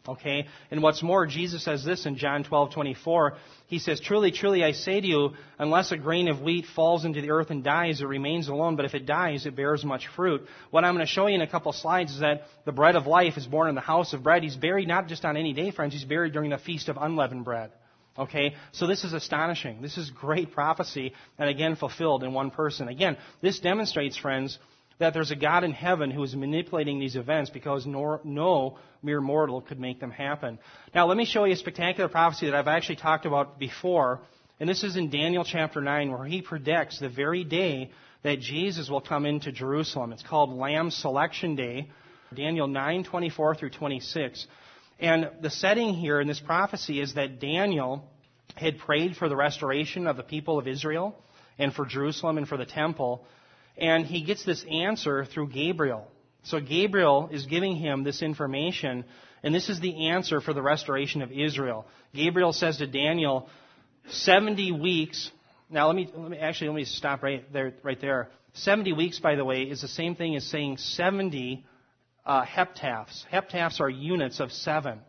Okay? 0.07 0.45
And 0.71 0.81
what's 0.81 1.03
more, 1.03 1.25
Jesus 1.25 1.63
says 1.63 1.83
this 1.83 2.05
in 2.05 2.15
John 2.15 2.43
12:24. 2.43 3.33
He 3.67 3.79
says, 3.79 3.99
"Truly, 3.99 4.31
truly 4.31 4.63
I 4.63 4.71
say 4.71 5.01
to 5.01 5.07
you, 5.07 5.33
unless 5.59 5.91
a 5.91 5.97
grain 5.97 6.29
of 6.29 6.41
wheat 6.41 6.65
falls 6.65 7.03
into 7.03 7.21
the 7.21 7.31
earth 7.31 7.49
and 7.49 7.63
dies, 7.63 8.01
it 8.01 8.05
remains 8.05 8.47
alone, 8.47 8.75
but 8.77 8.85
if 8.85 8.95
it 8.95 9.05
dies, 9.05 9.45
it 9.45 9.55
bears 9.55 9.83
much 9.83 10.07
fruit." 10.07 10.47
What 10.71 10.85
I'm 10.85 10.93
going 10.93 11.05
to 11.05 11.11
show 11.11 11.27
you 11.27 11.35
in 11.35 11.41
a 11.41 11.47
couple 11.47 11.73
slides 11.73 12.13
is 12.13 12.19
that 12.19 12.47
the 12.65 12.71
bread 12.71 12.95
of 12.95 13.07
life 13.07 13.37
is 13.37 13.45
born 13.45 13.67
in 13.67 13.75
the 13.75 13.81
house 13.81 14.13
of 14.13 14.23
bread. 14.23 14.43
He's 14.43 14.55
buried 14.55 14.87
not 14.87 15.07
just 15.07 15.25
on 15.25 15.35
any 15.35 15.53
day, 15.53 15.71
friends, 15.71 15.93
he's 15.93 16.05
buried 16.05 16.33
during 16.33 16.51
the 16.51 16.57
feast 16.57 16.87
of 16.87 16.97
unleavened 16.97 17.43
bread. 17.43 17.71
Okay? 18.17 18.55
So 18.71 18.87
this 18.87 19.03
is 19.03 19.13
astonishing. 19.13 19.81
This 19.81 19.97
is 19.97 20.09
great 20.09 20.51
prophecy 20.51 21.13
and 21.37 21.49
again 21.49 21.75
fulfilled 21.75 22.23
in 22.23 22.33
one 22.33 22.51
person. 22.51 22.87
Again, 22.87 23.17
this 23.41 23.59
demonstrates, 23.59 24.17
friends, 24.17 24.57
that 24.99 25.13
there's 25.13 25.31
a 25.31 25.35
God 25.35 25.63
in 25.63 25.71
heaven 25.71 26.09
who 26.09 26.23
is 26.23 26.35
manipulating 26.35 26.99
these 26.99 27.15
events 27.15 27.49
because 27.49 27.85
no, 27.85 28.19
no, 28.23 28.79
mere 29.03 29.21
mortal 29.21 29.61
could 29.61 29.79
make 29.79 29.99
them 29.99 30.11
happen. 30.11 30.57
Now, 30.93 31.05
let 31.07 31.17
me 31.17 31.25
show 31.25 31.45
you 31.45 31.53
a 31.53 31.57
spectacular 31.57 32.09
prophecy 32.09 32.47
that 32.47 32.55
I've 32.55 32.67
actually 32.67 32.95
talked 32.95 33.25
about 33.25 33.59
before. 33.59 34.21
And 34.59 34.67
this 34.67 34.83
is 34.83 34.95
in 34.95 35.09
Daniel 35.09 35.43
chapter 35.43 35.81
9, 35.81 36.11
where 36.11 36.25
he 36.25 36.41
predicts 36.41 36.99
the 36.99 37.09
very 37.09 37.43
day 37.43 37.91
that 38.23 38.39
Jesus 38.39 38.89
will 38.89 39.01
come 39.01 39.25
into 39.25 39.51
Jerusalem. 39.51 40.11
It's 40.13 40.23
called 40.23 40.51
Lamb 40.51 40.89
Selection 40.89 41.55
Day, 41.55 41.89
Daniel 42.33 42.67
9, 42.67 43.03
24 43.03 43.55
through 43.55 43.69
26. 43.69 44.47
And 44.99 45.29
the 45.41 45.51
setting 45.51 45.93
here 45.93 46.19
in 46.19 46.27
this 46.27 46.39
prophecy 46.39 46.99
is 46.99 47.13
that 47.13 47.39
Daniel 47.39 48.09
had 48.55 48.79
prayed 48.79 49.15
for 49.15 49.29
the 49.29 49.35
restoration 49.35 50.07
of 50.07 50.17
the 50.17 50.23
people 50.23 50.57
of 50.57 50.67
Israel 50.67 51.15
and 51.59 51.73
for 51.73 51.85
Jerusalem 51.85 52.39
and 52.39 52.47
for 52.47 52.57
the 52.57 52.65
temple. 52.65 53.25
And 53.77 54.05
he 54.05 54.23
gets 54.23 54.43
this 54.43 54.65
answer 54.69 55.25
through 55.25 55.49
Gabriel. 55.49 56.07
So 56.43 56.59
Gabriel 56.59 57.29
is 57.31 57.45
giving 57.45 57.75
him 57.75 58.03
this 58.03 58.21
information, 58.21 59.03
and 59.43 59.53
this 59.53 59.69
is 59.69 59.79
the 59.79 60.07
answer 60.07 60.39
for 60.41 60.53
the 60.53 60.61
restoration 60.61 61.21
of 61.21 61.31
Israel. 61.31 61.85
Gabriel 62.13 62.53
says 62.53 62.77
to 62.77 62.87
Daniel, 62.87 63.49
70 64.09 64.71
weeks. 64.71 65.29
Now 65.69 65.87
let 65.87 65.95
me, 65.95 66.09
let 66.15 66.31
me 66.31 66.37
actually 66.37 66.69
let 66.69 66.75
me 66.77 66.85
stop 66.85 67.21
right 67.21 67.51
there. 67.51 67.73
Right 67.83 67.99
there. 67.99 68.29
70 68.53 68.93
weeks, 68.93 69.19
by 69.19 69.35
the 69.35 69.45
way, 69.45 69.63
is 69.63 69.81
the 69.81 69.87
same 69.87 70.15
thing 70.15 70.35
as 70.35 70.43
saying 70.45 70.77
70 70.77 71.65
uh, 72.25 72.45
heptads. 72.45 73.25
Heptads 73.31 73.79
are 73.79 73.89
units 73.89 74.39
of 74.39 74.51
seven. 74.51 74.99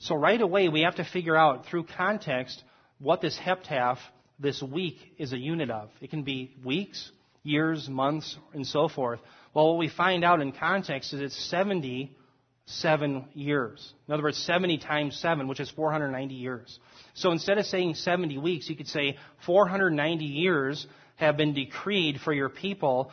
So 0.00 0.14
right 0.14 0.40
away 0.40 0.68
we 0.68 0.82
have 0.82 0.96
to 0.96 1.04
figure 1.04 1.36
out 1.36 1.66
through 1.66 1.84
context 1.96 2.62
what 2.98 3.20
this 3.20 3.38
heptad, 3.38 3.98
this 4.38 4.62
week, 4.62 4.96
is 5.18 5.32
a 5.32 5.38
unit 5.38 5.70
of. 5.70 5.90
It 6.00 6.10
can 6.10 6.22
be 6.22 6.54
weeks, 6.64 7.10
years, 7.42 7.88
months, 7.88 8.36
and 8.52 8.66
so 8.66 8.88
forth. 8.88 9.20
Well, 9.54 9.68
what 9.68 9.78
we 9.78 9.88
find 9.88 10.24
out 10.24 10.40
in 10.40 10.52
context 10.52 11.12
is 11.12 11.20
it's 11.20 11.50
77 11.50 13.28
years. 13.34 13.92
In 14.06 14.14
other 14.14 14.22
words, 14.22 14.38
70 14.38 14.78
times 14.78 15.18
7, 15.20 15.48
which 15.48 15.60
is 15.60 15.70
490 15.70 16.34
years. 16.34 16.78
So 17.14 17.32
instead 17.32 17.58
of 17.58 17.66
saying 17.66 17.94
70 17.94 18.38
weeks, 18.38 18.68
you 18.68 18.76
could 18.76 18.88
say 18.88 19.16
490 19.46 20.24
years 20.24 20.86
have 21.16 21.36
been 21.36 21.54
decreed 21.54 22.20
for 22.20 22.32
your 22.32 22.48
people 22.48 23.10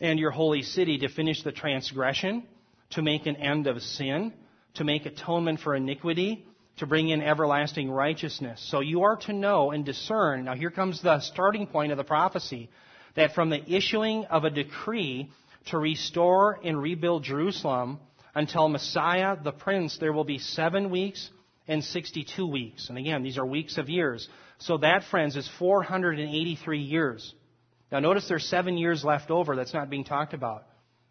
and 0.00 0.18
your 0.18 0.30
holy 0.30 0.62
city 0.62 0.98
to 0.98 1.08
finish 1.08 1.42
the 1.42 1.52
transgression, 1.52 2.44
to 2.90 3.02
make 3.02 3.26
an 3.26 3.36
end 3.36 3.66
of 3.66 3.80
sin, 3.82 4.32
to 4.74 4.84
make 4.84 5.06
atonement 5.06 5.60
for 5.60 5.74
iniquity, 5.76 6.44
to 6.78 6.86
bring 6.86 7.10
in 7.10 7.22
everlasting 7.22 7.90
righteousness. 7.90 8.66
So 8.70 8.80
you 8.80 9.02
are 9.02 9.16
to 9.18 9.32
know 9.32 9.70
and 9.70 9.84
discern. 9.84 10.44
Now 10.44 10.54
here 10.54 10.70
comes 10.70 11.00
the 11.02 11.20
starting 11.20 11.66
point 11.66 11.92
of 11.92 11.98
the 11.98 12.04
prophecy 12.04 12.70
that 13.14 13.34
from 13.34 13.50
the 13.50 13.62
issuing 13.72 14.24
of 14.26 14.44
a 14.44 14.50
decree 14.50 15.30
to 15.66 15.78
restore 15.78 16.58
and 16.64 16.80
rebuild 16.80 17.24
Jerusalem 17.24 18.00
until 18.34 18.68
Messiah, 18.68 19.36
the 19.42 19.52
Prince, 19.52 19.98
there 19.98 20.12
will 20.12 20.24
be 20.24 20.38
seven 20.38 20.90
weeks 20.90 21.30
and 21.68 21.84
62 21.84 22.46
weeks. 22.46 22.88
And 22.88 22.98
again, 22.98 23.22
these 23.22 23.38
are 23.38 23.46
weeks 23.46 23.78
of 23.78 23.88
years. 23.88 24.28
So 24.58 24.78
that, 24.78 25.04
friends, 25.04 25.36
is 25.36 25.48
483 25.58 26.78
years. 26.78 27.34
Now 27.90 28.00
notice 28.00 28.26
there's 28.28 28.46
seven 28.46 28.78
years 28.78 29.04
left 29.04 29.30
over 29.30 29.54
that's 29.54 29.74
not 29.74 29.90
being 29.90 30.04
talked 30.04 30.34
about. 30.34 30.64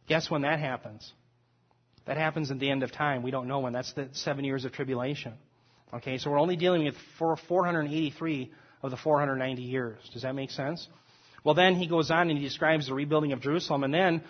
Guess 0.08 0.32
when 0.32 0.42
that 0.42 0.60
happens? 0.60 1.12
That 2.08 2.18
happens 2.18 2.50
at 2.50 2.60
the 2.60 2.70
end 2.70 2.82
of 2.82 2.92
time. 2.92 3.22
We 3.22 3.32
don't 3.32 3.48
know 3.48 3.60
when. 3.60 3.74
That's 3.74 3.94
the 3.94 4.10
seven 4.14 4.44
years 4.44 4.66
of 4.66 4.72
tribulation. 4.72 5.34
Okay, 5.94 6.18
so 6.18 6.32
we're 6.32 6.40
only 6.40 6.56
dealing 6.56 6.86
with 6.86 6.96
483 7.20 8.52
of 8.82 8.92
the 8.92 8.98
490 8.98 9.62
years. 9.62 10.00
Does 10.12 10.24
that 10.24 10.34
make 10.34 10.50
sense? 10.50 10.88
Well, 11.44 11.56
then 11.56 11.76
he 11.76 11.88
goes 11.88 12.12
on 12.12 12.30
and 12.30 12.38
he 12.38 12.44
describes 12.44 12.88
the 12.88 12.94
rebuilding 12.94 13.32
of 13.32 13.42
Jerusalem. 13.42 13.84
And 13.84 13.94
then 13.94 14.22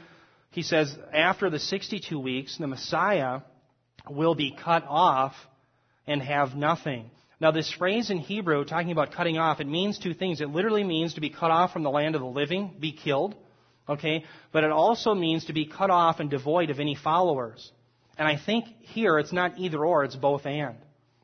he 0.52 0.62
says, 0.64 0.96
after 1.14 1.50
the 1.50 1.60
62 1.60 2.20
weeks, 2.20 2.58
the 2.58 2.68
Messiah 2.68 3.42
will 4.10 4.36
be 4.36 4.56
cut 4.56 4.86
off 4.88 5.34
and 6.08 6.22
have 6.22 6.56
nothing. 6.56 7.10
Now, 7.40 7.52
this 7.52 7.72
phrase 7.72 8.12
in 8.12 8.20
Hebrew, 8.20 8.64
talking 8.66 8.92
about 8.92 9.14
cutting 9.14 9.38
off, 9.38 9.60
it 9.60 9.68
means 9.68 9.98
two 9.98 10.14
things. 10.14 10.42
It 10.42 10.50
literally 10.50 10.84
means 10.84 11.16
to 11.16 11.22
be 11.22 11.32
cut 11.32 11.52
off 11.52 11.74
from 11.74 11.84
the 11.84 11.90
land 11.90 12.16
of 12.16 12.22
the 12.22 12.28
living, 12.28 12.76
be 12.80 12.92
killed. 12.92 13.36
Okay? 13.90 14.24
But 14.52 14.64
it 14.64 14.72
also 14.72 15.16
means 15.16 15.46
to 15.46 15.54
be 15.54 15.66
cut 15.66 15.90
off 15.90 16.20
and 16.20 16.30
devoid 16.30 16.70
of 16.70 16.80
any 16.80 16.96
followers. 16.96 17.72
And 18.18 18.28
I 18.28 18.38
think 18.38 18.66
here 18.82 19.18
it's 19.18 19.34
not 19.34 19.58
either 19.58 19.84
or, 19.84 20.04
it's 20.04 20.16
both 20.16 20.46
and. 20.46 20.76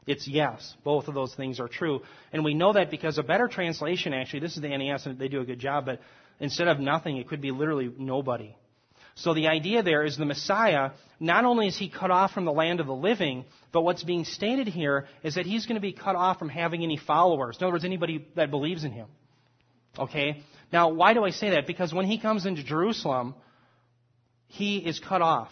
It's 0.07 0.27
yes. 0.27 0.75
Both 0.83 1.09
of 1.09 1.13
those 1.13 1.35
things 1.35 1.59
are 1.59 1.67
true. 1.67 2.01
And 2.31 2.43
we 2.43 2.53
know 2.53 2.73
that 2.73 2.89
because 2.89 3.17
a 3.17 3.23
better 3.23 3.47
translation, 3.47 4.13
actually, 4.13 4.39
this 4.39 4.55
is 4.55 4.61
the 4.61 4.69
NAS 4.69 5.05
and 5.05 5.19
they 5.19 5.27
do 5.27 5.41
a 5.41 5.45
good 5.45 5.59
job, 5.59 5.85
but 5.85 5.99
instead 6.39 6.69
of 6.69 6.79
nothing, 6.79 7.17
it 7.17 7.27
could 7.27 7.41
be 7.41 7.51
literally 7.51 7.91
nobody. 7.97 8.55
So 9.15 9.33
the 9.33 9.47
idea 9.47 9.83
there 9.83 10.03
is 10.03 10.15
the 10.15 10.25
Messiah, 10.25 10.91
not 11.19 11.43
only 11.43 11.67
is 11.67 11.77
he 11.77 11.89
cut 11.89 12.11
off 12.11 12.31
from 12.31 12.45
the 12.45 12.51
land 12.51 12.79
of 12.79 12.85
the 12.85 12.95
living, 12.95 13.45
but 13.71 13.81
what's 13.81 14.03
being 14.03 14.25
stated 14.25 14.67
here 14.67 15.07
is 15.23 15.35
that 15.35 15.45
he's 15.45 15.65
going 15.65 15.75
to 15.75 15.81
be 15.81 15.91
cut 15.91 16.15
off 16.15 16.39
from 16.39 16.49
having 16.49 16.83
any 16.83 16.97
followers. 16.97 17.57
In 17.59 17.65
other 17.65 17.73
words, 17.73 17.83
anybody 17.83 18.27
that 18.35 18.51
believes 18.51 18.83
in 18.83 18.91
him. 18.91 19.07
Okay? 19.97 20.43
Now, 20.71 20.89
why 20.89 21.13
do 21.13 21.23
I 21.23 21.31
say 21.31 21.51
that? 21.51 21.65
Because 21.65 21.93
when 21.93 22.05
he 22.05 22.19
comes 22.19 22.45
into 22.45 22.63
Jerusalem, 22.63 23.33
he 24.47 24.77
is 24.77 24.99
cut 24.99 25.23
off. 25.23 25.49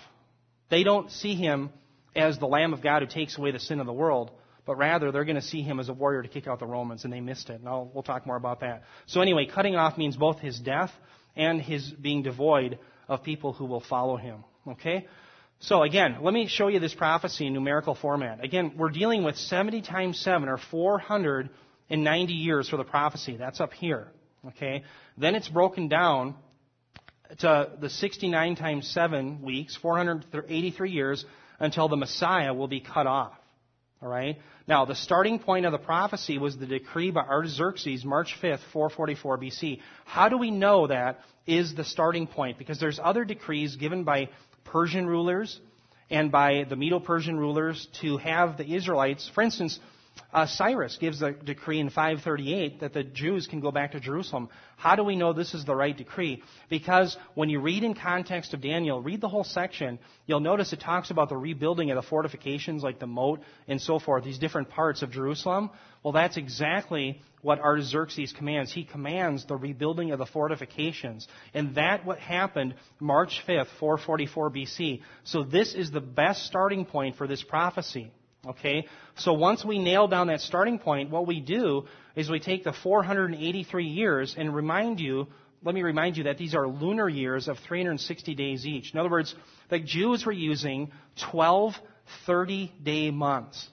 They 0.69 0.83
don't 0.83 1.11
see 1.11 1.35
him 1.35 1.71
as 2.15 2.37
the 2.37 2.47
Lamb 2.47 2.71
of 2.71 2.81
God 2.81 3.01
who 3.01 3.07
takes 3.07 3.37
away 3.37 3.51
the 3.51 3.59
sin 3.59 3.79
of 3.79 3.87
the 3.87 3.93
world, 3.93 4.31
but 4.65 4.77
rather 4.77 5.11
they're 5.11 5.25
going 5.25 5.35
to 5.35 5.41
see 5.41 5.61
him 5.61 5.79
as 5.79 5.89
a 5.89 5.93
warrior 5.93 6.21
to 6.23 6.27
kick 6.27 6.47
out 6.47 6.59
the 6.59 6.65
Romans, 6.65 7.03
and 7.03 7.13
they 7.13 7.21
missed 7.21 7.49
it. 7.49 7.59
And 7.59 7.67
I'll, 7.67 7.89
we'll 7.93 8.03
talk 8.03 8.25
more 8.25 8.35
about 8.35 8.61
that. 8.61 8.83
So 9.05 9.21
anyway, 9.21 9.45
cutting 9.45 9.75
off 9.75 9.97
means 9.97 10.17
both 10.17 10.39
his 10.39 10.59
death 10.59 10.91
and 11.35 11.61
his 11.61 11.89
being 11.91 12.23
devoid 12.23 12.79
of 13.07 13.23
people 13.23 13.53
who 13.53 13.65
will 13.65 13.81
follow 13.81 14.17
him. 14.17 14.43
Okay? 14.67 15.07
So 15.59 15.83
again, 15.83 16.17
let 16.21 16.33
me 16.33 16.47
show 16.47 16.67
you 16.67 16.79
this 16.79 16.93
prophecy 16.93 17.47
in 17.47 17.53
numerical 17.53 17.95
format. 17.95 18.43
Again, 18.43 18.73
we're 18.77 18.89
dealing 18.89 19.23
with 19.23 19.37
70 19.37 19.81
times 19.83 20.19
7 20.19 20.49
or 20.49 20.57
490 20.57 22.33
years 22.33 22.69
for 22.69 22.77
the 22.77 22.83
prophecy. 22.83 23.37
That's 23.37 23.61
up 23.61 23.73
here. 23.73 24.07
Okay? 24.47 24.83
Then 25.17 25.35
it's 25.35 25.47
broken 25.47 25.87
down 25.87 26.35
to 27.39 27.71
the 27.79 27.89
69 27.89 28.55
times 28.55 28.87
7 28.89 29.41
weeks, 29.41 29.75
483 29.75 30.91
years, 30.91 31.25
until 31.59 31.87
the 31.87 31.95
Messiah 31.95 32.53
will 32.53 32.67
be 32.67 32.81
cut 32.81 33.07
off. 33.07 33.33
All 34.01 34.09
right? 34.09 34.37
Now, 34.67 34.85
the 34.85 34.95
starting 34.95 35.39
point 35.39 35.65
of 35.65 35.71
the 35.71 35.77
prophecy 35.77 36.37
was 36.37 36.57
the 36.57 36.65
decree 36.65 37.11
by 37.11 37.21
Artaxerxes, 37.21 38.03
March 38.03 38.35
5th, 38.41 38.59
444 38.73 39.37
BC. 39.37 39.79
How 40.05 40.29
do 40.29 40.37
we 40.37 40.51
know 40.51 40.87
that 40.87 41.19
is 41.47 41.75
the 41.75 41.83
starting 41.83 42.27
point? 42.27 42.57
Because 42.57 42.79
there's 42.79 42.99
other 43.01 43.23
decrees 43.23 43.75
given 43.77 44.03
by 44.03 44.29
Persian 44.65 45.07
rulers 45.07 45.59
and 46.09 46.31
by 46.31 46.65
the 46.69 46.75
Medo-Persian 46.75 47.37
rulers 47.37 47.87
to 48.01 48.17
have 48.17 48.57
the 48.57 48.75
Israelites, 48.75 49.29
for 49.33 49.41
instance, 49.41 49.79
uh, 50.33 50.45
Cyrus 50.45 50.97
gives 50.99 51.21
a 51.21 51.31
decree 51.31 51.79
in 51.79 51.89
538 51.89 52.81
that 52.81 52.93
the 52.93 53.03
Jews 53.03 53.47
can 53.47 53.61
go 53.61 53.71
back 53.71 53.93
to 53.93 53.99
Jerusalem. 53.99 54.49
How 54.75 54.95
do 54.95 55.03
we 55.03 55.15
know 55.15 55.31
this 55.31 55.53
is 55.53 55.63
the 55.63 55.75
right 55.75 55.95
decree? 55.95 56.43
Because 56.69 57.15
when 57.35 57.49
you 57.49 57.61
read 57.61 57.83
in 57.83 57.93
context 57.93 58.53
of 58.53 58.61
Daniel, 58.61 59.01
read 59.01 59.21
the 59.21 59.29
whole 59.29 59.45
section, 59.45 59.97
you'll 60.25 60.41
notice 60.41 60.73
it 60.73 60.81
talks 60.81 61.09
about 61.09 61.29
the 61.29 61.37
rebuilding 61.37 61.89
of 61.89 61.95
the 61.95 62.01
fortifications 62.01 62.83
like 62.83 62.99
the 62.99 63.07
moat 63.07 63.41
and 63.67 63.79
so 63.79 63.97
forth, 63.97 64.25
these 64.25 64.37
different 64.37 64.69
parts 64.69 65.01
of 65.01 65.11
Jerusalem. 65.11 65.69
Well, 66.03 66.11
that's 66.11 66.37
exactly 66.37 67.21
what 67.41 67.59
Artaxerxes 67.59 68.33
commands. 68.33 68.73
He 68.73 68.83
commands 68.83 69.45
the 69.45 69.55
rebuilding 69.55 70.11
of 70.11 70.19
the 70.19 70.25
fortifications. 70.25 71.27
And 71.53 71.75
that 71.75 72.05
what 72.05 72.19
happened 72.19 72.75
March 72.99 73.41
5th, 73.47 73.67
444 73.79 74.51
BC. 74.51 75.01
So 75.23 75.43
this 75.43 75.73
is 75.73 75.91
the 75.91 76.01
best 76.01 76.45
starting 76.45 76.85
point 76.85 77.15
for 77.15 77.25
this 77.25 77.41
prophecy. 77.41 78.11
Okay? 78.47 78.87
So 79.17 79.33
once 79.33 79.63
we 79.65 79.79
nail 79.79 80.07
down 80.07 80.27
that 80.27 80.41
starting 80.41 80.79
point, 80.79 81.09
what 81.09 81.27
we 81.27 81.39
do 81.39 81.85
is 82.15 82.29
we 82.29 82.39
take 82.39 82.63
the 82.63 82.73
483 82.73 83.85
years 83.85 84.35
and 84.37 84.55
remind 84.55 84.99
you, 84.99 85.27
let 85.63 85.73
me 85.73 85.81
remind 85.81 86.17
you 86.17 86.25
that 86.25 86.37
these 86.37 86.53
are 86.53 86.67
lunar 86.67 87.09
years 87.09 87.47
of 87.47 87.57
360 87.59 88.35
days 88.35 88.65
each. 88.65 88.93
In 88.93 88.99
other 88.99 89.09
words, 89.09 89.33
the 89.69 89.79
Jews 89.79 90.25
were 90.25 90.31
using 90.31 90.91
12 91.31 91.73
30 92.25 92.71
day 92.83 93.11
months. 93.11 93.67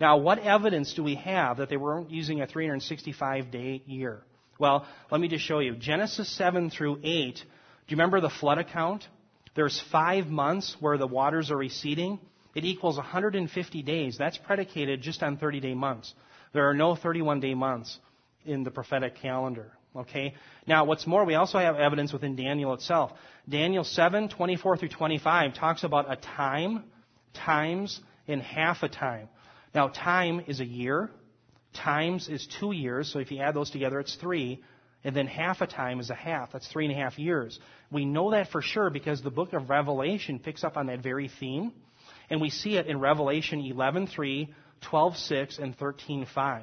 Now, 0.00 0.16
what 0.16 0.38
evidence 0.38 0.94
do 0.94 1.02
we 1.02 1.16
have 1.16 1.58
that 1.58 1.68
they 1.68 1.76
weren't 1.76 2.10
using 2.10 2.40
a 2.40 2.46
365 2.46 3.50
day 3.50 3.82
year? 3.86 4.22
Well, 4.58 4.86
let 5.10 5.20
me 5.20 5.28
just 5.28 5.44
show 5.44 5.60
you. 5.60 5.74
Genesis 5.76 6.28
7 6.36 6.70
through 6.70 7.00
8, 7.02 7.34
do 7.34 7.42
you 7.88 7.96
remember 7.96 8.20
the 8.20 8.30
flood 8.30 8.58
account? 8.58 9.06
There's 9.54 9.82
five 9.92 10.26
months 10.26 10.76
where 10.80 10.96
the 10.98 11.06
waters 11.06 11.50
are 11.50 11.56
receding. 11.56 12.18
It 12.54 12.64
equals 12.64 12.96
150 12.96 13.82
days. 13.82 14.16
That's 14.18 14.38
predicated 14.38 15.00
just 15.00 15.22
on 15.22 15.36
30 15.36 15.60
day 15.60 15.74
months. 15.74 16.12
There 16.52 16.68
are 16.68 16.74
no 16.74 16.94
31 16.94 17.40
day 17.40 17.54
months 17.54 17.98
in 18.44 18.64
the 18.64 18.70
prophetic 18.70 19.16
calendar. 19.16 19.72
Okay? 19.94 20.34
Now, 20.66 20.84
what's 20.84 21.06
more, 21.06 21.24
we 21.24 21.34
also 21.34 21.58
have 21.58 21.76
evidence 21.76 22.12
within 22.12 22.36
Daniel 22.36 22.72
itself. 22.74 23.12
Daniel 23.48 23.84
7, 23.84 24.28
24 24.28 24.76
through 24.76 24.88
25 24.88 25.54
talks 25.54 25.84
about 25.84 26.10
a 26.10 26.16
time, 26.16 26.84
times, 27.34 28.00
and 28.28 28.42
half 28.42 28.82
a 28.82 28.88
time. 28.88 29.28
Now, 29.74 29.88
time 29.88 30.44
is 30.46 30.60
a 30.60 30.64
year. 30.64 31.10
Times 31.74 32.28
is 32.28 32.46
two 32.60 32.72
years. 32.72 33.10
So 33.12 33.18
if 33.18 33.30
you 33.30 33.40
add 33.40 33.54
those 33.54 33.70
together, 33.70 34.00
it's 34.00 34.14
three. 34.16 34.62
And 35.04 35.16
then 35.16 35.26
half 35.26 35.60
a 35.60 35.66
time 35.66 36.00
is 36.00 36.10
a 36.10 36.14
half. 36.14 36.52
That's 36.52 36.68
three 36.68 36.86
and 36.86 36.94
a 36.94 36.96
half 36.96 37.18
years. 37.18 37.58
We 37.90 38.04
know 38.04 38.30
that 38.30 38.50
for 38.50 38.62
sure 38.62 38.88
because 38.90 39.22
the 39.22 39.30
book 39.30 39.52
of 39.52 39.68
Revelation 39.68 40.38
picks 40.38 40.62
up 40.62 40.76
on 40.76 40.86
that 40.86 41.02
very 41.02 41.28
theme. 41.40 41.72
And 42.30 42.40
we 42.40 42.50
see 42.50 42.76
it 42.76 42.86
in 42.86 43.00
Revelation 43.00 43.60
11:3, 43.60 44.48
12:6, 44.80 45.58
and 45.58 45.76
13:5. 45.76 46.62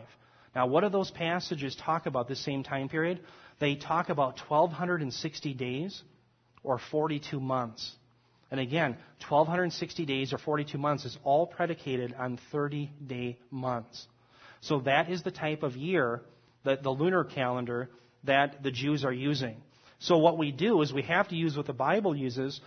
Now, 0.56 0.68
what 0.68 0.82
do 0.82 0.90
those 0.90 1.12
passages 1.12 1.76
talk 1.76 2.06
about 2.06 2.28
this 2.28 2.40
same 2.40 2.64
time 2.64 2.90
period? 2.90 3.22
They 3.60 3.76
talk 3.76 4.10
about 4.10 4.40
1260 4.40 5.54
days 5.54 6.02
or 6.64 6.78
42 6.78 7.40
months. 7.40 7.96
And 8.52 8.60
again, 8.60 8.98
1260 9.28 10.06
days 10.06 10.34
or 10.34 10.38
42 10.38 10.78
months 10.78 11.06
is 11.06 11.18
all 11.24 11.46
predicated 11.46 12.16
on 12.18 12.40
30 12.52 12.90
day 13.06 13.38
months. 13.52 14.08
So 14.62 14.80
that 14.82 15.10
is 15.10 15.22
the 15.22 15.32
type 15.32 15.64
of 15.64 15.76
year 15.76 16.22
that 16.64 16.84
the 16.84 16.90
lunar 16.90 17.24
calendar 17.24 17.90
that 18.24 18.64
the 18.64 18.72
Jews 18.72 19.06
are 19.06 19.14
using. 19.14 19.62
So 20.00 20.18
what 20.18 20.38
we 20.38 20.52
do 20.52 20.82
is 20.82 20.92
we 20.92 21.04
have 21.04 21.28
to 21.30 21.36
use 21.36 21.56
what 21.56 21.68
the 21.68 21.74
Bible 21.74 22.16
uses 22.16 22.60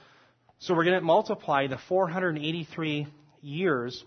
so 0.63 0.73
we're 0.75 0.85
going 0.85 1.01
to 1.01 1.05
multiply 1.05 1.67
the 1.67 1.79
483 1.89 3.09
years 3.41 4.05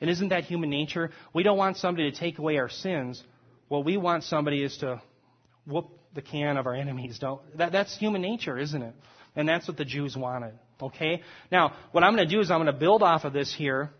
And 0.00 0.10
isn't 0.10 0.30
that 0.30 0.44
human 0.44 0.70
nature? 0.70 1.10
We 1.32 1.42
don't 1.42 1.58
want 1.58 1.76
somebody 1.76 2.10
to 2.10 2.16
take 2.16 2.38
away 2.38 2.58
our 2.58 2.68
sins. 2.68 3.22
What 3.68 3.84
we 3.84 3.96
want 3.96 4.24
somebody 4.24 4.62
is 4.62 4.76
to 4.78 5.00
whoop 5.66 5.90
the 6.14 6.22
can 6.22 6.56
of 6.56 6.66
our 6.66 6.74
enemies. 6.74 7.18
Don't, 7.18 7.40
that, 7.56 7.72
that's 7.72 7.96
human 7.96 8.20
nature, 8.20 8.58
isn't 8.58 8.82
it? 8.82 8.94
And 9.36 9.48
that's 9.48 9.66
what 9.66 9.76
the 9.76 9.84
Jews 9.84 10.16
wanted. 10.16 10.54
Okay? 10.80 11.22
Now, 11.50 11.74
what 11.92 12.04
I'm 12.04 12.14
going 12.14 12.28
to 12.28 12.34
do 12.34 12.40
is 12.40 12.50
I'm 12.50 12.58
going 12.58 12.72
to 12.72 12.78
build 12.78 13.02
off 13.02 13.24
of 13.24 13.32
this 13.32 13.54
here, 13.54 13.90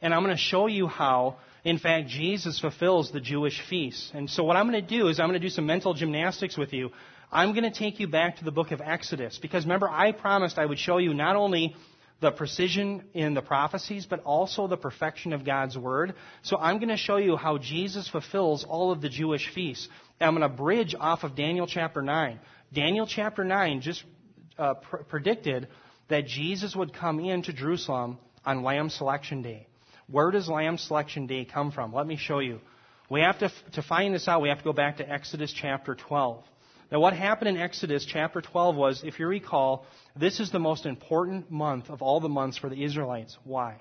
and 0.00 0.14
I'm 0.14 0.22
going 0.22 0.36
to 0.36 0.40
show 0.40 0.66
you 0.66 0.86
how, 0.86 1.38
in 1.64 1.78
fact, 1.78 2.08
Jesus 2.08 2.60
fulfills 2.60 3.10
the 3.10 3.20
Jewish 3.20 3.60
feasts. 3.68 4.10
And 4.14 4.28
so 4.30 4.44
what 4.44 4.56
I'm 4.56 4.68
going 4.68 4.84
to 4.84 4.88
do 4.88 5.08
is 5.08 5.18
I'm 5.18 5.28
going 5.28 5.40
to 5.40 5.44
do 5.46 5.50
some 5.50 5.66
mental 5.66 5.94
gymnastics 5.94 6.56
with 6.56 6.72
you. 6.72 6.90
I'm 7.30 7.52
going 7.52 7.70
to 7.70 7.76
take 7.76 8.00
you 8.00 8.08
back 8.08 8.38
to 8.38 8.44
the 8.44 8.50
book 8.50 8.70
of 8.70 8.80
Exodus 8.80 9.38
because 9.38 9.64
remember, 9.64 9.88
I 9.88 10.12
promised 10.12 10.58
I 10.58 10.64
would 10.64 10.78
show 10.78 10.98
you 10.98 11.12
not 11.12 11.36
only 11.36 11.76
the 12.20 12.30
precision 12.30 13.04
in 13.14 13.34
the 13.34 13.42
prophecies, 13.42 14.06
but 14.06 14.20
also 14.24 14.66
the 14.66 14.76
perfection 14.76 15.32
of 15.32 15.44
God's 15.44 15.76
Word. 15.76 16.14
So 16.42 16.56
I'm 16.56 16.78
going 16.78 16.88
to 16.88 16.96
show 16.96 17.16
you 17.16 17.36
how 17.36 17.58
Jesus 17.58 18.08
fulfills 18.08 18.64
all 18.64 18.90
of 18.90 19.00
the 19.00 19.08
Jewish 19.08 19.52
feasts. 19.54 19.88
And 20.18 20.28
I'm 20.28 20.36
going 20.36 20.50
to 20.50 20.56
bridge 20.56 20.94
off 20.98 21.22
of 21.22 21.36
Daniel 21.36 21.66
chapter 21.66 22.02
9. 22.02 22.40
Daniel 22.72 23.06
chapter 23.06 23.44
9 23.44 23.82
just 23.82 24.02
uh, 24.58 24.74
pr- 24.74 24.96
predicted 24.96 25.68
that 26.08 26.26
Jesus 26.26 26.74
would 26.74 26.92
come 26.92 27.20
into 27.20 27.52
Jerusalem 27.52 28.18
on 28.44 28.62
Lamb 28.62 28.90
Selection 28.90 29.42
Day. 29.42 29.68
Where 30.08 30.30
does 30.30 30.48
Lamb 30.48 30.78
Selection 30.78 31.26
Day 31.26 31.44
come 31.44 31.70
from? 31.70 31.92
Let 31.92 32.06
me 32.06 32.16
show 32.16 32.38
you. 32.40 32.60
We 33.10 33.20
have 33.20 33.38
to, 33.38 33.50
to 33.74 33.82
find 33.82 34.14
this 34.14 34.26
out, 34.26 34.42
we 34.42 34.48
have 34.48 34.58
to 34.58 34.64
go 34.64 34.72
back 34.72 34.96
to 34.96 35.08
Exodus 35.08 35.52
chapter 35.52 35.94
12. 35.94 36.42
Now, 36.90 37.00
what 37.00 37.12
happened 37.12 37.48
in 37.48 37.58
Exodus 37.58 38.06
chapter 38.06 38.40
12 38.40 38.74
was, 38.74 39.02
if 39.04 39.18
you 39.18 39.26
recall, 39.26 39.84
this 40.16 40.40
is 40.40 40.50
the 40.50 40.58
most 40.58 40.86
important 40.86 41.50
month 41.50 41.90
of 41.90 42.00
all 42.00 42.20
the 42.20 42.30
months 42.30 42.56
for 42.56 42.70
the 42.70 42.82
Israelites. 42.82 43.36
Why? 43.44 43.76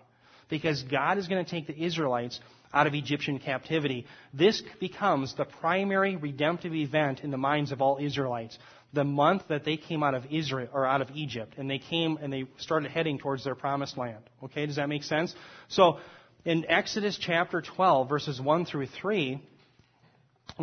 Because 0.49 0.83
God 0.83 1.17
is 1.17 1.27
going 1.27 1.43
to 1.43 1.49
take 1.49 1.67
the 1.67 1.83
Israelites 1.85 2.39
out 2.73 2.85
of 2.85 2.93
Egyptian 2.93 3.39
captivity. 3.39 4.05
This 4.33 4.61
becomes 4.81 5.33
the 5.35 5.45
primary 5.45 6.17
redemptive 6.17 6.73
event 6.73 7.21
in 7.21 7.31
the 7.31 7.37
minds 7.37 7.71
of 7.71 7.81
all 7.81 7.97
Israelites. 7.97 8.57
The 8.91 9.05
month 9.05 9.43
that 9.49 9.63
they 9.63 9.77
came 9.77 10.03
out 10.03 10.13
of 10.13 10.25
Israel 10.29 10.69
or 10.73 10.85
out 10.85 11.01
of 11.01 11.09
Egypt, 11.13 11.55
and 11.57 11.69
they 11.69 11.79
came 11.79 12.17
and 12.21 12.31
they 12.31 12.45
started 12.57 12.91
heading 12.91 13.19
towards 13.19 13.43
their 13.45 13.55
promised 13.55 13.97
land. 13.97 14.23
Okay, 14.43 14.65
does 14.65 14.75
that 14.75 14.89
make 14.89 15.03
sense? 15.03 15.33
So, 15.69 15.99
in 16.43 16.65
Exodus 16.69 17.17
chapter 17.17 17.61
12, 17.61 18.07
verses 18.07 18.39
1 18.39 18.65
through 18.65 18.87
3, 18.87 19.41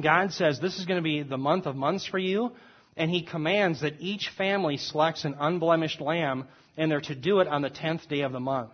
God 0.01 0.33
says 0.33 0.61
this 0.61 0.79
is 0.79 0.87
going 0.87 0.99
to 0.99 1.03
be 1.03 1.23
the 1.23 1.39
month 1.39 1.67
of 1.67 1.77
months 1.77 2.07
for 2.07 2.19
you, 2.19 2.53
and 2.97 3.11
He 3.11 3.23
commands 3.23 3.81
that 3.83 4.01
each 4.01 4.31
family 4.37 4.77
selects 4.77 5.25
an 5.25 5.37
unblemished 5.39 6.01
lamb, 6.01 6.47
and 6.77 6.91
they're 6.91 7.01
to 7.03 7.15
do 7.15 7.41
it 7.41 7.49
on 7.49 7.63
the 7.63 7.71
tenth 7.71 8.09
day 8.09 8.23
of 8.23 8.33
the 8.33 8.41
month. 8.41 8.73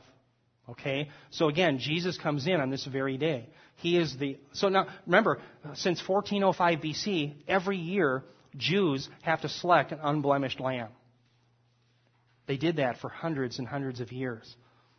Okay? 0.69 1.09
So 1.31 1.49
again, 1.49 1.79
Jesus 1.79 2.17
comes 2.17 2.47
in 2.47 2.61
on 2.61 2.71
this 2.71 2.85
very 2.85 3.19
day. 3.19 3.49
He 3.77 3.97
is 3.97 4.17
the, 4.17 4.39
so 4.53 4.69
now, 4.69 4.87
remember, 5.07 5.41
since 5.75 6.07
1405 6.07 6.81
BC, 6.81 7.35
every 7.49 7.79
year, 7.79 8.25
Jews 8.57 9.09
have 9.23 9.41
to 9.43 9.49
select 9.49 9.93
an 9.93 10.01
unblemished 10.03 10.61
lamb. 10.61 10.89
They 12.47 12.57
did 12.57 12.77
that 12.77 12.99
for 12.99 13.09
hundreds 13.09 13.59
and 13.59 13.67
hundreds 13.67 14.01
of 14.01 14.13
years. 14.13 14.55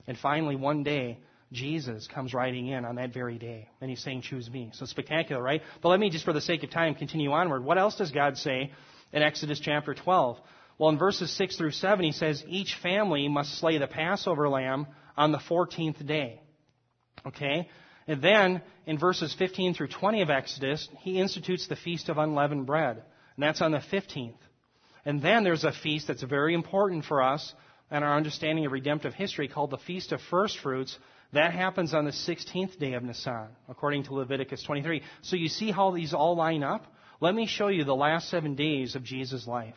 And 0.08 0.18
finally, 0.18 0.56
one 0.56 0.84
day, 0.84 1.20
Jesus 1.52 2.08
comes 2.08 2.34
riding 2.34 2.68
in 2.68 2.86
on 2.86 2.96
that 2.96 3.14
very 3.14 3.38
day, 3.38 3.68
and 3.82 3.90
he's 3.90 4.02
saying, 4.02 4.22
Choose 4.22 4.50
me. 4.50 4.70
So 4.74 4.86
spectacular, 4.86 5.42
right? 5.42 5.62
But 5.82 5.90
let 5.90 6.00
me 6.00 6.10
just, 6.10 6.24
for 6.24 6.34
the 6.34 6.42
sake 6.42 6.64
of 6.64 6.72
time, 6.72 6.96
continue 6.96 7.32
onward. 7.32 7.64
What 7.64 7.78
else 7.78 7.98
does 7.98 8.12
God 8.12 8.38
say 8.38 8.72
in 9.12 9.22
Exodus 9.22 9.60
chapter 9.60 9.94
12? 9.94 10.38
Well, 10.78 10.90
in 10.90 10.98
verses 10.98 11.30
6 11.38 11.58
through 11.58 11.72
7, 11.72 12.06
he 12.06 12.12
says, 12.14 12.44
Each 12.48 12.76
family 12.82 13.28
must 13.28 13.60
slay 13.60 13.78
the 13.78 13.88
Passover 13.88 14.50
lamb 14.50 14.88
on 15.18 15.32
the 15.32 15.38
14th 15.38 16.06
day. 16.06 16.42
Okay? 17.26 17.70
And 18.08 18.22
then, 18.22 18.62
in 18.86 18.98
verses 18.98 19.36
15 19.38 19.74
through 19.74 19.90
20 19.90 20.22
of 20.22 20.30
Exodus, 20.30 20.88
he 21.00 21.20
institutes 21.20 21.68
the 21.68 21.76
Feast 21.76 22.10
of 22.10 22.18
Unleavened 22.18 22.66
Bread. 22.66 23.04
And 23.36 23.44
that's 23.44 23.62
on 23.62 23.72
the 23.72 23.80
15th. 23.92 24.38
And 25.06 25.22
then 25.22 25.44
there's 25.44 25.64
a 25.64 25.72
feast 25.72 26.08
that's 26.08 26.24
very 26.24 26.54
important 26.54 27.06
for 27.06 27.22
us 27.22 27.54
and 27.90 28.04
our 28.04 28.16
understanding 28.16 28.66
of 28.66 28.72
redemptive 28.72 29.14
history 29.14 29.48
called 29.48 29.72
the 29.72 29.78
Feast 29.78 30.12
of 30.14 30.22
First 30.30 30.60
Fruits. 30.60 30.98
That 31.34 31.54
happens 31.54 31.94
on 31.94 32.06
the 32.06 32.12
16th 32.12 32.78
day 32.78 32.94
of 32.94 33.04
Nisan, 33.04 33.48
according 33.70 34.04
to 34.04 34.14
Leviticus 34.14 34.64
23. 34.64 35.02
So 35.22 35.36
you 35.38 35.48
see 35.48 35.72
how 35.72 35.92
these 35.92 36.14
all 36.14 36.36
line 36.36 36.64
up? 36.64 36.86
Let 37.22 37.34
me 37.34 37.48
show 37.48 37.68
you 37.68 37.84
the 37.84 37.96
last 37.96 38.30
seven 38.30 38.56
days 38.56 38.96
of 38.96 39.04
Jesus' 39.04 39.48
life 39.48 39.76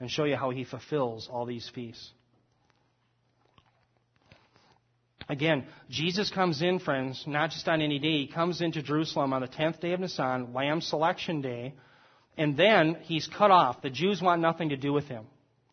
and 0.00 0.10
show 0.10 0.24
you 0.24 0.36
how 0.36 0.50
he 0.50 0.64
fulfills 0.64 1.28
all 1.30 1.46
these 1.46 1.70
feasts. 1.74 2.10
Again, 5.28 5.64
Jesus 5.88 6.30
comes 6.30 6.60
in, 6.60 6.80
friends, 6.80 7.24
not 7.26 7.50
just 7.50 7.66
on 7.68 7.80
any 7.80 7.98
day. 7.98 8.18
He 8.18 8.26
comes 8.26 8.60
into 8.60 8.82
Jerusalem 8.82 9.32
on 9.32 9.40
the 9.42 9.48
10th 9.48 9.80
day 9.80 9.92
of 9.92 10.00
Nisan, 10.00 10.52
Lamb 10.52 10.80
Selection 10.80 11.40
Day, 11.40 11.74
and 12.36 12.56
then 12.56 12.98
he's 13.02 13.28
cut 13.28 13.50
off. 13.50 13.80
The 13.80 13.90
Jews 13.90 14.20
want 14.20 14.42
nothing 14.42 14.70
to 14.70 14.76
do 14.76 14.92
with 14.92 15.06
him, 15.06 15.24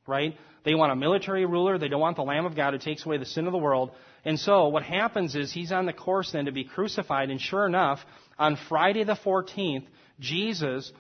right? 0.08 0.38
They 0.64 0.76
want 0.76 0.92
a 0.92 0.96
military 0.96 1.46
ruler. 1.46 1.78
They 1.78 1.90
don't 1.90 2.00
want 2.00 2.16
the 2.16 2.24
Lamb 2.24 2.46
of 2.46 2.56
God 2.56 2.74
who 2.74 2.80
takes 2.80 3.06
away 3.06 3.18
the 3.18 3.26
sin 3.26 3.46
of 3.46 3.52
the 3.52 3.58
world. 3.58 3.92
And 4.24 4.40
so 4.40 4.68
what 4.68 4.84
happens 4.84 5.36
is 5.36 5.52
he's 5.52 5.72
on 5.72 5.86
the 5.86 5.94
course 5.94 6.32
then 6.32 6.46
to 6.46 6.52
be 6.52 6.64
crucified. 6.64 7.30
And 7.30 7.42
sure 7.42 7.66
enough, 7.66 8.00
on 8.38 8.58
Friday 8.70 9.04
the 9.04 9.16
14th, 9.16 9.86
Jesus 10.20 10.92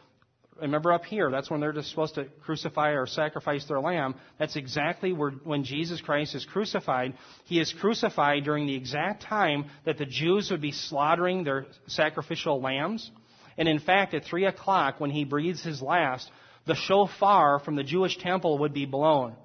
Remember 0.61 0.93
up 0.93 1.05
here, 1.05 1.31
that's 1.31 1.49
when 1.49 1.59
they're 1.59 1.73
just 1.73 1.89
supposed 1.89 2.15
to 2.15 2.25
crucify 2.43 2.91
or 2.91 3.07
sacrifice 3.07 3.65
their 3.65 3.79
lamb. 3.79 4.13
That's 4.37 4.55
exactly 4.55 5.11
where, 5.11 5.31
when 5.31 5.63
Jesus 5.63 5.99
Christ 6.01 6.35
is 6.35 6.45
crucified. 6.45 7.15
He 7.45 7.59
is 7.59 7.73
crucified 7.73 8.43
during 8.43 8.67
the 8.67 8.75
exact 8.75 9.23
time 9.23 9.65
that 9.85 9.97
the 9.97 10.05
Jews 10.05 10.51
would 10.51 10.61
be 10.61 10.71
slaughtering 10.71 11.43
their 11.43 11.65
sacrificial 11.87 12.61
lambs. 12.61 13.09
And 13.57 13.67
in 13.67 13.79
fact, 13.79 14.13
at 14.13 14.25
3 14.25 14.45
o'clock, 14.45 14.99
when 14.99 15.09
he 15.09 15.25
breathes 15.25 15.63
his 15.63 15.81
last, 15.81 16.29
the 16.67 16.75
shofar 16.75 17.59
from 17.59 17.75
the 17.75 17.83
Jewish 17.83 18.17
temple 18.17 18.59
would 18.59 18.73
be 18.73 18.85
blown. 18.85 19.35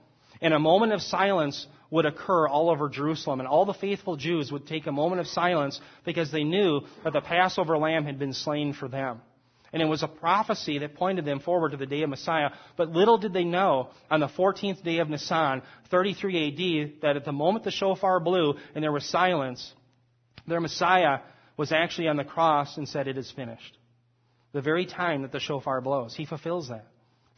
And 0.42 0.52
a 0.52 0.58
moment 0.58 0.92
of 0.92 1.00
silence 1.00 1.66
would 1.96 2.04
occur 2.04 2.46
all 2.46 2.68
over 2.68 2.90
Jerusalem. 2.90 3.40
And 3.40 3.48
all 3.48 3.64
the 3.64 3.72
faithful 3.72 4.16
Jews 4.16 4.52
would 4.52 4.66
take 4.66 4.86
a 4.86 4.92
moment 4.92 5.20
of 5.20 5.26
silence 5.26 5.80
because 6.04 6.30
they 6.30 6.44
knew 6.44 6.82
that 7.04 7.14
the 7.14 7.22
Passover 7.22 7.78
lamb 7.78 8.04
had 8.04 8.18
been 8.18 8.34
slain 8.34 8.74
for 8.74 8.86
them. 8.86 9.22
And 9.72 9.80
it 9.80 9.86
was 9.86 10.02
a 10.02 10.08
prophecy 10.08 10.78
that 10.78 10.94
pointed 10.94 11.24
them 11.24 11.40
forward 11.40 11.70
to 11.70 11.78
the 11.78 11.86
day 11.86 12.02
of 12.02 12.10
Messiah. 12.10 12.50
But 12.76 12.90
little 12.90 13.16
did 13.16 13.32
they 13.32 13.44
know 13.44 13.88
on 14.10 14.20
the 14.20 14.28
14th 14.28 14.84
day 14.84 14.98
of 14.98 15.08
Nisan, 15.08 15.62
33 15.90 16.48
AD, 16.48 17.00
that 17.00 17.16
at 17.16 17.24
the 17.24 17.32
moment 17.32 17.64
the 17.64 17.70
shofar 17.70 18.20
blew 18.20 18.54
and 18.74 18.84
there 18.84 18.92
was 18.92 19.06
silence, 19.06 19.72
their 20.46 20.60
Messiah 20.60 21.20
was 21.56 21.72
actually 21.72 22.08
on 22.08 22.18
the 22.18 22.24
cross 22.24 22.76
and 22.76 22.86
said, 22.86 23.08
It 23.08 23.16
is 23.16 23.30
finished. 23.30 23.78
The 24.52 24.60
very 24.60 24.84
time 24.84 25.22
that 25.22 25.32
the 25.32 25.40
shofar 25.40 25.80
blows. 25.80 26.14
He 26.14 26.26
fulfills 26.26 26.68
that. 26.68 26.86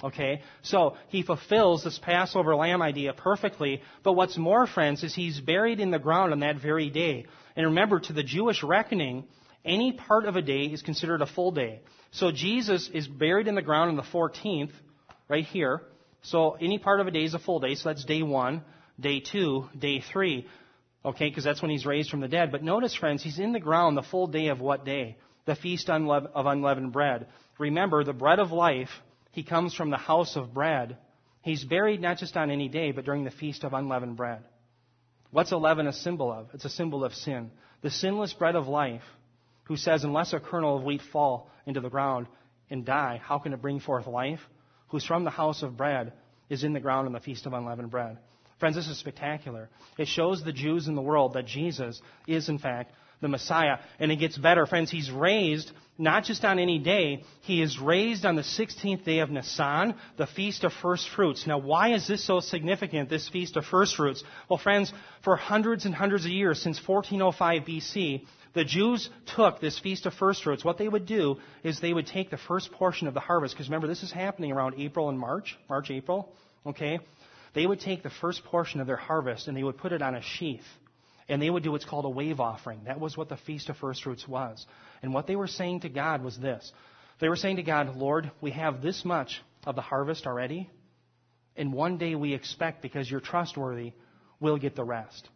Okay? 0.03 0.43
So, 0.63 0.97
he 1.09 1.23
fulfills 1.23 1.85
this 1.85 1.99
Passover 1.99 2.55
lamb 2.55 2.83
idea 2.83 3.13
perfectly. 3.13 3.83
But 4.05 4.13
what's 4.13 4.37
more, 4.37 4.67
friends, 4.67 5.03
is 5.03 5.15
he's 5.15 5.41
buried 5.41 5.81
in 5.81 5.91
the 5.91 5.99
ground 5.99 6.33
on 6.33 6.41
that 6.41 6.61
very 6.61 6.89
day. 6.89 7.27
And 7.57 7.67
remember, 7.67 7.99
to 7.99 8.13
the 8.13 8.23
Jewish 8.23 8.63
reckoning, 8.63 9.25
any 9.65 9.93
part 9.93 10.25
of 10.25 10.37
a 10.37 10.43
day 10.43 10.67
is 10.67 10.83
considered 10.83 11.21
a 11.21 11.27
full 11.27 11.51
day. 11.51 11.81
So 12.13 12.31
Jesus 12.31 12.89
is 12.93 13.09
buried 13.09 13.49
in 13.49 13.55
the 13.55 13.63
ground 13.63 13.91
on 13.91 13.97
the 13.97 14.03
14th, 14.03 14.71
right 15.29 15.45
here. 15.45 15.83
So 16.23 16.53
any 16.61 16.79
part 16.79 17.01
of 17.01 17.07
a 17.07 17.11
day 17.11 17.25
is 17.25 17.35
a 17.35 17.39
full 17.39 17.61
day. 17.61 17.75
So 17.75 17.89
that's 17.89 18.05
day 18.05 18.23
one, 18.23 18.63
day 18.99 19.21
two, 19.21 19.69
day 19.79 20.01
three. 20.01 20.47
Okay, 21.05 21.29
because 21.29 21.45
that's 21.45 21.63
when 21.63 21.71
he's 21.71 21.87
raised 21.87 22.11
from 22.11 22.21
the 22.21 22.29
dead. 22.29 22.51
But 22.51 22.63
notice, 22.63 22.95
friends, 22.95 23.23
he's 23.23 23.39
in 23.39 23.53
the 23.53 23.61
ground 23.61 23.97
the 23.97 24.03
full 24.03 24.27
day 24.27 24.49
of 24.49 24.61
what 24.61 24.85
day? 24.85 25.17
The 25.45 25.55
feast 25.55 25.89
of 25.89 26.47
unleavened 26.47 26.93
bread. 26.93 27.27
Remember, 27.59 28.05
the 28.05 28.13
bread 28.13 28.39
of 28.39 28.53
life, 28.53 28.91
he 29.33 29.43
comes 29.43 29.75
from 29.75 29.91
the 29.91 29.97
house 29.97 30.37
of 30.37 30.55
bread. 30.55 30.97
He's 31.43 31.65
buried 31.65 32.01
not 32.01 32.19
just 32.19 32.37
on 32.37 32.51
any 32.51 32.69
day, 32.69 32.93
but 32.93 33.05
during 33.05 33.25
the 33.25 33.31
feast 33.31 33.65
of 33.65 33.73
unleavened 33.73 34.17
bread. 34.17 34.43
What's 35.31 35.53
leaven 35.53 35.87
a 35.87 35.93
symbol 35.93 36.33
of? 36.33 36.49
It's 36.55 36.65
a 36.65 36.71
symbol 36.71 37.05
of 37.05 37.15
sin. 37.15 37.51
The 37.83 37.91
sinless 37.91 38.33
bread 38.33 38.57
of 38.57 38.67
life 38.67 39.03
who 39.65 39.77
says, 39.77 40.05
Unless 40.05 40.33
a 40.33 40.41
kernel 40.41 40.79
of 40.79 40.85
wheat 40.85 41.03
fall 41.13 41.51
into 41.67 41.81
the 41.81 41.91
ground 41.91 42.27
and 42.71 42.85
die, 42.85 43.21
how 43.23 43.39
can 43.39 43.53
it 43.53 43.63
bring 43.63 43.81
forth 43.81 44.07
life? 44.07 44.41
Who's 44.89 45.05
from 45.05 45.25
the 45.25 45.31
house 45.31 45.63
of 45.63 45.77
bread 45.77 46.13
is 46.49 46.65
in 46.65 46.73
the 46.73 46.81
ground 46.81 47.07
in 47.07 47.13
the 47.13 47.21
feast 47.21 47.47
of 47.47 47.53
unleavened 47.53 47.91
bread. 47.91 48.19
Friends, 48.59 48.75
this 48.75 48.89
is 48.89 48.99
spectacular. 48.99 49.69
It 49.99 50.09
shows 50.09 50.43
the 50.43 50.53
Jews 50.53 50.89
in 50.89 50.95
the 50.95 51.03
world 51.03 51.35
that 51.35 51.47
Jesus 51.47 52.01
is, 52.27 52.49
in 52.49 52.59
fact, 52.59 52.93
the 53.21 53.29
Messiah. 53.29 53.79
And 53.99 54.13
it 54.13 54.17
gets 54.17 54.37
better. 54.39 54.67
Friends, 54.67 54.91
he's 54.91 55.11
raised 55.11 55.73
not 55.99 56.23
just 56.23 56.45
on 56.45 56.61
any 56.61 56.79
day, 56.79 57.25
he 57.41 57.61
is 57.61 57.81
raised 57.81 58.25
on 58.25 58.37
the 58.37 58.43
16th 58.43 59.05
day 59.05 59.19
of 59.19 59.31
Nisan, 59.31 59.97
the 60.17 60.29
Feast 60.29 60.63
of 60.63 60.73
First 60.73 61.09
Fruits. 61.11 61.45
Now, 61.45 61.59
why 61.59 61.93
is 61.93 62.07
this 62.07 62.25
so 62.25 62.39
significant, 62.39 63.11
this 63.11 63.29
Feast 63.29 63.57
of 63.57 63.67
First 63.67 63.97
Fruits? 63.97 64.23
Well, 64.49 64.61
friends, 64.61 64.93
for 65.25 65.35
hundreds 65.35 65.87
and 65.87 65.95
hundreds 65.95 66.25
of 66.25 66.31
years, 66.31 66.63
since 66.63 66.79
1405 66.79 67.63
BC, 67.63 68.25
the 68.55 68.65
Jews 68.65 69.11
took 69.35 69.61
this 69.61 69.79
Feast 69.81 70.07
of 70.07 70.15
First 70.15 70.45
Fruits. 70.45 70.65
What 70.65 70.79
they 70.79 70.89
would 70.89 71.05
do 71.05 71.39
is 71.65 71.81
they 71.81 71.93
would 71.93 72.07
take 72.07 72.31
the 72.31 72.39
first 72.39 72.71
portion 72.71 73.09
of 73.09 73.15
the 73.15 73.21
harvest, 73.21 73.55
because 73.55 73.67
remember, 73.67 73.89
this 73.89 74.05
is 74.05 74.13
happening 74.13 74.53
around 74.53 74.77
April 74.79 75.09
and 75.09 75.19
March, 75.19 75.59
March, 75.69 75.91
April, 75.91 76.33
okay? 76.65 77.01
They 77.55 77.67
would 77.67 77.81
take 77.81 78.05
the 78.05 78.11
first 78.11 78.45
portion 78.45 78.81
of 78.81 78.87
their 78.87 78.97
harvest 78.97 79.49
and 79.49 79.57
they 79.57 79.65
would 79.65 79.79
put 79.79 79.93
it 79.93 80.01
on 80.01 80.15
a 80.15 80.23
sheath. 80.23 80.63
And 81.29 81.43
they 81.43 81.51
would 81.51 81.63
do 81.63 81.73
what's 81.73 81.85
called 81.85 82.07
a 82.07 82.11
wave 82.11 82.41
offering. 82.41 82.85
That 82.85 83.01
was 83.01 83.17
what 83.17 83.29
the 83.29 83.37
Feast 83.37 83.69
of 83.69 83.77
First 83.77 84.03
Fruits 84.03 84.27
was. 84.27 84.65
And 85.03 85.13
what 85.13 85.27
they 85.27 85.37
were 85.37 85.47
saying 85.47 85.81
to 85.81 85.89
God 85.89 86.23
was 86.23 86.39
this. 86.39 86.73
They 87.21 87.29
were 87.29 87.37
saying 87.37 87.57
to 87.57 87.63
God, 87.63 87.97
Lord, 87.97 88.31
we 88.41 88.53
have 88.53 88.81
this 88.81 89.05
much 89.05 89.43
of 89.67 89.75
the 89.75 89.83
harvest 89.83 90.27
already, 90.27 90.71
and 91.57 91.73
one 91.73 91.99
day 91.99 92.15
we 92.15 92.33
expect, 92.33 92.81
because 92.81 93.11
you're 93.11 93.21
trustworthy, 93.21 93.93
we'll 94.39 94.59
get 94.59 94.77
the 94.77 94.85
rest. 94.85 95.29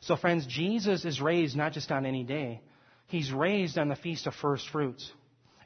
So, 0.00 0.16
friends, 0.16 0.46
Jesus 0.46 1.04
is 1.04 1.20
raised 1.20 1.56
not 1.56 1.72
just 1.72 1.92
on 1.92 2.06
any 2.06 2.24
day, 2.24 2.62
He's 3.06 3.30
raised 3.30 3.76
on 3.78 3.88
the 3.88 3.96
Feast 3.96 4.26
of 4.26 4.34
First 4.34 4.68
Fruits. 4.70 5.12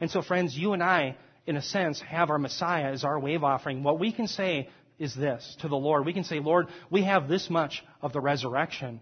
And 0.01 0.11
so, 0.11 0.23
friends, 0.23 0.57
you 0.57 0.73
and 0.73 0.83
I, 0.83 1.17
in 1.47 1.57
a 1.57 1.63
sense, 1.63 2.01
have 2.01 2.31
our 2.31 2.39
Messiah 2.39 2.93
as 2.93 3.05
our 3.05 3.19
wave 3.19 3.45
offering. 3.45 3.85
What 3.85 4.01
we 4.01 4.13
can 4.13 4.27
say 4.27 4.69
is 4.99 5.15
this 5.15 5.57
to 5.61 5.69
the 5.69 5.77
Lord. 5.77 6.05
We 6.05 6.13
can 6.13 6.25
say, 6.25 6.41
Lord, 6.41 6.67
we 6.91 7.05
have 7.05 7.29
this 7.29 7.49
much 7.49 7.85
of 8.03 8.13
the 8.13 8.21
resurrection, 8.21 9.01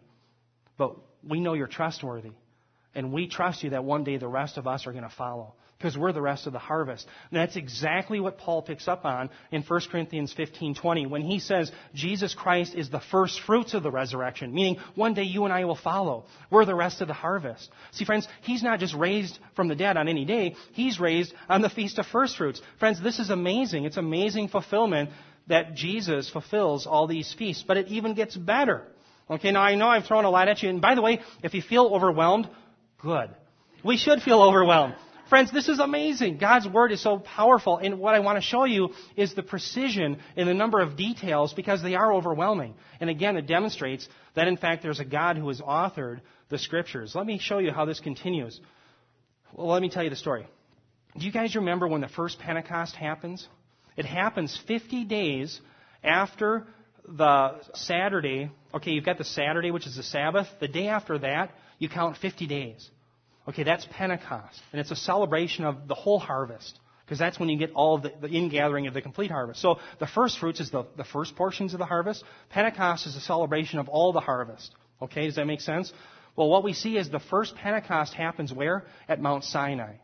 but 0.76 0.96
we 1.26 1.40
know 1.40 1.54
you're 1.54 1.66
trustworthy. 1.66 2.32
And 2.94 3.12
we 3.12 3.28
trust 3.28 3.62
you 3.62 3.70
that 3.70 3.84
one 3.84 4.04
day 4.04 4.16
the 4.16 4.28
rest 4.28 4.56
of 4.56 4.66
us 4.66 4.86
are 4.86 4.92
going 4.92 5.04
to 5.04 5.10
follow. 5.10 5.54
because 5.78 5.96
we're 5.96 6.12
the 6.12 6.22
rest 6.22 6.46
of 6.46 6.52
the 6.52 6.58
harvest. 6.58 7.06
And 7.30 7.38
that's 7.38 7.56
exactly 7.56 8.18
what 8.18 8.38
Paul 8.38 8.62
picks 8.62 8.88
up 8.88 9.04
on 9.04 9.28
in 9.50 9.62
1 9.62 9.80
Corinthians 9.90 10.32
15:20 10.32 11.06
when 11.06 11.22
he 11.22 11.38
says 11.38 11.70
Jesus 11.94 12.34
Christ 12.34 12.74
is 12.74 12.88
the 12.88 13.00
first 13.00 13.40
fruits 13.40 13.74
of 13.74 13.82
the 13.82 13.90
resurrection, 13.90 14.54
meaning 14.54 14.78
one 14.94 15.14
day 15.14 15.24
you 15.24 15.44
and 15.44 15.52
I 15.52 15.64
will 15.64 15.76
follow. 15.76 16.24
We're 16.50 16.64
the 16.64 16.74
rest 16.74 17.02
of 17.02 17.08
the 17.08 17.14
harvest. 17.14 17.70
See 17.92 18.04
friends, 18.04 18.26
he's 18.42 18.62
not 18.62 18.80
just 18.80 18.94
raised 18.94 19.38
from 19.54 19.68
the 19.68 19.76
dead 19.76 19.96
on 19.96 20.08
any 20.08 20.24
day, 20.24 20.56
he's 20.72 20.98
raised 20.98 21.34
on 21.48 21.60
the 21.60 21.70
feast 21.70 21.98
of 21.98 22.06
first 22.06 22.36
fruits. 22.36 22.62
Friends, 22.78 23.00
this 23.00 23.18
is 23.18 23.30
amazing. 23.30 23.84
It's 23.84 23.98
amazing 23.98 24.48
fulfillment 24.48 25.10
that 25.48 25.74
Jesus 25.74 26.30
fulfills 26.30 26.86
all 26.86 27.06
these 27.06 27.32
feasts, 27.34 27.64
but 27.66 27.76
it 27.76 27.88
even 27.88 28.14
gets 28.14 28.34
better. 28.36 28.82
Okay, 29.28 29.50
now 29.50 29.62
I 29.62 29.74
know 29.74 29.88
I've 29.88 30.06
thrown 30.06 30.24
a 30.24 30.30
lot 30.30 30.48
at 30.48 30.62
you, 30.62 30.68
and 30.68 30.80
by 30.80 30.94
the 30.94 31.02
way, 31.02 31.20
if 31.42 31.54
you 31.54 31.62
feel 31.62 31.86
overwhelmed, 31.86 32.48
good. 33.00 33.30
We 33.84 33.96
should 33.96 34.22
feel 34.22 34.40
overwhelmed. 34.40 34.94
Friends, 35.28 35.50
this 35.50 35.68
is 35.68 35.80
amazing. 35.80 36.38
God's 36.38 36.68
Word 36.68 36.92
is 36.92 37.02
so 37.02 37.18
powerful. 37.18 37.78
And 37.78 37.98
what 37.98 38.14
I 38.14 38.20
want 38.20 38.36
to 38.36 38.42
show 38.42 38.64
you 38.64 38.90
is 39.16 39.34
the 39.34 39.42
precision 39.42 40.18
in 40.36 40.46
the 40.46 40.54
number 40.54 40.80
of 40.80 40.96
details 40.96 41.52
because 41.52 41.82
they 41.82 41.96
are 41.96 42.12
overwhelming. 42.12 42.74
And 43.00 43.10
again, 43.10 43.36
it 43.36 43.48
demonstrates 43.48 44.08
that 44.36 44.46
in 44.46 44.56
fact 44.56 44.84
there's 44.84 45.00
a 45.00 45.04
God 45.04 45.36
who 45.36 45.48
has 45.48 45.60
authored 45.60 46.20
the 46.48 46.58
Scriptures. 46.58 47.14
Let 47.16 47.26
me 47.26 47.40
show 47.40 47.58
you 47.58 47.72
how 47.72 47.84
this 47.86 47.98
continues. 47.98 48.60
Well, 49.52 49.66
let 49.66 49.82
me 49.82 49.90
tell 49.90 50.04
you 50.04 50.10
the 50.10 50.16
story. 50.16 50.46
Do 51.18 51.26
you 51.26 51.32
guys 51.32 51.56
remember 51.56 51.88
when 51.88 52.02
the 52.02 52.08
first 52.08 52.38
Pentecost 52.38 52.94
happens? 52.94 53.48
It 53.96 54.04
happens 54.04 54.56
50 54.68 55.06
days 55.06 55.60
after 56.04 56.68
the 57.08 57.62
Saturday. 57.74 58.50
Okay, 58.76 58.90
you've 58.90 59.04
got 59.04 59.16
the 59.16 59.24
Saturday, 59.24 59.70
which 59.70 59.86
is 59.86 59.96
the 59.96 60.02
Sabbath. 60.02 60.46
The 60.60 60.68
day 60.68 60.88
after 60.88 61.18
that, 61.18 61.50
you 61.78 61.88
count 61.88 62.18
50 62.18 62.46
days. 62.46 62.90
Okay, 63.48 63.62
that's 63.62 63.86
Pentecost. 63.90 64.60
And 64.72 64.80
it's 64.80 64.90
a 64.90 64.96
celebration 64.96 65.64
of 65.64 65.88
the 65.88 65.94
whole 65.94 66.18
harvest. 66.18 66.78
Because 67.04 67.18
that's 67.18 67.38
when 67.38 67.48
you 67.48 67.56
get 67.56 67.72
all 67.72 67.98
the, 67.98 68.12
the 68.20 68.28
ingathering 68.28 68.86
of 68.86 68.92
the 68.92 69.00
complete 69.00 69.30
harvest. 69.30 69.62
So 69.62 69.78
the 69.98 70.06
first 70.06 70.38
fruits 70.38 70.60
is 70.60 70.70
the, 70.70 70.84
the 70.96 71.04
first 71.04 71.36
portions 71.36 71.72
of 71.72 71.78
the 71.78 71.86
harvest. 71.86 72.22
Pentecost 72.50 73.06
is 73.06 73.16
a 73.16 73.20
celebration 73.20 73.78
of 73.78 73.88
all 73.88 74.12
the 74.12 74.20
harvest. 74.20 74.74
Okay, 75.00 75.26
does 75.26 75.36
that 75.36 75.46
make 75.46 75.60
sense? 75.60 75.92
Well, 76.34 76.48
what 76.48 76.62
we 76.62 76.74
see 76.74 76.98
is 76.98 77.08
the 77.08 77.20
first 77.20 77.54
Pentecost 77.54 78.12
happens 78.12 78.52
where? 78.52 78.84
At 79.08 79.22
Mount 79.22 79.44
Sinai. 79.44 79.94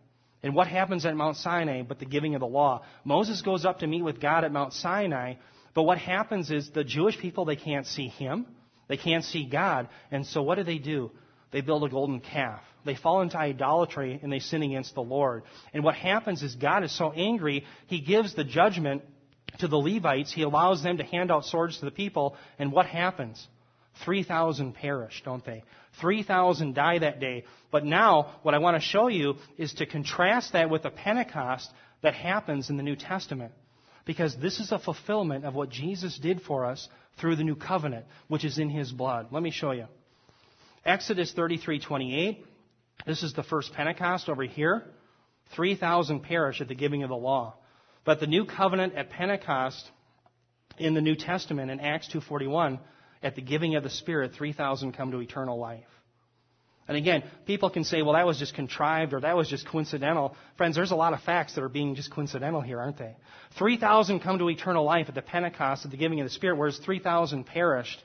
And 0.43 0.55
what 0.55 0.67
happens 0.67 1.05
at 1.05 1.15
Mount 1.15 1.37
Sinai 1.37 1.83
but 1.83 1.99
the 1.99 2.07
giving 2.07 2.35
of 2.35 2.41
the 2.41 2.47
law? 2.47 2.85
Moses 3.05 3.43
goes 3.43 3.67
up 3.67 3.81
to 3.81 3.87
meet 3.87 4.03
with 4.03 4.21
God 4.21 4.45
at 4.45 4.53
Mount 4.53 4.73
Sinai, 4.73 5.35
but 5.75 5.83
what 5.83 5.99
happens 5.99 6.51
is 6.51 6.71
the 6.71 6.85
Jewish 6.85 7.19
people, 7.19 7.45
they 7.45 7.57
can't 7.57 7.87
see 7.87 8.09
him. 8.09 8.47
They 8.93 8.99
can't 8.99 9.25
see 9.25 9.47
God. 9.47 9.89
And 10.11 10.27
so 10.27 10.43
what 10.43 10.57
do 10.57 10.65
they 10.65 10.77
do? 10.77 11.13
They 11.51 11.63
build 11.63 11.83
a 11.83 11.89
golden 11.89 12.21
calf. 12.21 12.61
They 12.85 12.95
fall 12.95 13.23
into 13.23 13.39
idolatry 13.39 14.21
and 14.23 14.31
they 14.31 14.39
sin 14.39 14.63
against 14.63 14.95
the 14.95 15.01
Lord. 15.01 15.45
And 15.73 15.83
what 15.83 15.95
happens 15.95 16.43
is 16.43 16.55
God 16.57 16.85
is 16.85 16.95
so 16.95 17.11
angry, 17.11 17.65
He 17.87 18.03
gives 18.03 18.35
the 18.35 18.45
judgment 18.45 19.03
to 19.61 19.67
the 19.67 19.79
Levites. 19.79 20.31
He 20.31 20.43
allows 20.43 20.83
them 20.83 20.99
to 20.99 21.05
hand 21.05 21.31
out 21.31 21.47
swords 21.47 21.79
to 21.79 21.87
the 21.87 21.91
people. 21.91 22.37
And 22.59 22.71
what 22.71 22.85
happens? 22.85 23.49
3,000 24.05 24.75
perish, 24.75 25.23
don't 25.25 25.43
they? 25.43 25.65
3,000 26.03 26.75
die 26.75 26.99
that 26.99 27.19
day. 27.19 27.45
But 27.71 27.87
now, 27.87 28.35
what 28.43 28.55
I 28.55 28.59
want 28.59 28.77
to 28.77 28.87
show 28.87 29.09
you 29.09 29.37
is 29.57 29.73
to 29.75 29.87
contrast 29.87 30.53
that 30.53 30.69
with 30.69 30.83
the 30.83 30.91
Pentecost 30.91 31.73
that 32.03 32.13
happens 32.13 32.69
in 32.69 32.77
the 32.77 32.83
New 32.83 32.97
Testament. 32.97 33.53
Because 34.05 34.37
this 34.37 34.59
is 34.59 34.73
a 34.73 34.79
fulfillment 34.79 35.45
of 35.45 35.55
what 35.55 35.71
Jesus 35.71 36.19
did 36.19 36.43
for 36.43 36.65
us 36.65 36.89
through 37.19 37.37
the 37.37 37.45
new 37.45 37.55
covenant, 37.55 38.07
which 38.29 38.45
is 38.45 38.59
in 38.59 38.69
His 38.69 38.91
blood. 38.91 39.29
Let 39.31 39.43
me 39.43 39.51
show 39.51 39.73
you. 39.73 39.87
Exodus 40.85 41.33
33:28. 41.35 42.45
This 43.07 43.23
is 43.23 43.33
the 43.35 43.43
first 43.43 43.73
Pentecost 43.73 44.29
over 44.29 44.43
here. 44.43 44.85
3,000 45.55 46.21
perish 46.21 46.61
at 46.61 46.69
the 46.69 46.75
giving 46.75 47.03
of 47.03 47.11
the 47.11 47.17
law. 47.17 47.55
But 48.05 48.21
the 48.21 48.27
new 48.27 48.45
covenant 48.45 48.95
at 48.95 49.11
Pentecost 49.11 49.91
in 50.79 50.95
the 50.95 51.01
New 51.01 51.15
Testament 51.15 51.71
in 51.71 51.79
Acts 51.79 52.09
2:41, 52.09 52.81
at 53.23 53.37
the 53.37 53.43
giving 53.43 53.77
of 53.77 53.85
the 53.85 53.91
Spirit, 53.91 54.33
3,000 54.35 54.93
come 54.93 55.13
to 55.13 55.21
eternal 55.21 55.59
life. 55.59 55.87
And 56.89 56.97
again, 56.97 57.23
people 57.47 57.71
can 57.71 57.85
say, 57.85 58.03
well, 58.03 58.15
that 58.15 58.27
was 58.27 58.39
just 58.39 58.55
contrived 58.55 59.15
or 59.15 59.21
that 59.21 59.37
was 59.37 59.49
just 59.49 59.67
coincidental. 59.69 60.37
Friends, 60.57 60.75
there's 60.75 60.91
a 60.91 60.97
lot 60.97 61.13
of 61.13 61.21
facts 61.23 61.55
that 61.55 61.63
are 61.63 61.69
being 61.69 61.95
just 61.95 62.11
coincidental 62.11 62.61
here, 62.61 62.81
aren't 62.81 62.99
they? 62.99 63.17
3,000 63.57 64.21
come 64.21 64.39
to 64.39 64.51
eternal 64.51 64.85
life 64.85 65.09
at 65.09 65.15
the 65.15 65.23
Pentecost, 65.23 65.85
at 65.85 65.91
the 65.91 65.97
giving 65.97 66.21
of 66.21 66.27
the 66.27 66.31
Spirit, 66.31 66.57
whereas 66.57 66.79
3,000 66.79 67.45
perished 67.45 68.03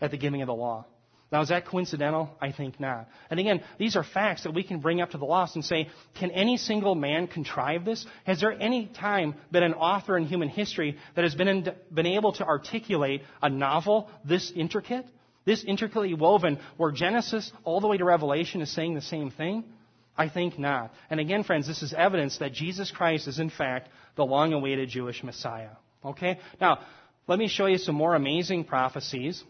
at 0.00 0.10
the 0.10 0.18
giving 0.18 0.42
of 0.42 0.46
the 0.46 0.54
law. 0.54 0.84
Now, 1.32 1.40
is 1.40 1.48
that 1.48 1.64
coincidental? 1.64 2.28
I 2.42 2.52
think 2.52 2.78
not. 2.78 3.08
And 3.30 3.40
again, 3.40 3.62
these 3.78 3.96
are 3.96 4.04
facts 4.04 4.42
that 4.42 4.52
we 4.52 4.62
can 4.62 4.80
bring 4.80 5.00
up 5.00 5.12
to 5.12 5.18
the 5.18 5.24
lost 5.24 5.54
and 5.56 5.64
say, 5.64 5.88
can 6.16 6.30
any 6.30 6.58
single 6.58 6.94
man 6.94 7.26
contrive 7.26 7.86
this? 7.86 8.04
Has 8.24 8.40
there 8.40 8.52
any 8.52 8.86
time 8.86 9.34
been 9.50 9.62
an 9.62 9.72
author 9.72 10.18
in 10.18 10.26
human 10.26 10.50
history 10.50 10.98
that 11.16 11.24
has 11.24 11.34
been, 11.34 11.48
in, 11.48 11.68
been 11.90 12.04
able 12.04 12.32
to 12.34 12.44
articulate 12.44 13.22
a 13.40 13.48
novel 13.48 14.10
this 14.26 14.52
intricate, 14.54 15.06
this 15.44 15.64
intricately 15.64 16.14
woven, 16.14 16.58
where 16.76 16.92
Genesis 16.92 17.52
all 17.64 17.80
the 17.80 17.88
way 17.88 17.96
to 17.96 18.04
Revelation 18.04 18.60
is 18.60 18.72
saying 18.72 18.94
the 18.94 19.00
same 19.00 19.30
thing? 19.30 19.64
I 20.16 20.28
think 20.28 20.58
not. 20.58 20.92
And 21.10 21.20
again, 21.20 21.42
friends, 21.42 21.66
this 21.66 21.82
is 21.82 21.94
evidence 21.94 22.38
that 22.38 22.52
Jesus 22.52 22.90
Christ 22.90 23.28
is 23.28 23.38
in 23.38 23.50
fact 23.50 23.88
the 24.16 24.24
long 24.24 24.52
awaited 24.52 24.88
Jewish 24.88 25.22
Messiah. 25.22 25.70
Okay? 26.04 26.38
Now, 26.60 26.80
let 27.26 27.38
me 27.38 27.48
show 27.48 27.66
you 27.66 27.78
some 27.78 27.94
more 27.94 28.14
amazing 28.14 28.64
prophecies 28.64 29.42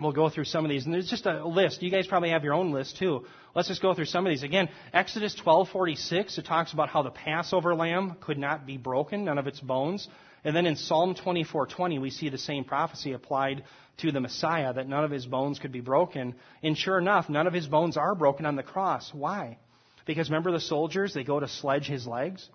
We'll 0.00 0.12
go 0.12 0.28
through 0.28 0.44
some 0.44 0.64
of 0.64 0.68
these, 0.68 0.84
and 0.84 0.94
there's 0.94 1.10
just 1.10 1.26
a 1.26 1.44
list. 1.44 1.82
You 1.82 1.90
guys 1.90 2.06
probably 2.06 2.30
have 2.30 2.44
your 2.44 2.54
own 2.54 2.70
list 2.70 2.98
too. 2.98 3.24
Let's 3.54 3.66
just 3.66 3.82
go 3.82 3.94
through 3.94 4.04
some 4.04 4.24
of 4.24 4.30
these. 4.30 4.44
Again, 4.44 4.68
Exodus 4.92 5.34
12:46, 5.34 6.38
it 6.38 6.46
talks 6.46 6.72
about 6.72 6.88
how 6.88 7.02
the 7.02 7.10
Passover 7.10 7.74
lamb 7.74 8.14
could 8.20 8.38
not 8.38 8.64
be 8.64 8.76
broken, 8.76 9.24
none 9.24 9.38
of 9.38 9.48
its 9.48 9.58
bones. 9.58 10.06
And 10.48 10.56
then 10.56 10.64
in 10.64 10.76
Psalm 10.76 11.14
24:20, 11.14 11.98
we 11.98 12.08
see 12.08 12.30
the 12.30 12.38
same 12.38 12.64
prophecy 12.64 13.12
applied 13.12 13.64
to 13.98 14.10
the 14.10 14.18
Messiah 14.18 14.72
that 14.72 14.88
none 14.88 15.04
of 15.04 15.10
his 15.10 15.26
bones 15.26 15.58
could 15.58 15.72
be 15.72 15.82
broken. 15.82 16.36
And 16.62 16.74
sure 16.74 16.96
enough, 16.96 17.28
none 17.28 17.46
of 17.46 17.52
his 17.52 17.66
bones 17.66 17.98
are 17.98 18.14
broken 18.14 18.46
on 18.46 18.56
the 18.56 18.62
cross. 18.62 19.12
Why? 19.12 19.58
Because 20.06 20.30
remember 20.30 20.50
the 20.50 20.58
soldiers, 20.58 21.12
they 21.12 21.22
go 21.22 21.38
to 21.38 21.46
sledge 21.46 21.86
his 21.86 22.06
legs. 22.06 22.48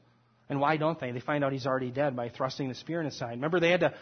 And 0.49 0.59
why 0.59 0.77
don't 0.77 0.99
they? 0.99 1.11
They 1.11 1.19
find 1.19 1.43
out 1.43 1.51
he's 1.51 1.67
already 1.67 1.91
dead 1.91 2.15
by 2.15 2.29
thrusting 2.29 2.67
the 2.67 2.73
spear 2.73 2.99
in 2.99 3.05
his 3.05 3.15
side. 3.15 3.35
Remember, 3.35 3.59
they 3.59 3.69
had 3.69 3.81
to. 3.81 3.93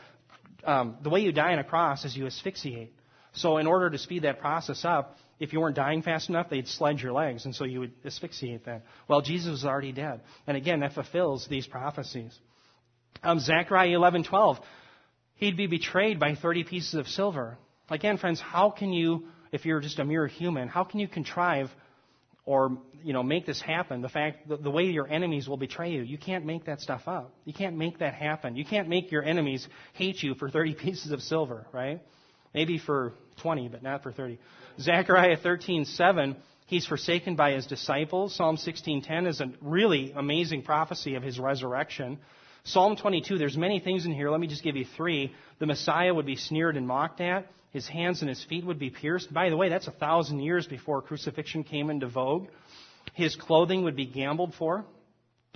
Um, 0.63 0.95
the 1.03 1.09
way 1.09 1.19
you 1.19 1.33
die 1.33 1.51
on 1.51 1.59
a 1.59 1.65
cross 1.65 2.05
is 2.05 2.15
you 2.15 2.27
asphyxiate. 2.27 2.93
So 3.33 3.57
in 3.57 3.67
order 3.67 3.89
to 3.89 3.97
speed 3.97 4.21
that 4.21 4.39
process 4.39 4.85
up, 4.85 5.17
if 5.37 5.51
you 5.51 5.59
weren't 5.59 5.75
dying 5.75 6.01
fast 6.01 6.29
enough, 6.29 6.49
they'd 6.49 6.69
sledge 6.69 7.03
your 7.03 7.11
legs, 7.11 7.43
and 7.43 7.53
so 7.53 7.65
you 7.65 7.81
would 7.81 7.91
asphyxiate 8.05 8.63
then. 8.63 8.83
Well, 9.09 9.19
Jesus 9.19 9.51
was 9.51 9.65
already 9.65 9.91
dead. 9.91 10.21
And 10.47 10.55
again, 10.55 10.79
that 10.79 10.93
fulfills 10.93 11.45
these 11.49 11.67
prophecies. 11.67 12.39
Um, 13.23 13.39
Zechariah 13.39 13.89
11:12, 13.89 14.59
he'd 15.35 15.57
be 15.57 15.67
betrayed 15.67 16.19
by 16.19 16.35
30 16.35 16.63
pieces 16.63 16.93
of 16.95 17.07
silver. 17.07 17.57
Again, 17.89 18.17
friends, 18.17 18.39
how 18.39 18.69
can 18.69 18.93
you, 18.93 19.27
if 19.51 19.65
you're 19.65 19.79
just 19.81 19.99
a 19.99 20.05
mere 20.05 20.27
human, 20.27 20.67
how 20.67 20.83
can 20.83 20.99
you 20.99 21.07
contrive 21.07 21.69
or 22.45 22.77
you 23.03 23.13
know 23.13 23.21
make 23.21 23.45
this 23.45 23.61
happen? 23.61 24.01
The 24.01 24.09
fact, 24.09 24.47
the, 24.47 24.57
the 24.57 24.71
way 24.71 24.85
your 24.85 25.07
enemies 25.07 25.47
will 25.47 25.57
betray 25.57 25.91
you, 25.91 26.01
you 26.01 26.17
can't 26.17 26.45
make 26.45 26.65
that 26.65 26.81
stuff 26.81 27.01
up. 27.07 27.33
You 27.45 27.53
can't 27.53 27.77
make 27.77 27.99
that 27.99 28.13
happen. 28.13 28.55
You 28.55 28.65
can't 28.65 28.87
make 28.87 29.11
your 29.11 29.23
enemies 29.23 29.67
hate 29.93 30.23
you 30.23 30.35
for 30.35 30.49
30 30.49 30.73
pieces 30.85 31.11
of 31.11 31.21
silver, 31.21 31.67
right? 31.71 32.01
Maybe 32.53 32.77
for 32.79 33.13
20, 33.41 33.69
but 33.69 33.83
not 33.83 34.03
for 34.03 34.11
30. 34.11 34.39
Zechariah 34.79 35.37
13:7, 35.37 36.35
he's 36.67 36.85
forsaken 36.85 37.35
by 37.35 37.51
his 37.51 37.65
disciples. 37.65 38.35
Psalm 38.35 38.57
16:10 38.57 39.27
is 39.27 39.41
a 39.41 39.51
really 39.61 40.13
amazing 40.15 40.63
prophecy 40.63 41.15
of 41.15 41.23
his 41.23 41.39
resurrection. 41.39 42.19
Psalm 42.63 42.95
22, 42.95 43.37
there's 43.37 43.57
many 43.57 43.79
things 43.79 44.05
in 44.05 44.13
here. 44.13 44.29
Let 44.29 44.39
me 44.39 44.47
just 44.47 44.63
give 44.63 44.75
you 44.75 44.85
three. 44.95 45.33
The 45.59 45.65
Messiah 45.65 46.13
would 46.13 46.25
be 46.25 46.35
sneered 46.35 46.77
and 46.77 46.87
mocked 46.87 47.19
at. 47.19 47.47
His 47.71 47.87
hands 47.87 48.21
and 48.21 48.29
his 48.29 48.43
feet 48.43 48.65
would 48.65 48.79
be 48.79 48.89
pierced. 48.89 49.33
By 49.33 49.49
the 49.49 49.57
way, 49.57 49.69
that's 49.69 49.87
a 49.87 49.91
thousand 49.91 50.41
years 50.41 50.67
before 50.67 51.01
crucifixion 51.01 51.63
came 51.63 51.89
into 51.89 52.07
vogue. 52.07 52.47
His 53.13 53.35
clothing 53.35 53.83
would 53.83 53.95
be 53.95 54.05
gambled 54.05 54.53
for. 54.55 54.85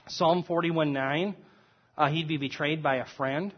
Psalm 0.07 0.43
41:9, 0.43 1.35
uh, 1.97 2.09
he'd 2.09 2.27
be 2.27 2.37
betrayed 2.37 2.81
by 2.81 2.97
a 2.97 3.05
friend. 3.17 3.53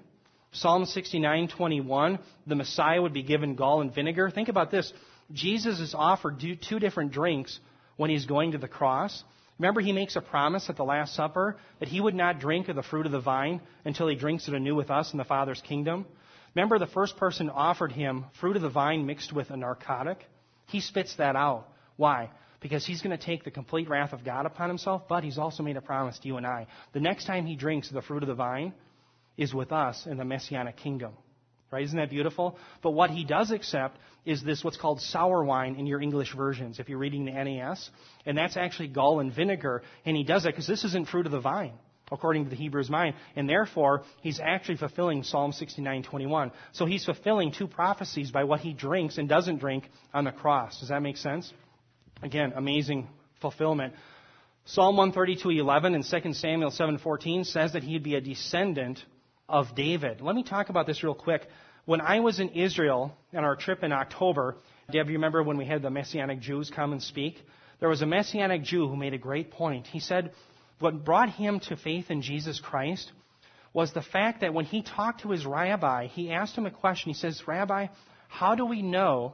Psalm 0.51 0.85
69:21, 0.85 2.19
the 2.47 2.55
Messiah 2.55 3.01
would 3.01 3.13
be 3.13 3.23
given 3.23 3.55
gall 3.55 3.81
and 3.81 3.93
vinegar. 3.93 4.29
Think 4.29 4.49
about 4.49 4.71
this. 4.71 4.91
Jesus 5.31 5.79
is 5.79 5.93
offered 5.93 6.39
two 6.39 6.79
different 6.79 7.11
drinks 7.11 7.59
when 7.95 8.09
he's 8.09 8.25
going 8.25 8.53
to 8.53 8.57
the 8.57 8.67
cross. 8.67 9.23
Remember, 9.59 9.81
he 9.81 9.91
makes 9.91 10.15
a 10.15 10.21
promise 10.21 10.69
at 10.69 10.77
the 10.77 10.83
Last 10.83 11.15
Supper 11.15 11.57
that 11.79 11.89
he 11.89 11.99
would 11.99 12.13
not 12.13 12.39
drink 12.39 12.69
of 12.69 12.75
the 12.75 12.83
fruit 12.83 13.05
of 13.05 13.11
the 13.11 13.19
vine 13.19 13.61
until 13.85 14.07
he 14.07 14.15
drinks 14.15 14.47
it 14.47 14.53
anew 14.53 14.75
with 14.75 14.91
us 14.91 15.11
in 15.11 15.17
the 15.17 15.23
Father's 15.23 15.61
kingdom. 15.61 16.05
Remember, 16.55 16.79
the 16.79 16.87
first 16.87 17.17
person 17.17 17.49
offered 17.49 17.91
him 17.91 18.25
fruit 18.39 18.55
of 18.55 18.61
the 18.61 18.69
vine 18.69 19.05
mixed 19.05 19.33
with 19.33 19.49
a 19.49 19.57
narcotic? 19.57 20.23
He 20.67 20.81
spits 20.81 21.15
that 21.15 21.35
out. 21.35 21.67
Why? 21.95 22.29
Because 22.59 22.85
he's 22.85 23.01
going 23.01 23.17
to 23.17 23.23
take 23.23 23.43
the 23.43 23.51
complete 23.51 23.89
wrath 23.89 24.13
of 24.13 24.23
God 24.23 24.45
upon 24.45 24.69
himself, 24.69 25.03
but 25.07 25.23
he's 25.23 25.37
also 25.37 25.63
made 25.63 25.77
a 25.77 25.81
promise 25.81 26.19
to 26.19 26.27
you 26.27 26.37
and 26.37 26.45
I. 26.45 26.67
The 26.93 26.99
next 26.99 27.25
time 27.25 27.45
he 27.45 27.55
drinks 27.55 27.89
the 27.89 28.01
fruit 28.01 28.23
of 28.23 28.27
the 28.27 28.35
vine, 28.35 28.73
is 29.37 29.53
with 29.53 29.71
us 29.71 30.05
in 30.07 30.17
the 30.17 30.25
Messianic 30.25 30.77
kingdom. 30.77 31.13
Right? 31.69 31.83
Isn't 31.83 31.97
that 31.97 32.09
beautiful? 32.09 32.57
But 32.81 32.91
what 32.91 33.09
he 33.09 33.25
does 33.25 33.51
accept 33.51 33.97
is 34.25 34.41
this 34.41 34.63
what's 34.63 34.77
called 34.77 35.01
sour 35.01 35.43
wine 35.43 35.75
in 35.75 35.85
your 35.85 36.01
English 36.01 36.33
versions, 36.33 36.79
if 36.79 36.87
you're 36.87 36.97
reading 36.97 37.25
the 37.25 37.31
NAS. 37.31 37.89
And 38.25 38.37
that's 38.37 38.55
actually 38.55 38.87
gall 38.89 39.19
and 39.19 39.33
vinegar. 39.33 39.83
And 40.05 40.15
he 40.15 40.23
does 40.23 40.43
that 40.43 40.49
because 40.49 40.67
this 40.67 40.85
isn't 40.85 41.09
fruit 41.09 41.25
of 41.25 41.31
the 41.31 41.41
vine, 41.41 41.73
according 42.09 42.45
to 42.45 42.49
the 42.49 42.55
Hebrew's 42.55 42.89
mind. 42.89 43.15
And 43.35 43.49
therefore, 43.49 44.03
he's 44.21 44.39
actually 44.39 44.77
fulfilling 44.77 45.23
Psalm 45.23 45.51
69:21. 45.51 46.51
So 46.71 46.85
he's 46.85 47.03
fulfilling 47.03 47.51
two 47.51 47.67
prophecies 47.67 48.31
by 48.31 48.45
what 48.45 48.61
he 48.61 48.71
drinks 48.71 49.17
and 49.17 49.27
doesn't 49.27 49.57
drink 49.57 49.89
on 50.13 50.23
the 50.23 50.31
cross. 50.31 50.79
Does 50.79 50.89
that 50.89 51.01
make 51.01 51.17
sense? 51.17 51.51
Again, 52.23 52.53
amazing 52.55 53.09
fulfillment. 53.41 53.93
Psalm 54.65 54.97
132:11 54.97 55.95
and 55.95 56.03
2 56.03 56.33
Samuel 56.33 56.71
7:14 56.71 57.45
says 57.45 57.73
that 57.73 57.83
he'd 57.83 58.03
be 58.03 58.15
a 58.15 58.21
descendant 58.21 59.03
of 59.49 59.75
David. 59.75 60.21
Let 60.21 60.35
me 60.35 60.43
talk 60.43 60.69
about 60.69 60.87
this 60.87 61.03
real 61.03 61.15
quick. 61.15 61.47
When 61.85 62.01
I 62.01 62.19
was 62.19 62.39
in 62.39 62.49
Israel 62.49 63.13
on 63.33 63.43
our 63.43 63.55
trip 63.55 63.83
in 63.83 63.91
October, 63.91 64.57
Deb, 64.91 65.07
you 65.07 65.13
remember 65.13 65.41
when 65.43 65.57
we 65.57 65.65
had 65.65 65.81
the 65.81 65.89
Messianic 65.89 66.39
Jews 66.41 66.71
come 66.73 66.91
and 66.91 67.01
speak? 67.01 67.35
There 67.79 67.89
was 67.89 68.01
a 68.01 68.05
Messianic 68.05 68.63
Jew 68.63 68.87
who 68.87 68.95
made 68.97 69.13
a 69.13 69.17
great 69.17 69.51
point. 69.51 69.87
He 69.87 69.99
said 69.99 70.31
what 70.79 71.03
brought 71.03 71.29
him 71.29 71.59
to 71.61 71.75
faith 71.75 72.11
in 72.11 72.21
Jesus 72.21 72.59
Christ 72.59 73.11
was 73.73 73.93
the 73.93 74.01
fact 74.01 74.41
that 74.41 74.53
when 74.53 74.65
he 74.65 74.81
talked 74.81 75.21
to 75.21 75.31
his 75.31 75.45
rabbi, 75.45 76.07
he 76.07 76.31
asked 76.31 76.55
him 76.55 76.65
a 76.65 76.71
question. 76.71 77.11
He 77.11 77.17
says, 77.17 77.47
Rabbi, 77.47 77.87
how 78.27 78.55
do 78.55 78.65
we 78.65 78.81
know 78.81 79.33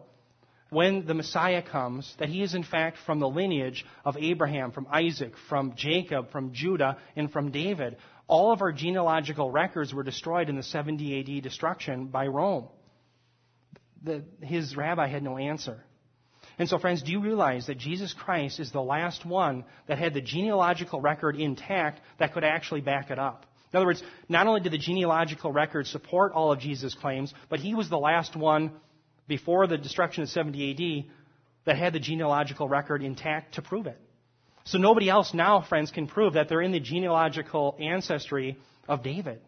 when 0.69 1.05
the 1.05 1.13
Messiah 1.13 1.61
comes 1.61 2.13
that 2.19 2.29
he 2.29 2.41
is 2.41 2.55
in 2.55 2.63
fact 2.63 2.97
from 3.05 3.19
the 3.19 3.27
lineage 3.27 3.85
of 4.03 4.17
Abraham, 4.17 4.71
from 4.71 4.87
Isaac, 4.91 5.33
from 5.49 5.75
Jacob, 5.75 6.31
from 6.31 6.53
Judah, 6.53 6.97
and 7.15 7.31
from 7.31 7.51
David? 7.51 7.97
All 8.27 8.51
of 8.51 8.61
our 8.61 8.71
genealogical 8.71 9.51
records 9.51 9.93
were 9.93 10.03
destroyed 10.03 10.49
in 10.49 10.55
the 10.55 10.63
70 10.63 11.19
AD 11.19 11.43
destruction 11.43 12.07
by 12.07 12.27
Rome. 12.27 12.67
The, 14.03 14.23
his 14.41 14.75
rabbi 14.75 15.07
had 15.07 15.23
no 15.23 15.37
answer. 15.37 15.83
And 16.59 16.69
so, 16.69 16.77
friends, 16.77 17.01
do 17.01 17.11
you 17.11 17.19
realize 17.19 17.67
that 17.67 17.77
Jesus 17.77 18.13
Christ 18.13 18.59
is 18.59 18.71
the 18.71 18.81
last 18.81 19.25
one 19.25 19.65
that 19.87 19.97
had 19.97 20.13
the 20.13 20.21
genealogical 20.21 21.01
record 21.01 21.35
intact 21.35 22.01
that 22.19 22.33
could 22.33 22.43
actually 22.43 22.81
back 22.81 23.09
it 23.11 23.17
up? 23.17 23.45
In 23.71 23.77
other 23.77 23.87
words, 23.87 24.03
not 24.29 24.45
only 24.45 24.61
did 24.61 24.71
the 24.71 24.77
genealogical 24.77 25.51
record 25.51 25.87
support 25.87 26.33
all 26.33 26.51
of 26.51 26.59
Jesus' 26.59 26.93
claims, 26.93 27.33
but 27.49 27.59
he 27.59 27.73
was 27.73 27.89
the 27.89 27.97
last 27.97 28.35
one 28.35 28.71
before 29.27 29.65
the 29.65 29.77
destruction 29.77 30.21
of 30.21 30.29
70 30.29 30.71
AD 30.71 31.13
that 31.65 31.77
had 31.77 31.93
the 31.93 31.99
genealogical 31.99 32.69
record 32.69 33.01
intact 33.01 33.55
to 33.55 33.63
prove 33.63 33.87
it. 33.87 33.99
So 34.65 34.77
nobody 34.77 35.09
else 35.09 35.33
now, 35.33 35.61
friends, 35.61 35.91
can 35.91 36.07
prove 36.07 36.33
that 36.33 36.47
they're 36.47 36.61
in 36.61 36.71
the 36.71 36.79
genealogical 36.79 37.75
ancestry 37.79 38.57
of 38.87 39.03
David. 39.03 39.41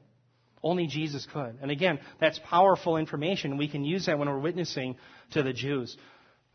Only 0.61 0.87
Jesus 0.87 1.27
could. 1.31 1.57
And 1.61 1.71
again, 1.71 1.99
that's 2.19 2.39
powerful 2.39 2.97
information. 2.97 3.57
We 3.57 3.67
can 3.67 3.85
use 3.85 4.07
that 4.07 4.17
when 4.17 4.27
we're 4.27 4.39
witnessing 4.39 4.97
to 5.31 5.43
the 5.43 5.53
Jews. 5.53 5.95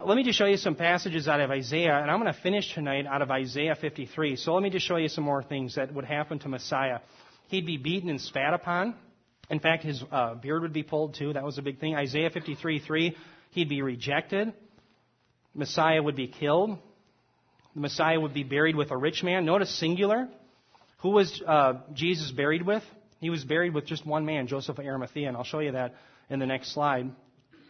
Let 0.05 0.17
me 0.17 0.25
just 0.25 0.39
show 0.39 0.47
you 0.47 0.57
some 0.57 0.75
passages 0.75 1.29
out 1.29 1.41
of 1.41 1.51
Isaiah, 1.51 1.97
and 1.97 2.11
I'm 2.11 2.21
going 2.21 2.33
to 2.33 2.41
finish 2.41 2.75
tonight 2.75 3.07
out 3.07 3.23
of 3.23 3.31
Isaiah 3.31 3.77
53. 3.79 4.37
So 4.37 4.55
let 4.55 4.63
me 4.63 4.71
just 4.71 4.87
show 4.87 4.97
you 4.97 5.09
some 5.09 5.25
more 5.25 5.43
things 5.43 5.77
that 5.77 5.93
would 5.95 6.07
happen 6.07 6.39
to 6.41 6.49
Messiah. 6.49 7.01
He'd 7.49 7.67
be 7.67 7.77
beaten 7.77 8.09
and 8.09 8.21
spat 8.21 8.55
upon. 8.55 8.95
In 9.51 9.61
fact, 9.61 9.85
his 9.85 10.03
uh, 10.11 10.35
beard 10.35 10.63
would 10.63 10.73
be 10.73 10.83
pulled 10.83 11.15
too. 11.15 11.33
That 11.33 11.45
was 11.45 11.59
a 11.59 11.63
big 11.63 11.81
thing. 11.81 11.95
Isaiah 11.95 12.31
53 12.31 12.81
3, 12.81 13.17
he'd 13.51 13.69
be 13.69 13.83
rejected. 13.83 14.53
Messiah 15.55 16.03
would 16.03 16.17
be 16.17 16.29
killed 16.29 16.79
the 17.75 17.81
Messiah 17.81 18.19
would 18.19 18.35
be 18.35 18.43
buried 18.43 18.77
with 18.77 18.91
a 18.91 18.97
rich 18.97 19.23
man. 19.23 19.45
Notice 19.45 19.79
singular. 19.79 20.29
Who 20.99 21.11
was 21.11 21.43
uh, 21.47 21.75
Jesus 21.95 22.31
buried 22.31 22.67
with? 22.67 22.83
He 23.21 23.31
was 23.31 23.45
buried 23.45 23.75
with 23.75 23.87
just 23.87 24.07
one 24.07 24.25
man, 24.25 24.47
Joseph 24.47 24.79
of 24.79 24.85
Arimathea, 24.85 25.29
and 25.29 25.37
I'll 25.37 25.45
show 25.45 25.61
you 25.61 25.73
that 25.73 25.95
in 26.29 26.39
the 26.39 26.47
next 26.47 26.73
slide. 26.73 27.11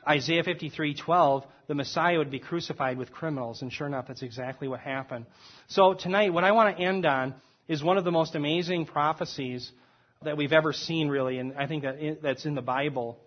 Isaiah 0.09 0.43
53:12, 0.43 1.45
the 1.67 1.75
Messiah 1.75 2.19
would 2.19 2.31
be 2.31 2.39
crucified 2.39 2.97
with 2.97 3.13
criminals, 3.13 3.63
and 3.63 3.73
sure 3.73 3.87
enough, 3.87 4.07
that's 4.09 4.23
exactly 4.23 4.69
what 4.69 4.81
happened. 4.81 5.27
So 5.69 5.95
tonight, 5.95 6.33
what 6.33 6.45
I 6.45 6.53
want 6.53 6.77
to 6.77 6.83
end 6.83 7.05
on 7.05 7.35
is 7.69 7.83
one 7.83 7.99
of 7.99 8.05
the 8.05 8.11
most 8.11 8.35
amazing 8.35 8.87
prophecies 8.87 9.71
that 10.23 10.37
we've 10.37 10.53
ever 10.53 10.73
seen, 10.73 11.09
really, 11.09 11.39
and 11.39 11.55
I 11.57 11.67
think 11.67 11.83
that 11.83 12.23
that's 12.23 12.47
in 12.47 12.55
the 12.55 12.63
Bible, 12.63 13.19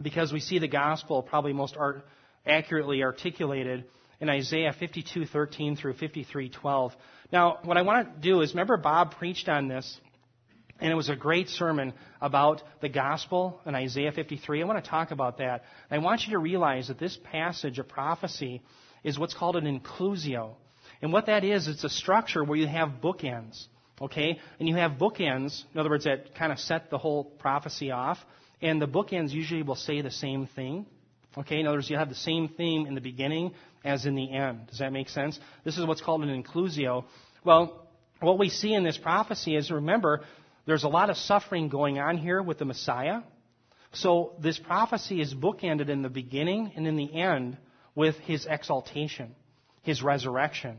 because 0.00 0.32
we 0.32 0.40
see 0.40 0.58
the 0.58 0.68
gospel 0.68 1.22
probably 1.22 1.52
most 1.52 1.76
art, 1.76 2.06
accurately 2.46 3.02
articulated 3.02 3.84
in 4.20 4.28
Isaiah 4.28 4.72
52:13 4.72 5.76
through 5.76 5.94
53:12. 5.94 6.92
Now, 7.32 7.58
what 7.62 7.76
I 7.76 7.82
want 7.82 8.14
to 8.14 8.20
do 8.20 8.40
is 8.40 8.52
remember 8.52 8.76
Bob 8.76 9.16
preached 9.16 9.48
on 9.48 9.68
this 9.68 10.00
and 10.80 10.92
it 10.92 10.94
was 10.94 11.08
a 11.08 11.16
great 11.16 11.48
sermon 11.48 11.94
about 12.20 12.62
the 12.80 12.88
gospel 12.88 13.60
in 13.64 13.74
Isaiah 13.74 14.12
53. 14.12 14.62
I 14.62 14.66
want 14.66 14.82
to 14.82 14.90
talk 14.90 15.10
about 15.10 15.38
that. 15.38 15.64
I 15.90 15.98
want 15.98 16.26
you 16.26 16.32
to 16.32 16.38
realize 16.38 16.88
that 16.88 16.98
this 16.98 17.18
passage 17.24 17.78
of 17.78 17.88
prophecy 17.88 18.62
is 19.02 19.18
what's 19.18 19.34
called 19.34 19.56
an 19.56 19.64
inclusio. 19.64 20.54
And 21.00 21.12
what 21.12 21.26
that 21.26 21.44
is, 21.44 21.66
it's 21.66 21.84
a 21.84 21.88
structure 21.88 22.44
where 22.44 22.58
you 22.58 22.66
have 22.66 23.00
bookends. 23.02 23.66
Okay? 24.00 24.38
And 24.58 24.68
you 24.68 24.76
have 24.76 24.92
bookends, 24.92 25.64
in 25.72 25.80
other 25.80 25.88
words, 25.88 26.04
that 26.04 26.34
kind 26.34 26.52
of 26.52 26.58
set 26.58 26.90
the 26.90 26.98
whole 26.98 27.24
prophecy 27.24 27.90
off. 27.90 28.18
And 28.60 28.80
the 28.80 28.86
bookends 28.86 29.30
usually 29.30 29.62
will 29.62 29.76
say 29.76 30.02
the 30.02 30.10
same 30.10 30.46
thing. 30.46 30.84
Okay? 31.38 31.60
In 31.60 31.66
other 31.66 31.78
words, 31.78 31.90
you 31.90 31.96
have 31.96 32.08
the 32.08 32.14
same 32.14 32.48
theme 32.48 32.86
in 32.86 32.94
the 32.94 33.00
beginning 33.00 33.52
as 33.84 34.06
in 34.06 34.14
the 34.14 34.32
end. 34.32 34.66
Does 34.68 34.78
that 34.78 34.92
make 34.92 35.08
sense? 35.08 35.38
This 35.64 35.78
is 35.78 35.86
what's 35.86 36.00
called 36.00 36.22
an 36.22 36.42
inclusio. 36.42 37.04
Well, 37.44 37.86
what 38.20 38.38
we 38.38 38.48
see 38.48 38.74
in 38.74 38.82
this 38.82 38.98
prophecy 38.98 39.56
is 39.56 39.70
remember, 39.70 40.22
there's 40.66 40.84
a 40.84 40.88
lot 40.88 41.10
of 41.10 41.16
suffering 41.16 41.68
going 41.68 41.98
on 41.98 42.18
here 42.18 42.42
with 42.42 42.58
the 42.58 42.64
Messiah. 42.64 43.20
So 43.92 44.32
this 44.40 44.58
prophecy 44.58 45.20
is 45.20 45.34
bookended 45.34 45.88
in 45.88 46.02
the 46.02 46.08
beginning 46.08 46.72
and 46.76 46.86
in 46.86 46.96
the 46.96 47.14
end 47.14 47.56
with 47.94 48.16
his 48.16 48.46
exaltation, 48.46 49.34
his 49.82 50.02
resurrection, 50.02 50.78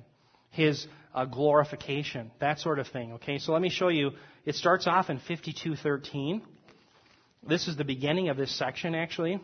his 0.52 0.86
uh, 1.16 1.26
glorification, 1.26 2.32
that 2.40 2.60
sort 2.60 2.80
of 2.80 2.88
thing. 2.88 3.14
Okay, 3.14 3.40
so 3.40 3.54
let 3.54 3.62
me 3.62 3.70
show 3.70 3.88
you. 3.88 4.12
It 4.46 4.56
starts 4.56 4.86
off 4.86 5.10
in 5.10 5.20
52:13. 5.20 6.42
This 7.48 7.68
is 7.68 7.78
the 7.78 7.86
beginning 7.86 8.30
of 8.30 8.38
this 8.38 8.56
section, 8.56 8.94
actually. 8.94 9.40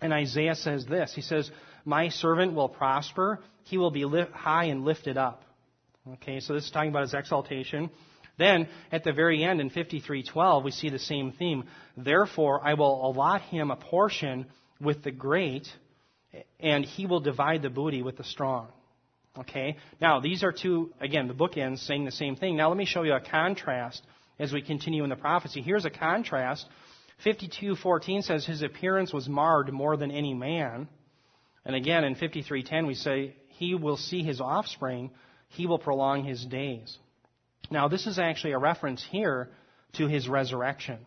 And 0.00 0.12
Isaiah 0.12 0.54
says 0.54 0.86
this. 0.86 1.12
He 1.14 1.20
says, 1.22 1.50
my 1.84 2.08
servant 2.08 2.54
will 2.54 2.68
prosper. 2.68 3.40
He 3.64 3.78
will 3.78 3.90
be 3.90 4.04
high 4.32 4.64
and 4.64 4.84
lifted 4.84 5.16
up. 5.16 5.44
Okay, 6.14 6.40
so 6.40 6.54
this 6.54 6.64
is 6.64 6.70
talking 6.70 6.90
about 6.90 7.02
his 7.02 7.14
exaltation. 7.14 7.90
Then, 8.38 8.68
at 8.90 9.04
the 9.04 9.12
very 9.12 9.44
end 9.44 9.60
in 9.60 9.68
53:12, 9.68 10.64
we 10.64 10.70
see 10.70 10.88
the 10.88 10.98
same 10.98 11.32
theme. 11.32 11.64
Therefore, 11.96 12.60
I 12.64 12.74
will 12.74 13.06
allot 13.06 13.42
him 13.42 13.70
a 13.70 13.76
portion 13.76 14.46
with 14.80 15.02
the 15.02 15.10
great, 15.10 15.68
and 16.58 16.84
he 16.84 17.04
will 17.04 17.20
divide 17.20 17.60
the 17.60 17.68
booty 17.68 18.02
with 18.02 18.16
the 18.16 18.24
strong. 18.24 18.68
Okay? 19.38 19.76
Now, 20.00 20.20
these 20.20 20.42
are 20.42 20.52
two, 20.52 20.90
again, 21.00 21.28
the 21.28 21.34
bookends 21.34 21.80
saying 21.80 22.06
the 22.06 22.12
same 22.12 22.34
thing. 22.34 22.56
Now, 22.56 22.68
let 22.68 22.78
me 22.78 22.86
show 22.86 23.02
you 23.02 23.12
a 23.12 23.20
contrast 23.20 24.02
as 24.38 24.52
we 24.52 24.62
continue 24.62 25.04
in 25.04 25.10
the 25.10 25.16
prophecy. 25.16 25.60
Here's 25.60 25.84
a 25.84 25.90
contrast. 25.90 26.66
52:14 27.24 28.22
says 28.22 28.46
his 28.46 28.62
appearance 28.62 29.12
was 29.12 29.28
marred 29.28 29.72
more 29.72 29.96
than 29.96 30.10
any 30.10 30.34
man. 30.34 30.88
And 31.64 31.76
again, 31.76 32.04
in 32.04 32.14
53:10 32.14 32.86
we 32.86 32.94
say, 32.94 33.34
"He 33.48 33.74
will 33.74 33.96
see 33.96 34.22
his 34.22 34.40
offspring; 34.40 35.10
he 35.48 35.66
will 35.66 35.78
prolong 35.78 36.24
his 36.24 36.44
days." 36.44 36.98
Now, 37.70 37.88
this 37.88 38.06
is 38.06 38.18
actually 38.18 38.52
a 38.52 38.58
reference 38.58 39.04
here 39.04 39.50
to 39.94 40.06
his 40.06 40.28
resurrection. 40.28 40.98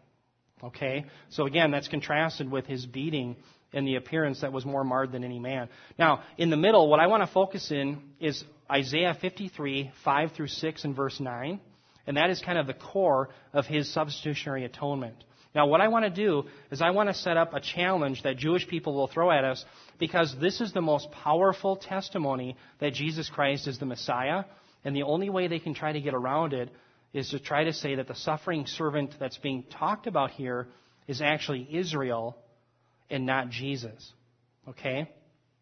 Okay? 0.63 1.05
So 1.29 1.45
again, 1.45 1.71
that's 1.71 1.87
contrasted 1.87 2.49
with 2.49 2.65
his 2.67 2.85
beating 2.85 3.35
and 3.73 3.87
the 3.87 3.95
appearance 3.95 4.41
that 4.41 4.53
was 4.53 4.65
more 4.65 4.83
marred 4.83 5.11
than 5.11 5.23
any 5.23 5.39
man. 5.39 5.67
Now, 5.97 6.23
in 6.37 6.49
the 6.49 6.57
middle, 6.57 6.87
what 6.89 6.99
I 6.99 7.07
want 7.07 7.23
to 7.23 7.27
focus 7.27 7.71
in 7.71 8.01
is 8.19 8.43
Isaiah 8.71 9.15
53, 9.19 9.91
5 10.03 10.31
through 10.33 10.47
6 10.47 10.83
and 10.85 10.95
verse 10.95 11.19
9. 11.19 11.59
And 12.05 12.17
that 12.17 12.29
is 12.29 12.41
kind 12.41 12.57
of 12.57 12.67
the 12.67 12.73
core 12.73 13.29
of 13.51 13.65
his 13.65 13.91
substitutionary 13.91 14.65
atonement. 14.65 15.15
Now, 15.55 15.67
what 15.67 15.81
I 15.81 15.87
want 15.89 16.05
to 16.05 16.09
do 16.09 16.43
is 16.71 16.81
I 16.81 16.89
want 16.89 17.09
to 17.09 17.13
set 17.13 17.37
up 17.37 17.53
a 17.53 17.59
challenge 17.59 18.23
that 18.23 18.37
Jewish 18.37 18.67
people 18.67 18.95
will 18.95 19.07
throw 19.07 19.31
at 19.31 19.43
us 19.43 19.63
because 19.99 20.35
this 20.41 20.61
is 20.61 20.73
the 20.73 20.81
most 20.81 21.11
powerful 21.11 21.75
testimony 21.75 22.57
that 22.79 22.93
Jesus 22.93 23.29
Christ 23.29 23.67
is 23.67 23.77
the 23.77 23.85
Messiah. 23.85 24.45
And 24.83 24.95
the 24.95 25.03
only 25.03 25.29
way 25.29 25.47
they 25.47 25.59
can 25.59 25.75
try 25.75 25.91
to 25.91 26.01
get 26.01 26.15
around 26.15 26.53
it 26.53 26.69
is 27.13 27.29
to 27.29 27.39
try 27.39 27.65
to 27.65 27.73
say 27.73 27.95
that 27.95 28.07
the 28.07 28.15
suffering 28.15 28.65
servant 28.65 29.15
that's 29.19 29.37
being 29.37 29.63
talked 29.63 30.07
about 30.07 30.31
here 30.31 30.67
is 31.07 31.21
actually 31.21 31.67
Israel 31.71 32.35
and 33.09 33.25
not 33.27 33.49
Jesus. 33.49 34.11
Okay? 34.67 35.09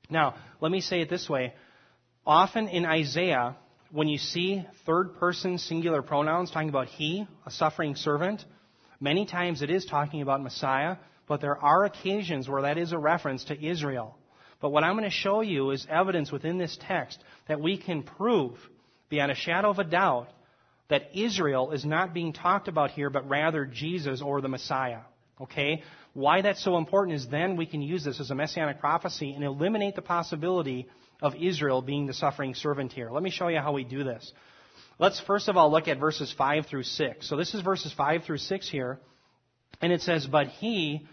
Now, 0.10 0.36
let 0.62 0.72
me 0.72 0.80
say 0.80 1.02
it 1.02 1.10
this 1.10 1.28
way. 1.28 1.54
Often 2.26 2.70
in 2.70 2.86
Isaiah, 2.86 3.58
when 3.92 4.08
you 4.08 4.18
see 4.18 4.66
third 4.86 5.16
person 5.16 5.58
singular 5.58 6.02
pronouns 6.02 6.52
talking 6.52 6.70
about 6.70 6.88
he, 6.88 7.28
a 7.46 7.52
suffering 7.52 7.96
servant, 7.96 8.46
Many 9.02 9.26
times 9.26 9.64
it 9.64 9.72
is 9.72 9.86
talking 9.86 10.22
about 10.22 10.44
Messiah, 10.44 10.98
but 11.28 11.42
there 11.42 11.58
are 11.58 11.86
occasions 11.86 12.48
where 12.48 12.62
that 12.62 12.78
is 12.78 12.92
a 12.92 13.00
reference 13.00 13.44
to 13.46 13.66
Israel. 13.66 14.16
But 14.62 14.70
what 14.70 14.84
I'm 14.84 14.94
going 14.94 15.10
to 15.10 15.10
show 15.10 15.42
you 15.42 15.72
is 15.72 15.88
evidence 15.90 16.32
within 16.32 16.60
this 16.60 16.78
text 16.80 17.18
that 17.48 17.60
we 17.60 17.78
can 17.78 18.04
prove 18.04 18.58
beyond 19.10 19.32
a 19.32 19.36
shadow 19.36 19.72
of 19.72 19.80
a 19.80 19.84
doubt 19.84 20.28
that 20.90 21.10
Israel 21.16 21.72
is 21.72 21.84
not 21.84 22.14
being 22.14 22.32
talked 22.32 22.68
about 22.68 22.92
here, 22.92 23.10
but 23.10 23.28
rather 23.28 23.66
Jesus 23.66 24.22
or 24.22 24.40
the 24.40 24.48
Messiah. 24.48 25.00
Okay? 25.42 25.82
Why 26.14 26.42
that's 26.44 26.64
so 26.64 26.78
important 26.78 27.16
is 27.16 27.28
then 27.28 27.58
we 27.58 27.66
can 27.66 27.82
use 27.82 28.04
this 28.04 28.20
as 28.20 28.30
a 28.30 28.36
messianic 28.36 28.80
prophecy 28.80 29.34
and 29.34 29.44
eliminate 29.44 29.96
the 29.96 30.02
possibility 30.04 30.88
of 31.22 31.34
Israel 31.36 31.82
being 31.82 32.06
the 32.06 32.14
suffering 32.14 32.54
servant 32.54 32.94
here. 32.94 33.10
Let 33.10 33.24
me 33.24 33.32
show 33.32 33.48
you 33.48 33.60
how 33.60 33.72
we 33.72 33.84
do 33.84 34.04
this. 34.04 34.32
Let's 35.02 35.20
first 35.20 35.48
of 35.50 35.58
all 35.58 35.72
look 35.72 35.88
at 35.88 36.00
verses 36.00 36.32
5 36.38 36.68
through 36.68 36.84
6. 36.84 37.28
So 37.28 37.36
this 37.36 37.56
is 37.56 37.62
verses 37.62 37.92
5 37.92 38.24
through 38.24 38.38
6 38.38 38.70
here. 38.70 39.00
And 39.82 39.92
it 39.92 40.02
says, 40.02 40.28
But 40.28 40.46
he 40.46 41.08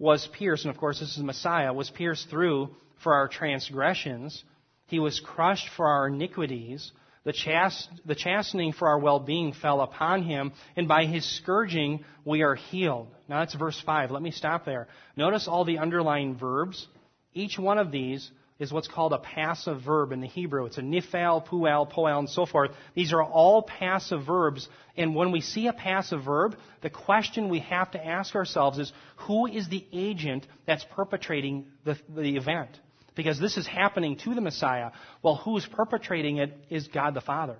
was 0.00 0.28
pierced, 0.32 0.64
and 0.64 0.74
of 0.74 0.80
course 0.80 0.98
this 0.98 1.16
is 1.16 1.22
Messiah, 1.22 1.72
was 1.72 1.88
pierced 1.90 2.28
through 2.28 2.74
for 3.04 3.14
our 3.14 3.28
transgressions. 3.28 4.42
He 4.88 4.98
was 4.98 5.20
crushed 5.20 5.68
for 5.76 5.86
our 5.86 6.08
iniquities. 6.08 6.90
The, 7.22 7.32
chast- 7.32 7.86
the 8.04 8.16
chastening 8.16 8.72
for 8.72 8.88
our 8.88 8.98
well-being 8.98 9.52
fell 9.52 9.80
upon 9.80 10.24
him, 10.24 10.50
and 10.74 10.88
by 10.88 11.04
his 11.04 11.24
scourging 11.36 12.04
we 12.24 12.42
are 12.42 12.56
healed. 12.56 13.06
Now 13.28 13.38
that's 13.38 13.54
verse 13.54 13.80
5. 13.86 14.10
Let 14.10 14.22
me 14.22 14.32
stop 14.32 14.64
there. 14.64 14.88
Notice 15.16 15.46
all 15.46 15.64
the 15.64 15.78
underlying 15.78 16.36
verbs. 16.36 16.84
Each 17.32 17.56
one 17.56 17.78
of 17.78 17.92
these 17.92 18.28
is 18.60 18.70
what's 18.70 18.86
called 18.86 19.12
a 19.14 19.18
passive 19.18 19.82
verb 19.82 20.12
in 20.12 20.20
the 20.20 20.28
Hebrew. 20.28 20.66
It's 20.66 20.78
a 20.78 20.82
nifal, 20.82 21.44
pual, 21.44 21.90
poal, 21.90 22.18
and 22.18 22.28
so 22.28 22.46
forth. 22.46 22.70
These 22.94 23.12
are 23.12 23.22
all 23.22 23.62
passive 23.62 24.24
verbs. 24.26 24.68
And 24.96 25.14
when 25.14 25.32
we 25.32 25.40
see 25.40 25.66
a 25.66 25.72
passive 25.72 26.22
verb, 26.24 26.56
the 26.82 26.90
question 26.90 27.48
we 27.48 27.60
have 27.60 27.90
to 27.92 28.06
ask 28.06 28.34
ourselves 28.34 28.78
is, 28.78 28.92
who 29.26 29.46
is 29.46 29.68
the 29.68 29.84
agent 29.92 30.46
that's 30.66 30.84
perpetrating 30.94 31.66
the, 31.84 31.98
the 32.08 32.36
event? 32.36 32.78
Because 33.16 33.40
this 33.40 33.56
is 33.56 33.66
happening 33.66 34.18
to 34.18 34.34
the 34.34 34.40
Messiah. 34.40 34.90
Well, 35.22 35.36
who's 35.36 35.66
perpetrating 35.66 36.36
it 36.36 36.56
is 36.68 36.86
God 36.86 37.14
the 37.14 37.20
Father. 37.20 37.56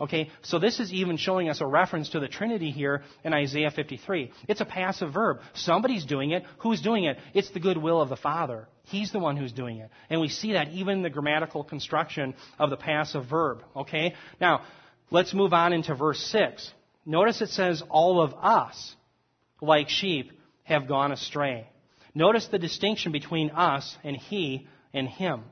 Okay, 0.00 0.30
so 0.40 0.58
this 0.58 0.80
is 0.80 0.90
even 0.92 1.18
showing 1.18 1.50
us 1.50 1.60
a 1.60 1.66
reference 1.66 2.10
to 2.10 2.20
the 2.20 2.26
Trinity 2.26 2.70
here 2.70 3.02
in 3.24 3.34
Isaiah 3.34 3.70
53. 3.70 4.32
It's 4.48 4.62
a 4.62 4.64
passive 4.64 5.12
verb. 5.12 5.40
Somebody's 5.52 6.06
doing 6.06 6.30
it. 6.30 6.44
Who's 6.58 6.80
doing 6.80 7.04
it? 7.04 7.18
It's 7.34 7.50
the 7.50 7.60
goodwill 7.60 8.00
of 8.00 8.08
the 8.08 8.16
Father. 8.16 8.68
He's 8.84 9.12
the 9.12 9.18
one 9.18 9.36
who's 9.36 9.52
doing 9.52 9.78
it. 9.78 9.90
And 10.08 10.20
we 10.20 10.28
see 10.28 10.54
that 10.54 10.68
even 10.68 10.98
in 10.98 11.02
the 11.02 11.10
grammatical 11.10 11.62
construction 11.62 12.34
of 12.58 12.70
the 12.70 12.76
passive 12.76 13.26
verb. 13.26 13.62
Okay? 13.76 14.14
Now, 14.40 14.62
let's 15.10 15.34
move 15.34 15.52
on 15.52 15.74
into 15.74 15.94
verse 15.94 16.20
6. 16.20 16.72
Notice 17.04 17.42
it 17.42 17.50
says, 17.50 17.82
All 17.90 18.22
of 18.22 18.32
us, 18.32 18.96
like 19.60 19.90
sheep, 19.90 20.32
have 20.64 20.88
gone 20.88 21.12
astray. 21.12 21.68
Notice 22.14 22.46
the 22.46 22.58
distinction 22.58 23.12
between 23.12 23.50
us 23.50 23.94
and 24.02 24.16
he 24.16 24.66
and 24.94 25.06
him. 25.06 25.42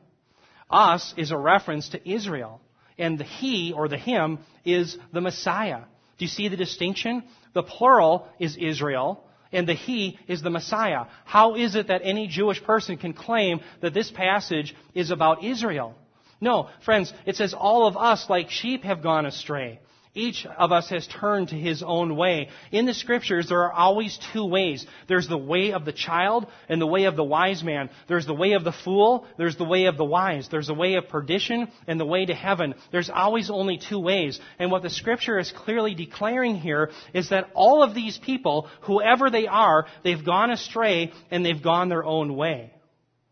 Us 0.71 1.13
is 1.19 1.31
a 1.31 1.37
reference 1.37 1.91
to 1.91 2.11
Israel 2.11 2.61
and 3.01 3.19
the 3.19 3.25
he 3.25 3.73
or 3.73 3.89
the 3.89 3.97
him 3.97 4.39
is 4.65 4.97
the 5.13 5.21
Messiah. 5.21 5.81
Do 6.19 6.25
you 6.25 6.29
see 6.29 6.49
the 6.49 6.57
distinction? 6.57 7.25
The 7.55 7.63
plural 7.63 8.29
is 8.39 8.57
Israel, 8.57 9.25
and 9.53 9.67
the 9.67 9.75
he 9.75 10.19
is 10.29 10.43
the 10.43 10.51
Messiah. 10.51 11.07
How 11.25 11.57
is 11.57 11.75
it 11.75 11.89
that 11.89 12.03
any 12.05 12.29
Jewish 12.29 12.63
person 12.63 12.99
can 12.99 13.15
claim 13.15 13.61
that 13.81 13.95
this 13.95 14.11
passage 14.11 14.77
is 14.95 15.11
about 15.11 15.43
Israel? 15.43 15.97
No, 16.41 16.69
friends, 16.85 17.13
it 17.27 17.37
says 17.37 17.55
all 17.55 17.87
of 17.87 17.97
us 17.97 18.31
like 18.31 18.51
sheep 18.51 18.85
have 18.85 19.03
gone 19.03 19.27
astray. 19.27 19.81
Each 20.13 20.45
of 20.45 20.73
us 20.73 20.91
has 20.91 21.07
turned 21.07 21.51
to 21.51 21.55
his 21.55 21.85
own 21.85 22.17
way. 22.17 22.49
In 22.73 22.85
the 22.85 22.95
scriptures, 22.95 23.49
there 23.49 23.63
are 23.63 23.73
always 23.73 24.19
two 24.33 24.45
ways. 24.45 24.85
There's 25.07 25.29
the 25.29 25.39
way 25.39 25.73
of 25.73 25.85
the 25.85 25.93
child 25.93 26.49
and 26.69 26.81
the 26.81 26.87
way 26.87 27.05
of 27.05 27.15
the 27.15 27.23
wise 27.23 27.63
man. 27.63 27.91
There's 28.09 28.27
the 28.27 28.35
way 28.35 28.53
of 28.53 28.65
the 28.65 28.73
fool. 28.73 29.25
There's 29.39 29.57
the 29.57 29.65
way 29.65 29.85
of 29.85 29.97
the 29.97 30.05
wise. 30.05 30.49
There's 30.49 30.67
the 30.67 30.75
way 30.75 30.95
of 30.95 31.09
perdition 31.09 31.69
and 31.87 32.01
the 32.01 32.07
way 32.07 32.27
to 32.27 32.35
heaven. 32.35 32.75
There's 32.91 33.09
always 33.09 33.51
only 33.51 33.79
two 33.79 34.01
ways. 34.01 34.41
And 34.59 34.73
what 34.73 34.83
the 34.83 34.91
scripture 34.91 35.39
is 35.39 35.53
clearly 35.53 35.95
declaring 35.95 36.57
here 36.57 36.91
is 37.15 37.29
that 37.29 37.51
all 37.55 37.85
of 37.85 37.95
these 37.95 38.19
people, 38.19 38.69
whoever 38.83 39.31
they 39.31 39.47
are, 39.47 39.87
they've 40.03 40.25
gone 40.25 40.51
astray 40.51 41.13
and 41.31 41.47
they've 41.47 41.63
gone 41.63 41.89
their 41.89 42.05
own 42.05 42.35
way. 42.35 42.73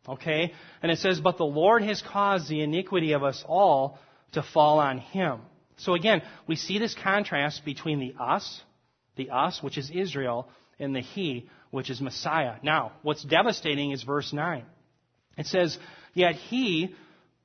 Okay? 0.09 0.53
And 0.81 0.93
it 0.93 0.99
says, 0.99 1.21
but 1.21 1.39
the 1.39 1.45
Lord 1.45 1.83
has 1.83 2.03
caused 2.03 2.49
the 2.49 2.63
iniquity 2.63 3.13
of 3.15 3.25
us 3.25 3.45
all 3.49 3.99
to 4.33 4.45
fall 4.45 4.79
on 4.79 4.99
him. 4.99 5.41
So 5.79 5.95
again, 5.95 6.23
we 6.47 6.57
see 6.57 6.79
this 6.79 6.95
contrast 6.95 7.65
between 7.65 8.01
the 8.01 8.15
us, 8.21 8.61
the 9.17 9.31
us, 9.31 9.63
which 9.63 9.79
is 9.79 9.91
Israel, 9.91 10.49
and 10.79 10.95
the 10.95 11.01
he, 11.01 11.49
which 11.71 11.91
is 11.91 12.01
Messiah. 12.01 12.55
Now, 12.63 12.93
what's 13.03 13.25
devastating 13.25 13.93
is 13.93 14.03
verse 14.03 14.33
9. 14.33 14.65
It 15.37 15.47
says, 15.47 15.79
Yet 16.15 16.35
he 16.35 16.95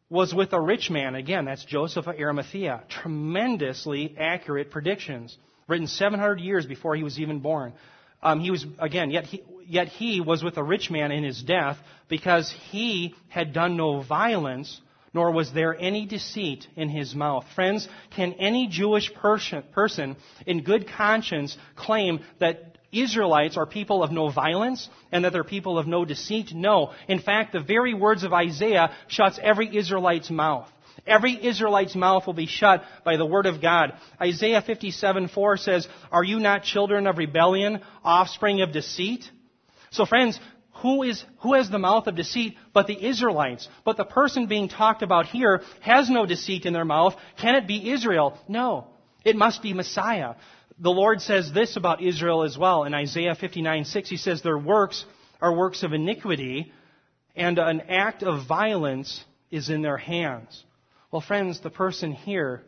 was 0.09 0.34
with 0.34 0.53
a 0.53 0.59
rich 0.59 0.89
man. 0.89 1.15
Again, 1.15 1.45
that's 1.45 1.65
Joseph 1.65 2.07
of 2.07 2.15
Arimathea. 2.15 2.84
Tremendously 2.89 4.15
accurate 4.19 4.71
predictions, 4.71 5.36
written 5.67 5.88
700 5.88 6.39
years 6.39 6.65
before 6.65 6.95
he 6.95 7.03
was 7.03 7.19
even 7.19 7.39
born. 7.39 7.73
Um, 8.21 8.39
he 8.39 8.51
was, 8.51 8.65
again, 8.79 9.11
yet 9.11 9.25
he, 9.25 9.43
yet 9.67 9.88
he 9.88 10.21
was 10.21 10.43
with 10.43 10.57
a 10.57 10.63
rich 10.63 10.89
man 10.89 11.11
in 11.11 11.23
his 11.23 11.41
death 11.43 11.77
because 12.09 12.53
he 12.71 13.15
had 13.27 13.53
done 13.53 13.75
no 13.75 14.01
violence 14.01 14.79
nor 15.14 15.32
was 15.32 15.51
there 15.53 15.76
any 15.80 16.05
deceit 16.05 16.68
in 16.76 16.89
his 16.89 17.14
mouth. 17.14 17.45
Friends, 17.55 17.88
can 18.16 18.34
any 18.34 18.68
Jewish 18.68 19.11
person 19.14 20.18
in 20.45 20.64
good 20.64 20.88
conscience 20.88 21.57
claim 21.76 22.22
that 22.39 22.78
Israelites 22.91 23.57
are 23.57 23.66
people 23.66 24.03
of 24.03 24.11
no 24.11 24.30
violence 24.30 24.89
and 25.11 25.26
that 25.26 25.34
they're 25.34 25.43
people 25.43 25.78
of 25.78 25.88
no 25.88 26.05
deceit? 26.05 26.53
No. 26.53 26.91
In 27.07 27.20
fact, 27.20 27.53
the 27.53 27.59
very 27.59 27.93
words 27.93 28.24
of 28.24 28.34
Isaiah 28.34 28.95
shuts 29.07 29.39
every 29.41 29.76
Israelite's 29.76 30.30
mouth. 30.30 30.70
Every 31.05 31.34
Israelite's 31.45 31.95
mouth 31.95 32.26
will 32.26 32.34
be 32.34 32.45
shut 32.45 32.84
by 33.03 33.18
the 33.18 33.26
word 33.26 33.45
of 33.45 33.61
God. 33.61 33.93
Isaiah 34.22 34.61
57 34.61 35.28
4 35.28 35.57
says, 35.57 35.88
Are 36.11 36.24
you 36.24 36.39
not 36.39 36.64
children 36.64 37.07
of 37.07 37.18
rebellion, 37.18 37.82
offspring 38.03 38.61
of 38.61 38.72
deceit? 38.72 39.30
So 39.91 40.05
friends, 40.05 40.39
who 40.76 41.03
is, 41.03 41.24
who 41.39 41.53
has 41.53 41.69
the 41.69 41.80
mouth 41.80 42.07
of 42.07 42.15
deceit 42.15 42.57
but 42.74 42.88
the 42.88 43.05
Israelites? 43.05 43.67
But 43.86 43.97
the 43.97 44.05
person 44.05 44.47
being 44.47 44.69
talked 44.69 45.01
about 45.01 45.28
here 45.28 45.61
has 45.82 46.09
no 46.09 46.26
deceit 46.26 46.65
in 46.65 46.74
their 46.74 46.86
mouth. 46.86 47.15
Can 47.39 47.55
it 47.55 47.67
be 47.67 47.91
Israel? 47.91 48.38
No. 48.47 48.88
It 49.24 49.36
must 49.36 49.61
be 49.61 49.74
Messiah. 49.74 50.36
The 50.80 50.89
Lord 50.89 51.21
says 51.21 51.51
this 51.53 51.78
about 51.78 52.01
Israel 52.01 52.43
as 52.43 52.57
well. 52.57 52.84
In 52.84 52.93
Isaiah 52.93 53.36
59 53.36 53.86
6, 53.86 54.09
He 54.09 54.17
says, 54.17 54.41
Their 54.41 54.57
works 54.57 55.05
are 55.39 55.55
works 55.55 55.84
of 55.84 55.93
iniquity, 55.93 56.71
and 57.36 57.59
an 57.59 57.82
act 57.89 58.24
of 58.24 58.47
violence 58.47 59.24
is 59.51 59.69
in 59.69 59.82
their 59.82 59.97
hands. 59.97 60.63
Well, 61.11 61.21
friends, 61.21 61.61
the 61.61 61.69
person 61.69 62.11
here 62.11 62.63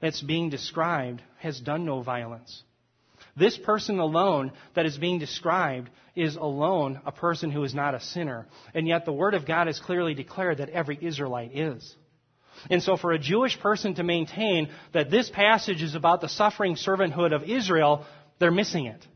that's 0.00 0.22
being 0.22 0.48
described 0.48 1.22
has 1.38 1.60
done 1.60 1.84
no 1.84 2.02
violence. 2.02 2.62
This 3.40 3.56
person 3.56 3.98
alone 3.98 4.52
that 4.74 4.84
is 4.84 4.98
being 4.98 5.18
described 5.18 5.88
is 6.14 6.36
alone 6.36 7.00
a 7.06 7.10
person 7.10 7.50
who 7.50 7.64
is 7.64 7.74
not 7.74 7.94
a 7.94 8.00
sinner. 8.00 8.46
And 8.74 8.86
yet 8.86 9.06
the 9.06 9.12
Word 9.12 9.32
of 9.32 9.46
God 9.46 9.66
has 9.66 9.80
clearly 9.80 10.12
declared 10.12 10.58
that 10.58 10.68
every 10.68 10.98
Israelite 11.00 11.56
is. 11.56 11.96
And 12.68 12.82
so 12.82 12.98
for 12.98 13.12
a 13.12 13.18
Jewish 13.18 13.58
person 13.58 13.94
to 13.94 14.02
maintain 14.02 14.68
that 14.92 15.10
this 15.10 15.30
passage 15.30 15.80
is 15.82 15.94
about 15.94 16.20
the 16.20 16.28
suffering 16.28 16.74
servanthood 16.74 17.34
of 17.34 17.44
Israel, 17.44 18.04
they're 18.38 18.50
missing 18.50 18.84
it. 18.84 19.06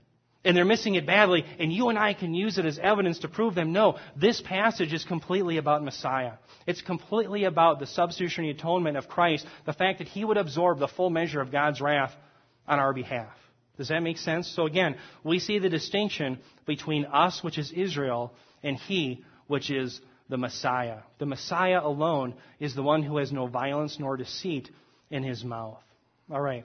And 0.42 0.56
they're 0.56 0.64
missing 0.64 0.94
it 0.94 1.06
badly, 1.06 1.44
and 1.58 1.70
you 1.70 1.90
and 1.90 1.98
I 1.98 2.14
can 2.14 2.32
use 2.34 2.56
it 2.56 2.64
as 2.64 2.78
evidence 2.78 3.18
to 3.20 3.28
prove 3.28 3.54
them. 3.54 3.72
No, 3.72 3.98
this 4.16 4.40
passage 4.40 4.94
is 4.94 5.04
completely 5.04 5.58
about 5.58 5.84
Messiah. 5.84 6.32
It's 6.66 6.82
completely 6.82 7.44
about 7.44 7.78
the 7.78 7.86
substitutionary 7.86 8.52
atonement 8.52 8.96
of 8.96 9.08
Christ, 9.08 9.46
the 9.66 9.72
fact 9.74 9.98
that 9.98 10.08
He 10.08 10.24
would 10.24 10.38
absorb 10.38 10.78
the 10.78 10.88
full 10.88 11.10
measure 11.10 11.40
of 11.42 11.52
God's 11.52 11.80
wrath 11.82 12.12
on 12.66 12.78
our 12.78 12.94
behalf. 12.94 13.34
Does 13.76 13.88
that 13.88 14.02
make 14.02 14.18
sense? 14.18 14.48
So 14.54 14.66
again, 14.66 14.96
we 15.24 15.38
see 15.38 15.58
the 15.58 15.68
distinction 15.68 16.38
between 16.66 17.06
us, 17.06 17.42
which 17.42 17.58
is 17.58 17.72
Israel, 17.72 18.32
and 18.62 18.76
he, 18.76 19.24
which 19.46 19.70
is 19.70 20.00
the 20.28 20.36
Messiah. 20.36 20.98
The 21.18 21.26
Messiah 21.26 21.80
alone 21.82 22.34
is 22.60 22.74
the 22.74 22.82
one 22.82 23.02
who 23.02 23.18
has 23.18 23.32
no 23.32 23.46
violence 23.46 23.98
nor 23.98 24.16
deceit 24.16 24.70
in 25.10 25.22
his 25.22 25.44
mouth. 25.44 25.82
All 26.30 26.40
right. 26.40 26.64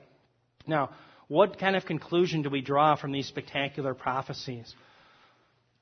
Now, 0.68 0.92
what 1.28 1.60
kind 1.60 1.76
of 1.76 1.86
conclusion 1.86 2.42
do 2.42 2.50
we 2.50 2.62
draw 2.62 2.96
from 2.96 3.12
these 3.12 3.28
spectacular 3.28 3.94
prophecies? 3.94 4.74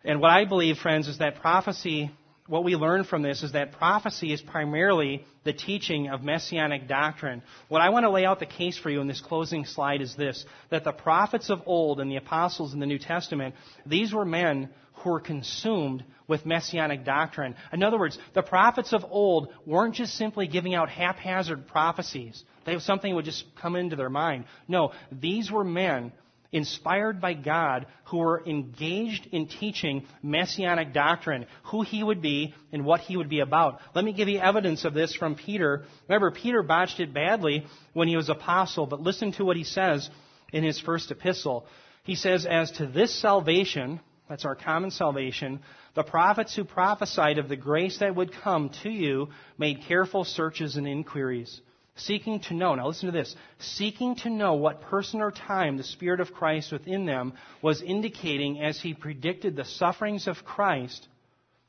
And 0.04 0.22
what 0.22 0.32
I 0.32 0.46
believe, 0.46 0.78
friends, 0.78 1.08
is 1.08 1.20
that 1.20 1.36
prophecy 1.42 2.12
what 2.48 2.64
we 2.64 2.76
learn 2.76 3.04
from 3.04 3.22
this 3.22 3.44
is 3.44 3.52
that 3.52 3.74
prophecy 3.74 4.34
is 4.34 4.42
primarily 4.42 5.26
the 5.44 5.54
teaching 5.54 6.10
of 6.10 6.24
messianic 6.24 6.88
doctrine. 6.88 7.44
What 7.68 7.82
I 7.82 7.90
want 7.90 8.06
to 8.06 8.10
lay 8.10 8.26
out 8.26 8.40
the 8.40 8.46
case 8.46 8.78
for 8.78 8.90
you 8.90 9.02
in 9.02 9.08
this 9.08 9.22
closing 9.22 9.66
slide 9.66 10.02
is 10.02 10.16
this 10.16 10.46
that 10.70 10.84
the 10.84 10.92
prophets 10.92 11.50
of 11.50 11.62
old 11.66 12.00
and 12.00 12.10
the 12.10 12.16
apostles 12.16 12.74
in 12.74 12.80
the 12.80 12.86
New 12.86 13.00
Testament, 13.00 13.56
these 13.86 14.14
were 14.14 14.26
men 14.26 14.70
who 14.96 15.12
were 15.12 15.20
consumed 15.20 16.04
with 16.28 16.46
messianic 16.46 17.06
doctrine. 17.06 17.56
In 17.72 17.84
other 17.84 18.00
words, 18.00 18.18
the 18.34 18.42
prophets 18.42 18.94
of 18.94 19.06
old 19.10 19.50
weren't 19.66 19.96
just 19.96 20.16
simply 20.16 20.48
giving 20.48 20.74
out 20.74 20.90
haphazard 20.90 21.68
prophecies. 21.68 22.44
They 22.66 22.80
something 22.80 23.14
would 23.14 23.26
just 23.26 23.46
come 23.62 23.76
into 23.76 23.96
their 23.96 24.10
mind. 24.10 24.46
No, 24.68 24.92
these 25.12 25.52
were 25.52 25.64
men 25.64 26.12
inspired 26.52 27.20
by 27.20 27.34
God, 27.34 27.88
who 28.06 28.18
were 28.18 28.44
engaged 28.46 29.28
in 29.32 29.48
teaching 29.48 30.06
messianic 30.24 30.94
doctrine, 30.94 31.46
who 31.66 31.82
he 31.82 32.04
would 32.04 32.22
be 32.22 32.54
and 32.72 32.86
what 32.86 33.02
he 33.02 33.18
would 33.18 33.30
be 33.30 33.42
about. 33.42 33.80
Let 33.94 34.06
me 34.06 34.14
give 34.14 34.30
you 34.30 34.40
evidence 34.40 34.86
of 34.86 34.94
this 34.94 35.16
from 35.16 35.36
Peter. 35.36 35.84
Remember, 36.08 36.32
Peter 36.32 36.64
botched 36.64 37.00
it 37.00 37.14
badly 37.14 37.66
when 37.94 38.08
he 38.08 38.16
was 38.16 38.30
apostle, 38.30 38.86
but 38.86 39.02
listen 39.02 39.32
to 39.34 39.46
what 39.46 39.58
he 39.58 39.64
says 39.64 40.10
in 40.54 40.64
his 40.64 40.80
first 40.80 41.12
epistle. 41.12 41.66
He 42.04 42.16
says, 42.16 42.46
As 42.46 42.72
to 42.72 42.88
this 42.88 43.14
salvation, 43.20 44.00
That's 44.30 44.46
our 44.46 44.56
common 44.56 44.92
salvation. 44.92 45.62
The 45.96 46.04
prophets 46.04 46.56
who 46.56 46.64
prophesied 46.64 47.38
of 47.38 47.50
the 47.50 47.56
grace 47.56 48.00
that 48.00 48.16
would 48.16 48.34
come 48.34 48.72
to 48.84 48.90
you 48.90 49.30
made 49.58 49.84
careful 49.88 50.26
searches 50.26 50.76
and 50.76 50.88
inquiries, 50.88 51.62
seeking 51.98 52.40
to 52.42 52.54
know. 52.54 52.76
Now 52.76 52.88
listen 52.88 53.08
to 53.08 53.18
this. 53.18 53.36
Seeking 53.60 54.16
to 54.18 54.30
know 54.30 54.54
what 54.54 54.82
person 54.82 55.22
or 55.22 55.32
time 55.32 55.78
the 55.78 55.84
Spirit 55.84 56.20
of 56.20 56.34
Christ 56.34 56.72
within 56.72 57.06
them 57.06 57.34
was 57.62 57.82
indicating 57.82 58.62
as 58.62 58.80
he 58.80 58.94
predicted 58.94 59.56
the 59.56 59.66
sufferings 59.66 60.28
of 60.28 60.46
Christ 60.46 61.08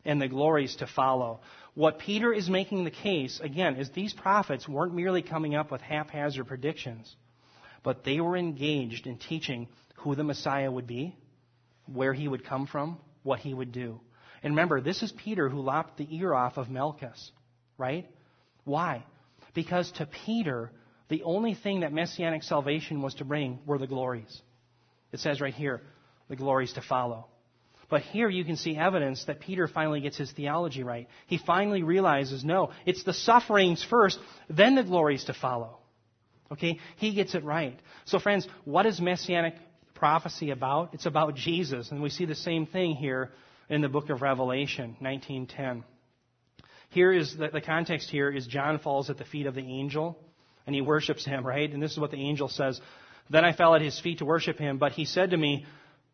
and 0.05 0.21
the 0.21 0.29
glories 0.29 0.77
to 0.77 0.87
follow. 0.87 1.41
What 1.75 1.99
Peter 1.99 2.33
is 2.33 2.49
making 2.49 2.85
the 2.85 2.91
case, 2.91 3.41
again, 3.41 3.77
is 3.77 3.91
these 3.91 4.13
prophets 4.13 4.69
weren't 4.69 4.95
merely 4.95 5.23
coming 5.23 5.55
up 5.55 5.71
with 5.71 5.81
haphazard 5.81 6.47
predictions, 6.47 7.15
but 7.83 8.05
they 8.05 8.21
were 8.21 8.37
engaged 8.37 9.07
in 9.07 9.19
teaching 9.19 9.69
who 9.97 10.15
the 10.15 10.25
Messiah 10.25 10.71
would 10.71 10.87
be 10.87 11.17
where 11.93 12.13
he 12.13 12.29
would 12.29 12.45
come 12.45 12.67
from, 12.67 12.99
what 13.23 13.41
he 13.41 13.55
would 13.55 13.73
do. 13.73 14.01
And 14.43 14.53
remember, 14.53 14.81
this 14.81 15.03
is 15.03 15.13
Peter 15.13 15.49
who 15.49 15.61
lopped 15.61 15.97
the 15.97 16.17
ear 16.17 16.33
off 16.33 16.57
of 16.57 16.69
Malchus, 16.69 17.33
right? 17.77 18.09
Why? 18.65 19.05
Because 19.59 19.91
to 19.97 20.07
Peter, 20.07 20.71
the 21.09 21.25
only 21.25 21.53
thing 21.53 21.81
that 21.81 21.93
messianic 21.93 22.45
salvation 22.45 23.03
was 23.03 23.15
to 23.15 23.25
bring 23.25 23.59
were 23.67 23.77
the 23.77 23.89
glories. 23.89 24.41
It 25.13 25.19
says 25.19 25.41
right 25.41 25.53
here, 25.53 25.83
the 26.29 26.37
glories 26.37 26.75
to 26.75 26.81
follow. 26.81 27.27
But 27.91 28.03
here 28.03 28.29
you 28.29 28.45
can 28.45 28.55
see 28.55 28.77
evidence 28.77 29.25
that 29.25 29.41
Peter 29.41 29.67
finally 29.67 30.01
gets 30.01 30.17
his 30.17 30.31
theology 30.31 30.85
right. 30.85 31.09
He 31.27 31.39
finally 31.39 31.83
realizes, 31.83 32.45
no, 32.45 32.71
it's 32.87 33.03
the 33.03 33.13
sufferings 33.13 33.83
first, 33.83 34.21
then 34.49 34.77
the 34.77 34.85
glories 34.85 35.25
to 35.25 35.33
follow. 35.35 35.81
Okay? 36.53 36.79
He 36.95 37.13
gets 37.13 37.35
it 37.35 37.43
right. 37.43 37.81
So 38.05 38.21
friends, 38.21 38.47
what 38.65 38.87
is 38.87 39.01
messianic 39.01 39.57
prophecy 39.93 40.51
about? 40.53 40.95
It's 40.95 41.07
about 41.07 41.35
Jesus. 41.35 41.91
And 41.91 42.01
we 42.01 42.11
see 42.11 42.27
the 42.27 42.37
same 42.37 42.65
thing 42.67 42.95
here 42.95 43.33
in 43.69 43.81
the 43.81 43.89
book 43.89 44.09
of 44.09 44.23
Revelation, 44.23 44.95
1910. 45.01 45.83
Here 46.91 47.13
is 47.13 47.37
the, 47.37 47.49
the 47.49 47.61
context 47.61 48.11
here 48.11 48.31
is 48.31 48.47
John 48.47 48.79
falls 48.79 49.11
at 49.11 49.19
the 49.19 49.25
feet 49.25 49.47
of 49.47 49.55
the 49.55 49.61
angel 49.61 50.19
and 50.67 50.75
he 50.75 50.81
worships 50.81 51.25
him, 51.25 51.47
right? 51.47 51.73
And 51.73 51.83
this 51.83 51.93
is 51.93 51.99
what 51.99 52.11
the 52.11 52.23
angel 52.23 52.49
says. 52.49 52.81
Then 53.31 53.45
I 53.45 53.53
fell 53.53 53.75
at 53.75 53.83
his 53.83 53.99
feet 54.01 54.19
to 54.19 54.25
worship 54.25 54.59
him, 54.59 54.79
but 54.79 54.93
he 54.93 55.05
said 55.05 55.31
to 55.31 55.37
me, 55.37 55.67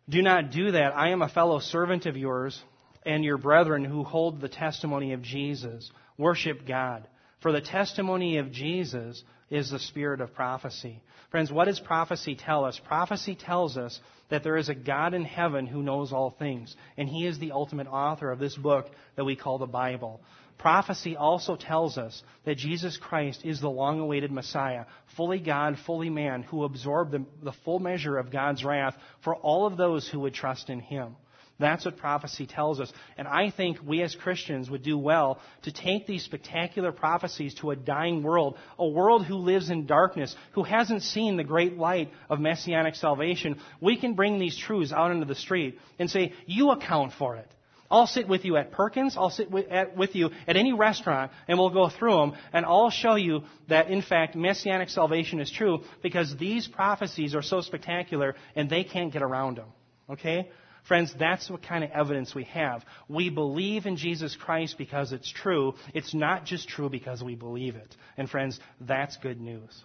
Do 0.09 0.23
not 0.23 0.51
do 0.51 0.73
that. 0.73 0.97
I 0.97 1.11
am 1.11 1.23
a 1.23 1.29
fellow 1.29 1.59
servant 1.59 2.07
of 2.07 2.17
yours 2.17 2.61
and 3.05 3.25
your 3.25 3.39
brethren 3.39 3.85
who 3.85 4.05
hold 4.05 4.41
the 4.41 4.49
testimony 4.49 5.13
of 5.13 5.23
Jesus. 5.23 5.91
Worship 6.19 6.67
God. 6.67 7.07
For 7.41 7.53
the 7.53 7.61
testimony 7.61 8.39
of 8.39 8.53
Jesus 8.53 9.23
is 9.51 9.71
the 9.71 9.79
spirit 9.79 10.21
of 10.21 10.35
prophecy. 10.35 11.03
Friends, 11.31 11.53
what 11.53 11.67
does 11.67 11.81
prophecy 11.81 12.37
tell 12.37 12.65
us? 12.65 12.81
Prophecy 12.87 13.35
tells 13.35 13.77
us 13.77 14.01
that 14.29 14.43
there 14.43 14.57
is 14.57 14.69
a 14.69 14.75
God 14.75 15.15
in 15.15 15.25
heaven 15.25 15.67
who 15.67 15.83
knows 15.83 16.13
all 16.13 16.31
things, 16.31 16.75
and 16.97 17.09
He 17.09 17.27
is 17.27 17.39
the 17.39 17.53
ultimate 17.53 17.87
author 17.87 18.31
of 18.31 18.39
this 18.39 18.57
book 18.57 18.89
that 19.17 19.25
we 19.25 19.37
call 19.37 19.59
the 19.59 19.67
Bible. 19.67 20.21
Prophecy 20.59 21.17
also 21.17 21.57
tells 21.57 21.99
us 21.99 22.23
that 22.45 22.57
Jesus 22.57 22.97
Christ 22.97 23.43
is 23.45 23.61
the 23.61 23.69
long 23.69 24.01
awaited 24.01 24.33
Messiah, 24.33 24.87
fully 25.17 25.41
God, 25.41 25.77
fully 25.85 26.11
man, 26.11 26.43
who 26.43 26.65
absorbed 26.65 27.13
the, 27.13 27.25
the 27.43 27.53
full 27.65 27.81
measure 27.81 28.17
of 28.17 28.31
God's 28.31 28.65
wrath 28.65 28.95
for 29.23 29.35
all 29.35 29.67
of 29.67 29.77
those 29.77 30.09
who 30.09 30.21
would 30.21 30.35
trust 30.35 30.71
in 30.71 30.81
Him. 30.81 31.17
That's 31.59 31.85
what 31.85 31.99
prophecy 31.99 32.47
tells 32.47 32.81
us. 32.81 32.93
And 33.17 33.29
I 33.29 33.51
think 33.51 33.79
we 33.87 34.03
as 34.03 34.15
Christians 34.15 34.69
would 34.69 34.83
do 34.83 34.99
well 34.99 35.41
to 35.63 35.73
take 35.73 36.07
these 36.07 36.25
spectacular 36.25 36.91
prophecies 36.91 37.55
to 37.57 37.71
a 37.71 37.77
dying 37.77 38.25
world, 38.25 38.59
a 38.77 38.89
world 38.89 39.25
who 39.25 39.37
lives 39.37 39.71
in 39.71 39.87
darkness, 39.87 40.35
who 40.53 40.65
hasn't 40.65 41.03
seen 41.03 41.37
the 41.37 41.45
great 41.45 41.77
light 41.77 42.11
of 42.29 42.41
messianic 42.41 42.97
salvation. 42.97 43.61
We 43.81 43.97
can 43.97 44.15
bring 44.15 44.39
these 44.41 44.59
truths 44.59 44.93
out 44.93 45.13
into 45.13 45.27
the 45.27 45.37
street 45.37 45.79
and 45.99 46.11
say, 46.11 46.33
you 46.47 46.71
account 46.71 47.13
for 47.13 47.37
it. 47.37 47.54
I'll 47.91 48.07
sit 48.07 48.29
with 48.29 48.45
you 48.45 48.57
at 48.57 48.73
Perkins, 48.73 49.17
I'll 49.17 49.31
sit 49.31 49.51
with, 49.51 49.69
at, 49.69 49.97
with 49.97 50.15
you 50.15 50.31
at 50.47 50.57
any 50.57 50.73
restaurant, 50.73 51.33
and 51.49 51.59
we'll 51.59 51.71
go 51.71 51.89
through 51.89 52.17
them, 52.17 52.33
and 52.53 52.65
I'll 52.65 52.91
show 52.91 53.15
you 53.15 53.43
that, 53.69 53.89
in 53.89 54.03
fact, 54.03 54.35
messianic 54.35 54.89
salvation 54.89 55.41
is 55.41 55.51
true 55.51 55.81
because 56.03 56.35
these 56.39 56.67
prophecies 56.67 57.35
are 57.35 57.43
so 57.43 57.61
spectacular 57.61 58.35
and 58.57 58.69
they 58.69 58.85
can't 58.85 59.13
get 59.13 59.23
around 59.23 59.59
them. 59.59 59.69
Okay? 60.11 60.51
Friends, 60.87 61.15
that's 61.19 61.49
what 61.49 61.63
kind 61.63 61.83
of 61.83 61.91
evidence 61.93 62.35
we 62.35 62.45
have. 62.45 62.85
We 63.09 63.31
believe 63.31 63.87
in 63.87 63.97
Jesus 63.97 64.37
Christ 64.37 64.77
because 64.77 65.13
it's 65.13 65.31
true. 65.31 65.75
It's 65.95 66.13
not 66.15 66.45
just 66.45 66.69
true 66.69 66.91
because 66.91 67.23
we 67.23 67.35
believe 67.35 67.75
it. 67.75 67.97
And 68.19 68.29
friends, 68.29 68.61
that's 68.81 69.17
good 69.17 69.41
news. 69.41 69.85